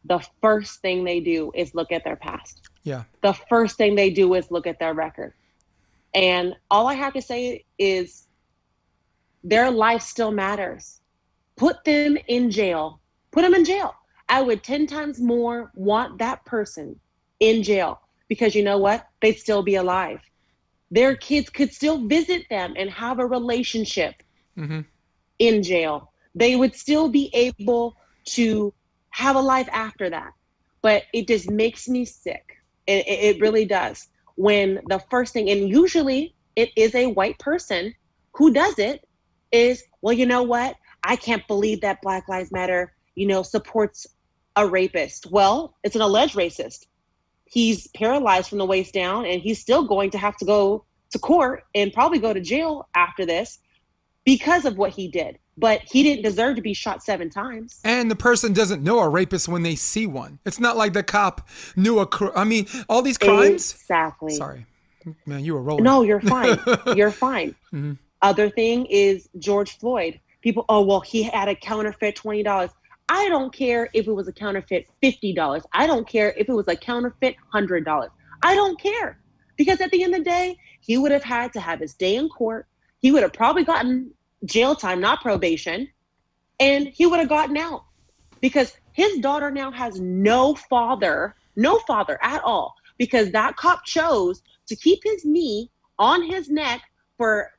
[0.05, 2.61] the first thing they do is look at their past.
[2.83, 3.03] yeah.
[3.21, 5.33] The first thing they do is look at their record.
[6.13, 8.27] And all I have to say is
[9.43, 11.01] their life still matters.
[11.55, 12.99] Put them in jail.
[13.31, 13.95] Put them in jail.
[14.29, 16.99] I would 10 times more want that person
[17.39, 19.07] in jail because you know what?
[19.21, 20.19] They'd still be alive.
[20.91, 24.15] Their kids could still visit them and have a relationship
[24.55, 24.81] hmm
[25.39, 26.11] in jail.
[26.35, 28.73] They would still be able to
[29.13, 30.33] have a life after that.
[30.81, 32.57] But it just makes me sick.
[32.87, 34.09] It, it really does.
[34.35, 37.93] When the first thing, and usually it is a white person
[38.33, 39.07] who does it,
[39.51, 40.75] is, well, you know what?
[41.03, 44.07] I can't believe that Black Lives Matter, you know, supports
[44.55, 45.27] a rapist.
[45.31, 46.87] Well, it's an alleged racist.
[47.45, 51.19] He's paralyzed from the waist down, and he's still going to have to go to
[51.19, 53.59] court and probably go to jail after this
[54.25, 55.37] because of what he did.
[55.55, 57.79] But he didn't deserve to be shot seven times.
[57.83, 60.39] And the person doesn't know a rapist when they see one.
[60.45, 62.07] It's not like the cop knew a.
[62.07, 63.71] Cr- I mean, all these crimes.
[63.73, 64.33] Exactly.
[64.33, 64.65] Sorry,
[65.27, 65.83] man, you were rolling.
[65.83, 66.57] No, you're fine.
[66.95, 67.53] You're fine.
[67.71, 67.99] Mhm.
[68.23, 70.19] Other thing is George Floyd.
[70.41, 72.71] People, oh well, he had a counterfeit twenty dollars.
[73.09, 75.61] I don't care if it was a counterfeit fifty dollars.
[75.71, 78.09] I don't care if it was a counterfeit hundred dollars.
[78.41, 79.19] I don't care
[79.55, 82.15] because at the end of the day, he would have had to have his day
[82.15, 82.65] in court.
[83.03, 84.11] He would have probably gotten
[84.45, 85.89] jail time, not probation,
[86.59, 87.83] and he would have gotten out
[88.39, 94.41] because his daughter now has no father, no father at all, because that cop chose
[94.67, 95.69] to keep his knee
[95.99, 96.81] on his neck
[97.17, 97.51] for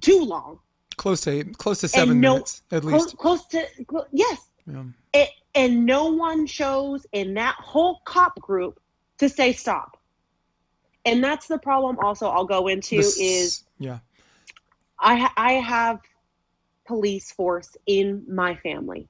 [0.00, 0.58] too long.
[0.96, 3.16] Close to eight, close to seven no- minutes at least.
[3.16, 4.50] close to, clo- yes.
[4.66, 4.82] Yeah.
[5.14, 8.80] It, and no one chose in that whole cop group
[9.18, 10.00] to say stop.
[11.04, 13.98] And that's the problem also I'll go into This- is yeah.
[15.02, 16.00] I I have
[16.86, 19.08] police force in my family,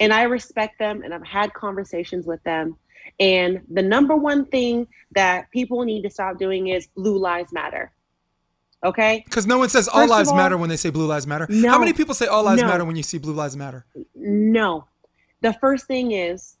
[0.00, 2.76] and I respect them, and I've had conversations with them.
[3.20, 7.92] And the number one thing that people need to stop doing is blue lives matter.
[8.84, 11.26] Okay, Because no one says all First lives all- matter when they say blue lives
[11.26, 11.46] matter.
[11.50, 11.68] No.
[11.70, 12.68] How many people say all lives No.
[12.68, 13.86] matter when you see blue lives matter?
[14.14, 14.86] no.
[15.40, 16.56] The first thing is,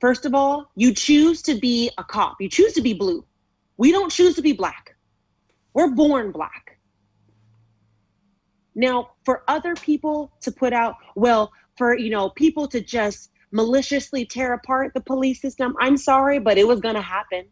[0.00, 2.40] first of all, you choose to be a cop.
[2.40, 3.24] You choose to be blue.
[3.76, 4.96] We don't choose to be black.
[5.74, 6.78] We're born black.
[8.74, 14.24] Now, for other people to put out, well, for you know, people to just maliciously
[14.24, 17.46] tear apart the police system, I'm sorry, but it was gonna happen.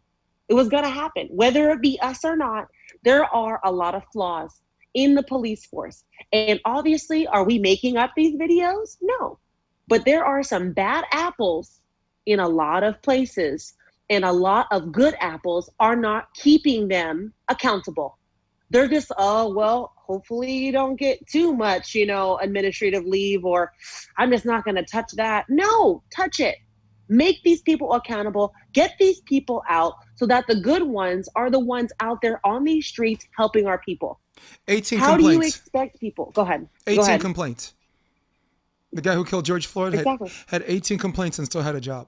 [0.47, 1.27] It was gonna happen.
[1.31, 2.67] Whether it be us or not,
[3.03, 4.61] there are a lot of flaws
[4.93, 6.03] in the police force.
[6.31, 8.97] And obviously, are we making up these videos?
[9.01, 9.39] No.
[9.87, 11.81] But there are some bad apples
[12.25, 13.73] in a lot of places,
[14.09, 18.17] and a lot of good apples are not keeping them accountable.
[18.69, 23.71] They're just, oh, well, hopefully you don't get too much, you know, administrative leave, or
[24.17, 25.45] I'm just not going to touch that.
[25.49, 26.55] No, touch it.
[27.09, 28.51] Make these people accountable.
[28.73, 32.63] Get these people out so that the good ones are the ones out there on
[32.63, 34.19] these streets helping our people.
[34.67, 36.31] 18 How do you expect people?
[36.33, 36.61] Go ahead.
[36.85, 37.21] Go 18 ahead.
[37.21, 37.73] complaints.
[38.91, 40.07] The guy who killed George Floyd had,
[40.47, 42.07] had 18 complaints and still had a job.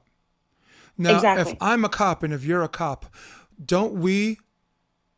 [0.97, 1.51] Now, Exactly.
[1.51, 3.05] if I'm a cop and if you're a cop,
[3.63, 4.39] don't we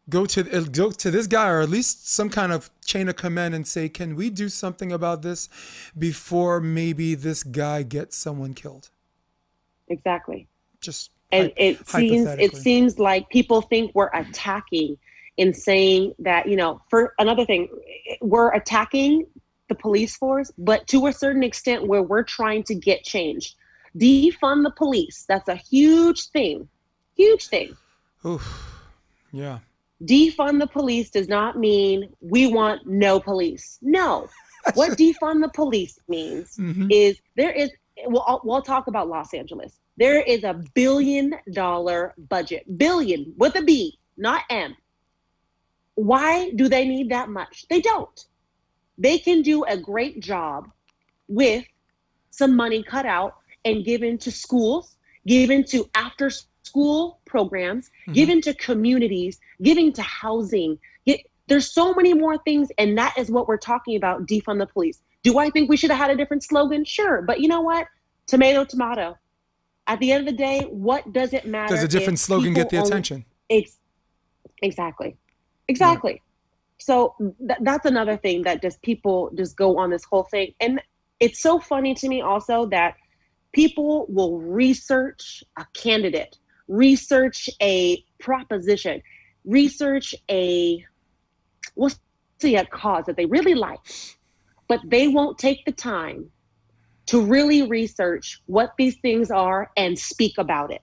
[0.10, 3.16] go to uh, go to this guy or at least some kind of chain of
[3.16, 5.50] command and say, can we do something about this
[5.98, 8.90] before maybe this guy gets someone killed?
[9.88, 10.48] Exactly.
[10.82, 14.98] Just and hy- it seems it seems like people think we're attacking
[15.38, 17.68] in saying that you know for another thing
[18.22, 19.26] we're attacking
[19.68, 23.56] the police force but to a certain extent where we're trying to get change
[23.98, 26.68] defund the police that's a huge thing
[27.16, 27.76] huge thing
[28.26, 28.70] Oof.
[29.34, 29.60] Yeah.
[30.06, 33.80] Defund the police does not mean we want no police.
[33.82, 34.28] No.
[34.76, 36.88] What defund the police means Mhm.
[36.90, 37.70] is there is
[38.06, 39.80] we'll, we'll talk about los angeles.
[39.98, 44.76] There is a billion dollar budget billion with a b not m.
[45.96, 47.66] Why do they need that much?
[47.70, 48.26] They don't.
[48.98, 50.70] They can do a great job
[51.28, 51.66] with
[52.32, 53.36] some money cut out
[53.66, 54.96] and given to schools
[55.28, 56.32] given to after
[56.64, 58.14] school programs Mhm.
[58.14, 63.30] given to communities giving to housing Get, there's so many more things and that is
[63.30, 66.16] what we're talking about defund the police do i think we should have had a
[66.16, 67.86] different slogan sure but you know what
[68.28, 69.18] tomato tomato
[69.88, 72.70] at the end of the day what does it matter Does a different slogan get
[72.70, 73.26] the only- attention?
[73.50, 73.80] Ex-
[74.62, 75.18] exactly.
[75.68, 76.22] Exactly.
[76.80, 80.54] So th- that's another thing that just people just go on this whole thing.
[80.62, 80.82] And
[81.20, 82.96] it's so funny to me also that
[83.52, 86.38] people will research a candidate,
[86.68, 89.02] research a proposition,
[89.46, 90.84] research a,
[91.76, 91.92] we'll
[92.40, 93.80] see a cause that they really like,
[94.68, 96.30] but they won't take the time
[97.06, 100.82] to really research what these things are and speak about it.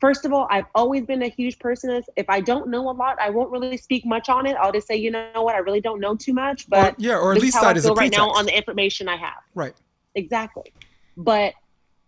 [0.00, 2.02] First of all, I've always been a huge person.
[2.16, 4.56] If I don't know a lot, I won't really speak much on it.
[4.60, 7.16] I'll just say, you know what, I really don't know too much, Or, but yeah,
[7.16, 9.42] or at least that I is right now on the information I have.
[9.54, 9.74] right.
[10.16, 10.72] Exactly.
[11.16, 11.54] But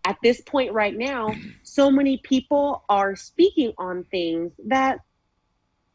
[0.07, 4.99] at this point right now, so many people are speaking on things that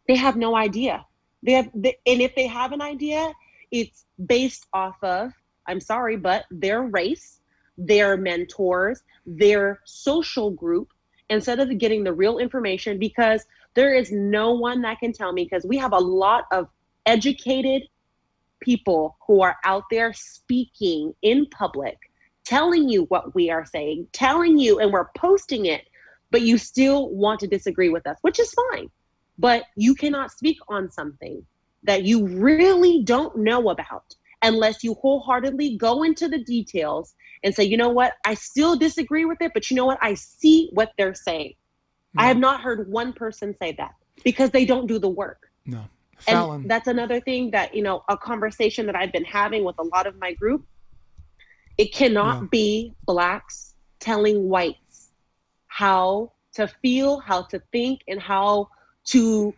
[0.06, 1.06] they have no idea.
[1.42, 3.32] They have, and if they have an idea,
[3.70, 5.32] it's based off of,
[5.66, 7.40] I'm sorry, but their race,
[7.78, 10.88] their mentors, their social group,
[11.30, 15.44] instead of getting the real information, because there is no one that can tell me,
[15.44, 16.68] because we have a lot of
[17.06, 17.84] educated
[18.60, 21.96] people who are out there speaking in public,
[22.44, 25.86] telling you what we are saying, telling you, and we're posting it,
[26.30, 28.90] but you still want to disagree with us, which is fine.
[29.38, 31.44] But you cannot speak on something
[31.84, 37.14] that you really don't know about unless you wholeheartedly go into the details
[37.44, 40.14] and say, you know what, I still disagree with it, but you know what, I
[40.14, 41.54] see what they're saying.
[42.16, 45.50] I have not heard one person say that because they don't do the work.
[45.64, 45.84] No.
[46.20, 46.56] Falyn.
[46.56, 49.82] And that's another thing that, you know, a conversation that I've been having with a
[49.82, 50.64] lot of my group.
[51.78, 52.48] It cannot Yeah.
[52.50, 55.12] be blacks telling whites
[55.66, 58.68] how to feel, how to think, and how
[59.04, 59.54] to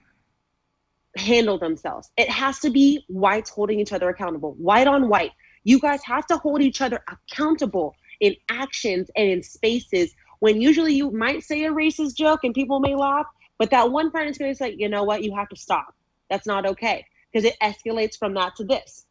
[1.17, 2.11] handle themselves.
[2.17, 5.33] It has to be whites holding each other accountable, white on white.
[5.65, 10.95] You guys have to hold each other accountable in actions and in spaces when usually
[10.95, 13.27] you might say a racist joke and people may laugh,
[13.59, 15.95] but that one friend is going to say, you know what, you have to stop.
[16.31, 19.07] That's not okay because it escalates from that to this.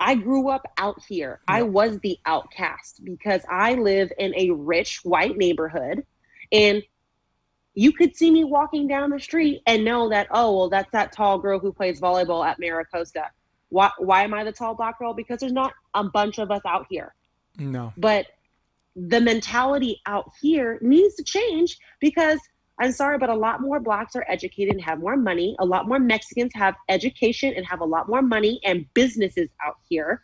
[0.00, 1.40] I grew up out here.
[1.46, 6.04] I was the outcast because I live in a rich white neighborhood
[6.52, 6.82] and
[7.74, 11.12] you could see me walking down the street and know that, oh, well, that's that
[11.12, 13.30] tall girl who plays volleyball at Mira Costa.
[13.68, 15.12] Why, why am I the tall black girl?
[15.12, 17.14] Because there's not a bunch of us out here.
[17.58, 17.92] no.
[17.96, 18.26] But
[18.96, 22.38] the mentality out here needs to change because
[22.78, 25.54] I'm sorry, but a lot more blacks are educated and have more money.
[25.60, 29.76] A lot more Mexicans have education and have a lot more money and businesses out
[29.88, 30.22] here.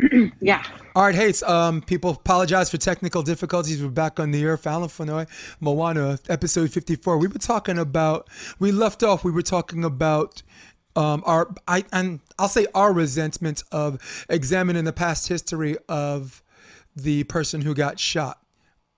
[0.40, 0.64] yeah.
[0.96, 3.82] All right, hey, um, people apologize for technical difficulties.
[3.82, 4.56] We're back on the air.
[4.56, 5.28] Fallon Fonoy,
[5.60, 7.18] Moana, episode 54.
[7.18, 8.28] We were talking about,
[8.58, 10.42] we left off, we were talking about
[10.96, 16.42] um, our, I, and I'll say our resentment of examining the past history of
[16.94, 18.41] the person who got shot.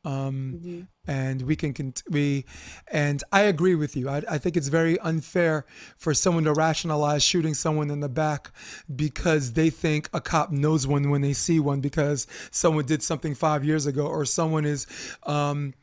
[0.04, 2.44] Um, and we can cont- we
[2.90, 4.08] and i agree with you.
[4.08, 5.66] I, I think it's very unfair
[5.96, 8.50] for someone to rationalize shooting someone in the back
[8.94, 13.34] because they think a cop knows one when they see one because someone did something
[13.34, 14.86] five years ago or someone is
[15.24, 15.74] um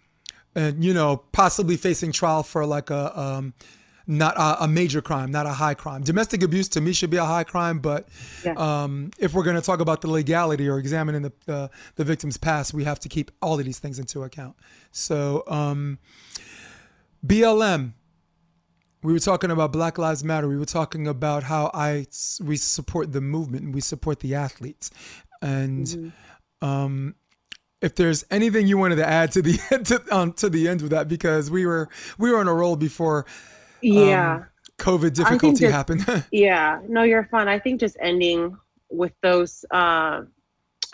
[0.56, 3.54] and you know possibly facing trial for like a um
[4.12, 6.04] not a, a major crime, not a high crime.
[6.04, 8.10] Domestic abuse to me should be a high crime, but
[8.58, 12.38] um, if we're going to talk about the legality or examining the, the the victim's
[12.38, 14.56] past, we have to keep all of these things into account.
[14.92, 15.98] So um,
[17.26, 17.94] BLM,
[19.02, 20.48] we were talking about Black Lives Matter.
[20.48, 22.06] We were talking about how I
[22.44, 24.92] we support the movement and we support the athletes,
[25.42, 26.12] and
[26.62, 27.16] um,
[27.82, 29.54] if there's anything you wanted to add to the
[29.86, 32.76] to, um, to the end of that because we were we were on a roll
[32.76, 33.26] before
[33.82, 34.36] yeah.
[34.36, 34.46] Um,
[34.78, 36.26] covid difficulty just, happened.
[36.32, 36.80] Yeah.
[36.88, 37.48] No you're fine.
[37.48, 38.58] I think just ending
[38.90, 40.22] with those uh,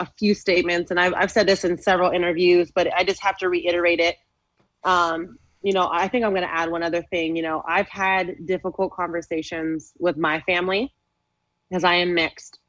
[0.00, 3.36] a few statements and I've, I've said this in several interviews but i just have
[3.38, 4.16] to reiterate it.
[4.84, 7.34] Um, you know i think i'm going to add one other thing.
[7.34, 10.94] You know i've had difficult conversations with my family
[11.68, 12.60] because i am mixed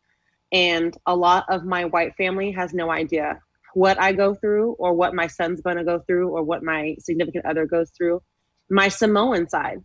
[0.51, 3.39] and a lot of my white family has no idea
[3.73, 6.95] what I go through or what my son's going to go through or what my
[6.99, 8.21] significant other goes through.
[8.69, 9.79] My Samoan side,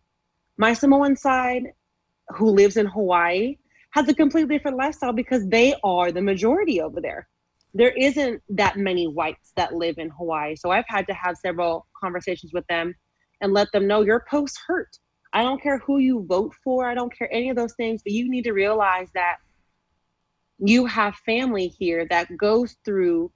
[0.57, 1.73] my Samoan side,
[2.37, 3.57] who lives in Hawaii,
[3.91, 7.29] has a completely different lifestyle because they are the majority over there.
[7.75, 10.57] There isn't that many whites that live in Hawaii.
[10.57, 12.95] So I've had to have several conversations with them
[13.41, 14.97] and let them know your posts hurt.
[15.33, 18.13] I don't care who you vote for, I don't care any of those things, but
[18.13, 19.37] you need to realize that
[20.59, 23.33] you have family here that goes through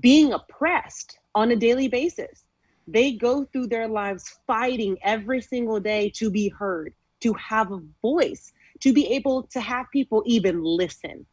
[0.00, 2.44] being oppressed on a daily basis.
[2.86, 7.80] They go through their lives fighting every single day to be heard, to have a
[8.00, 11.26] voice, to be able to have people even listen.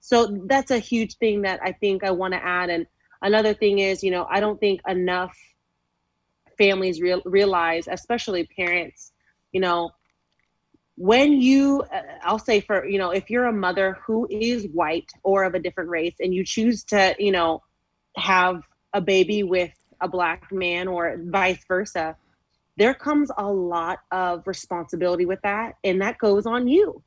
[0.00, 2.70] So that's a huge thing that I think I want to add.
[2.70, 2.86] And
[3.22, 5.36] another thing is, you know, I don't think enough
[6.58, 9.12] families real, realize, especially parents,
[9.52, 9.90] you know,
[10.96, 15.10] when you uh, i'll say for you know if you're a mother who is white
[15.22, 17.62] or of a different race and you choose to you know
[18.16, 18.62] have
[18.92, 22.16] a baby with a black man or vice versa,
[22.76, 25.74] there comes a lot of responsibility with that.
[25.84, 27.02] And that goes on you.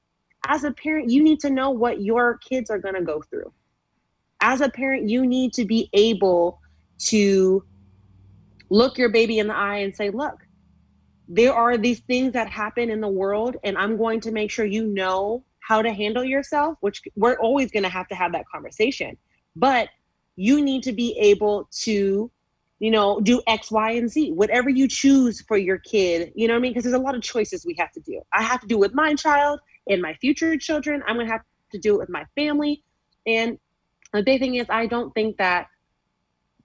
[0.46, 3.52] As a parent, you need to know what your kids are going to go through.
[4.40, 6.62] As a parent, you need to be able
[7.00, 7.64] to
[8.70, 10.46] look your baby in the eye and say, look,
[11.28, 14.66] there are these things that happen in the world, and I'm going to make sure
[14.66, 18.48] you know how to handle yourself, which we're always going to have to have that
[18.48, 19.18] conversation.
[19.56, 19.90] But
[20.38, 22.32] you need to be able to
[22.80, 26.54] you know do x y and z whatever you choose for your kid you know
[26.54, 26.72] what i mean?
[26.72, 28.22] Because there's a lot of choices we have to do.
[28.34, 29.60] I have to do with my child
[29.90, 31.02] and my future children.
[31.08, 31.42] I'm going to have
[31.72, 32.84] to do it with my family.
[33.26, 33.58] And
[34.14, 35.68] the big thing is i don't think that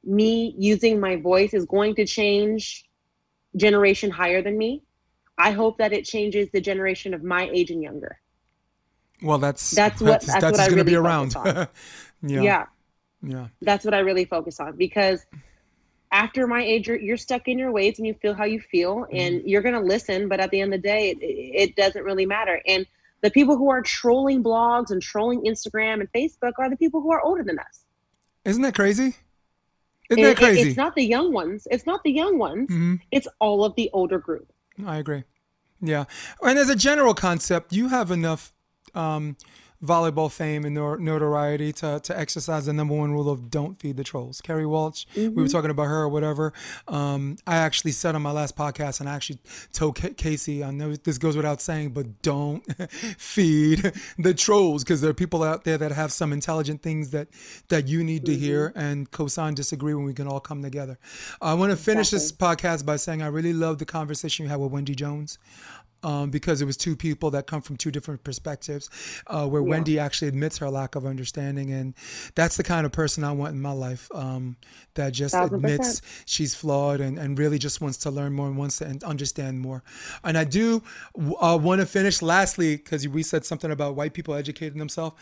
[0.05, 2.85] me using my voice is going to change
[3.57, 4.83] generation higher than me.
[5.39, 8.19] I hope that it changes the generation of my age and younger.
[9.23, 11.35] Well that's that's what that's, that's, that's what going to really be around.
[12.23, 12.43] yeah.
[12.43, 12.67] yeah.
[13.23, 13.47] Yeah.
[13.61, 15.25] That's what I really focus on because
[16.13, 18.97] after my age, you're, you're stuck in your ways and you feel how you feel
[18.97, 19.17] mm-hmm.
[19.17, 20.29] and you're going to listen.
[20.29, 22.61] But at the end of the day, it, it doesn't really matter.
[22.67, 22.87] And
[23.23, 27.11] the people who are trolling blogs and trolling Instagram and Facebook are the people who
[27.13, 27.85] are older than us.
[28.45, 29.17] Isn't that crazy?
[30.11, 30.61] Isn't it, that crazy?
[30.61, 31.67] It, it's not the young ones.
[31.71, 32.69] It's not the young ones.
[32.69, 32.97] Mm-hmm.
[33.11, 34.53] It's all of the older group.
[34.85, 35.25] I agree.
[35.81, 36.05] Yeah.
[36.43, 38.53] And as a general concept, you have enough
[38.95, 39.37] um,
[39.85, 44.05] volleyball fame and notoriety to, to exercise the number one rule of don't feed the
[44.05, 44.41] trolls.
[44.41, 45.21] Kerri Walsh, mm-hmm.
[45.21, 45.53] we were mm-hmm.
[45.53, 46.53] talking about her or whatever.
[46.87, 49.39] Um, I actually said on my last podcast, and I actually
[49.73, 52.63] told K- Casey, I know this goes without saying, but don't
[53.19, 57.29] feed the trolls because there are people out there that have some intelligent things that
[57.69, 58.41] that you need to mm-hmm.
[58.41, 58.73] hear.
[58.77, 60.99] And Kosan disagree when we can all come together.
[61.41, 62.19] I want to finish exactly.
[62.19, 65.39] this podcast by saying I really love the conversation you had with Wendy Jones
[66.03, 68.91] um, because it was two people that come from two different perspectives,
[69.27, 69.69] uh, where yeah.
[69.69, 71.95] Wendy actually admits her lack of understanding, and
[72.35, 74.57] that's the kind of person I want in my life um,
[74.95, 75.55] that just 100%.
[75.55, 79.61] admits she's flawed and, and really just wants to learn more and wants to understand
[79.61, 79.83] more.
[80.25, 80.83] And I do
[81.41, 85.17] uh, want to finish lastly because we said something about white people educating themselves.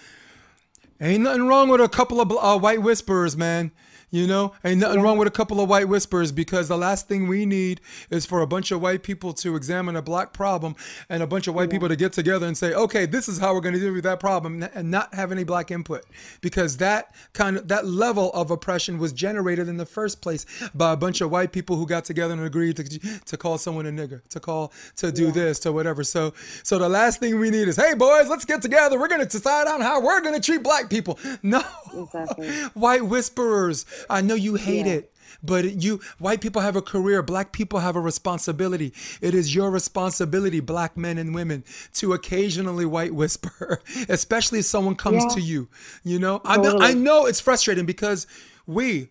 [1.01, 3.73] Ain't nothing wrong with a couple of uh, white whisperers, man.
[4.11, 5.05] You know, ain't nothing yeah.
[5.05, 7.81] wrong with a couple of white whispers because the last thing we need
[8.11, 10.74] is for a bunch of white people to examine a black problem
[11.09, 11.77] and a bunch of white yeah.
[11.77, 14.03] people to get together and say, okay, this is how we're going to deal with
[14.03, 16.05] that problem and not have any black input
[16.41, 20.93] because that kind of that level of oppression was generated in the first place by
[20.93, 22.85] a bunch of white people who got together and agreed to,
[23.27, 25.32] to call someone a nigger, to call, to do yeah.
[25.32, 26.03] this, to whatever.
[26.03, 26.35] So,
[26.65, 28.99] so the last thing we need is, hey boys, let's get together.
[28.99, 31.19] We're going to decide on how we're going to treat black people.
[31.43, 31.62] No,
[31.95, 32.51] exactly.
[32.74, 34.94] white whisperers I know you hate yeah.
[34.94, 35.12] it.
[35.43, 37.22] But you, white people have a career.
[37.22, 38.93] Black people have a responsibility.
[39.20, 41.64] It is your responsibility, black men and women,
[41.94, 45.35] to occasionally white whisper, especially if someone comes yeah.
[45.35, 45.68] to you.
[46.05, 46.85] You know, totally.
[46.85, 48.27] I, I know it's frustrating because
[48.66, 49.09] we,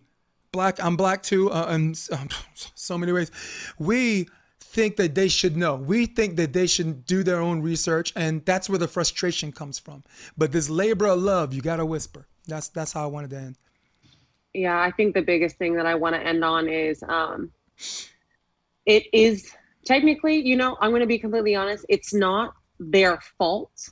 [0.52, 2.28] black, I'm black too, uh, in um,
[2.74, 3.30] so many ways.
[3.78, 4.28] We
[4.60, 5.74] think that they should know.
[5.74, 9.78] We think that they should do their own research, and that's where the frustration comes
[9.80, 10.04] from.
[10.38, 12.28] But this labor of love, you gotta whisper.
[12.46, 13.56] That's that's how I wanted to end
[14.54, 17.50] yeah, I think the biggest thing that I want to end on is um,
[18.86, 19.52] it is
[19.84, 23.90] technically, you know, I'm going to be completely honest, it's not their fault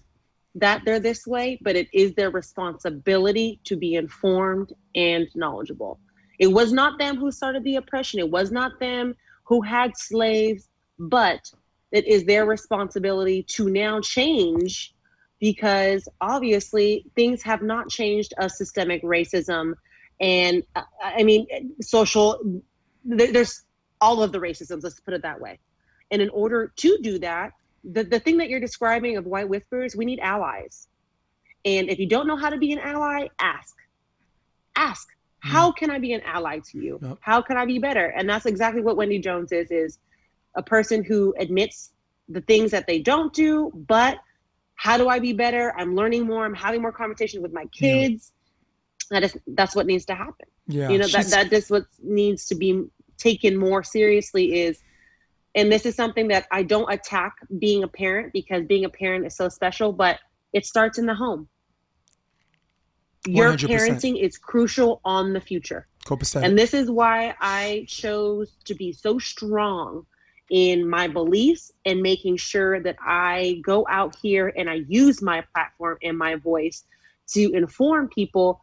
[0.54, 6.00] that they're this way, but it is their responsibility to be informed and knowledgeable.
[6.38, 8.18] It was not them who started the oppression.
[8.18, 9.14] It was not them
[9.44, 10.68] who had slaves,
[10.98, 11.40] but
[11.92, 14.94] it is their responsibility to now change
[15.40, 19.74] because obviously things have not changed a systemic racism
[20.20, 21.46] and uh, i mean
[21.80, 22.62] social
[23.04, 23.62] there's
[24.00, 25.58] all of the racisms let's put it that way
[26.10, 27.52] and in order to do that
[27.84, 30.88] the, the thing that you're describing of white whispers we need allies
[31.64, 33.76] and if you don't know how to be an ally ask
[34.76, 35.50] ask mm.
[35.50, 37.18] how can i be an ally to you nope.
[37.20, 39.98] how can i be better and that's exactly what wendy jones is is
[40.54, 41.92] a person who admits
[42.28, 44.18] the things that they don't do but
[44.78, 45.74] how do I be better?
[45.76, 46.46] I'm learning more.
[46.46, 48.32] I'm having more conversations with my kids.
[49.10, 50.46] That is that's what needs to happen.
[50.66, 52.84] Yeah, you know that that is what needs to be
[53.16, 54.82] taken more seriously is
[55.54, 59.26] and this is something that I don't attack being a parent because being a parent
[59.26, 60.20] is so special, but
[60.52, 61.48] it starts in the home.
[63.26, 63.68] Your 100%.
[63.68, 65.88] parenting is crucial on the future.
[66.44, 70.06] And this is why I chose to be so strong
[70.50, 75.42] in my beliefs and making sure that I go out here and I use my
[75.52, 76.84] platform and my voice
[77.32, 78.60] to inform people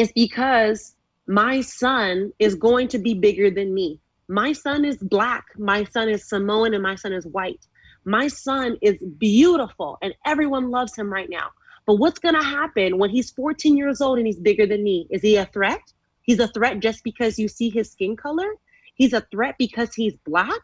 [0.00, 0.96] is because
[1.26, 4.00] my son is going to be bigger than me.
[4.28, 7.66] My son is black, my son is Samoan, and my son is white.
[8.04, 11.48] My son is beautiful and everyone loves him right now.
[11.86, 15.06] But what's going to happen when he's 14 years old and he's bigger than me?
[15.10, 15.82] Is he a threat?
[16.22, 18.48] He's a threat just because you see his skin color?
[18.94, 20.60] He's a threat because he's black?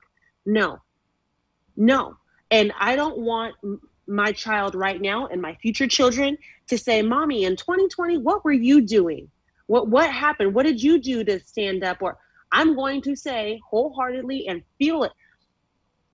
[0.47, 0.79] No,
[1.77, 2.17] no.
[2.51, 3.55] And I don't want
[4.07, 6.37] my child right now and my future children
[6.69, 9.28] to say, Mommy, in 2020, what were you doing?
[9.66, 10.55] What what happened?
[10.55, 11.99] What did you do to stand up?
[12.01, 12.19] Or
[12.53, 15.12] I'm going to say wholeheartedly and feel it.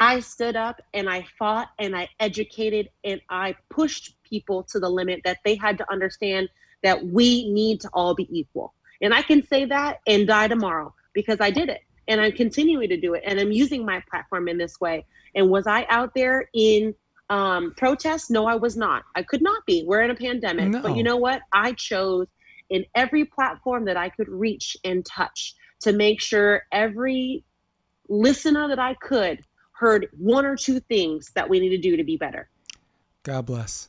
[0.00, 4.88] I stood up and I fought and I educated and I pushed people to the
[4.88, 6.48] limit that they had to understand
[6.82, 8.74] that we need to all be equal.
[9.00, 12.88] And I can say that and die tomorrow because I did it and I'm continuing
[12.88, 15.06] to do it and I'm using my platform in this way.
[15.34, 16.94] And was I out there in
[17.32, 18.30] um, protest?
[18.30, 19.04] No, I was not.
[19.16, 19.84] I could not be.
[19.86, 20.68] We're in a pandemic.
[20.68, 20.82] No.
[20.82, 21.40] But you know what?
[21.52, 22.26] I chose
[22.68, 27.42] in every platform that I could reach and touch to make sure every
[28.08, 29.40] listener that I could
[29.72, 32.50] heard one or two things that we need to do to be better.
[33.22, 33.88] God bless.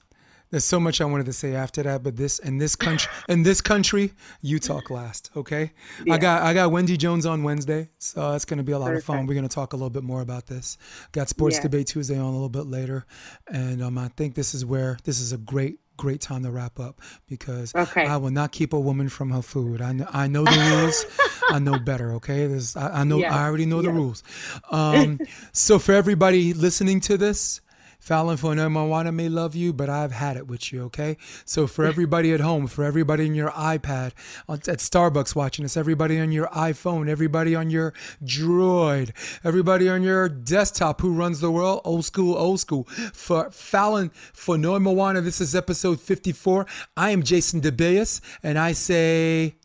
[0.54, 3.42] There's so much I wanted to say after that, but this in this country in
[3.42, 4.12] this country,
[4.44, 5.72] you talk last, okay?
[6.06, 6.14] Yeah.
[6.14, 9.10] I got I got Wendy Jones on Wednesday, so it's gonna be a lot Perfect.
[9.10, 9.26] of fun.
[9.26, 10.78] We're gonna talk a little bit more about this.
[11.12, 11.64] Got Sports yeah.
[11.64, 13.08] Debate Tuesday on a little bit later,
[13.48, 16.80] and um, I think this is where this is a great great time to wrap
[16.80, 18.06] up because okay.
[18.06, 19.82] I will not keep a woman from her food.
[19.82, 21.06] I know, I know the rules.
[21.50, 22.14] I know better.
[22.14, 23.32] Okay, There's, I, I know yes.
[23.32, 23.86] I already know yes.
[23.86, 24.24] the rules.
[24.70, 25.20] Um,
[25.52, 27.62] so for everybody listening to this,
[28.04, 31.16] Falyn Fonoimoana may love you, but I've had it with you, okay?
[31.46, 34.12] So for everybody at home, for everybody on your iPad,
[34.50, 39.12] at Starbucks watching us, everybody on your iPhone, everybody on your Droid,
[39.42, 42.84] everybody on your desktop who runs the world, old school, old school.
[43.14, 46.66] For Falyn Fonoimoana, this is episode 54.
[46.98, 49.56] I am Jason DeBeas, and I say,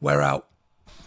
[0.00, 0.48] we're out.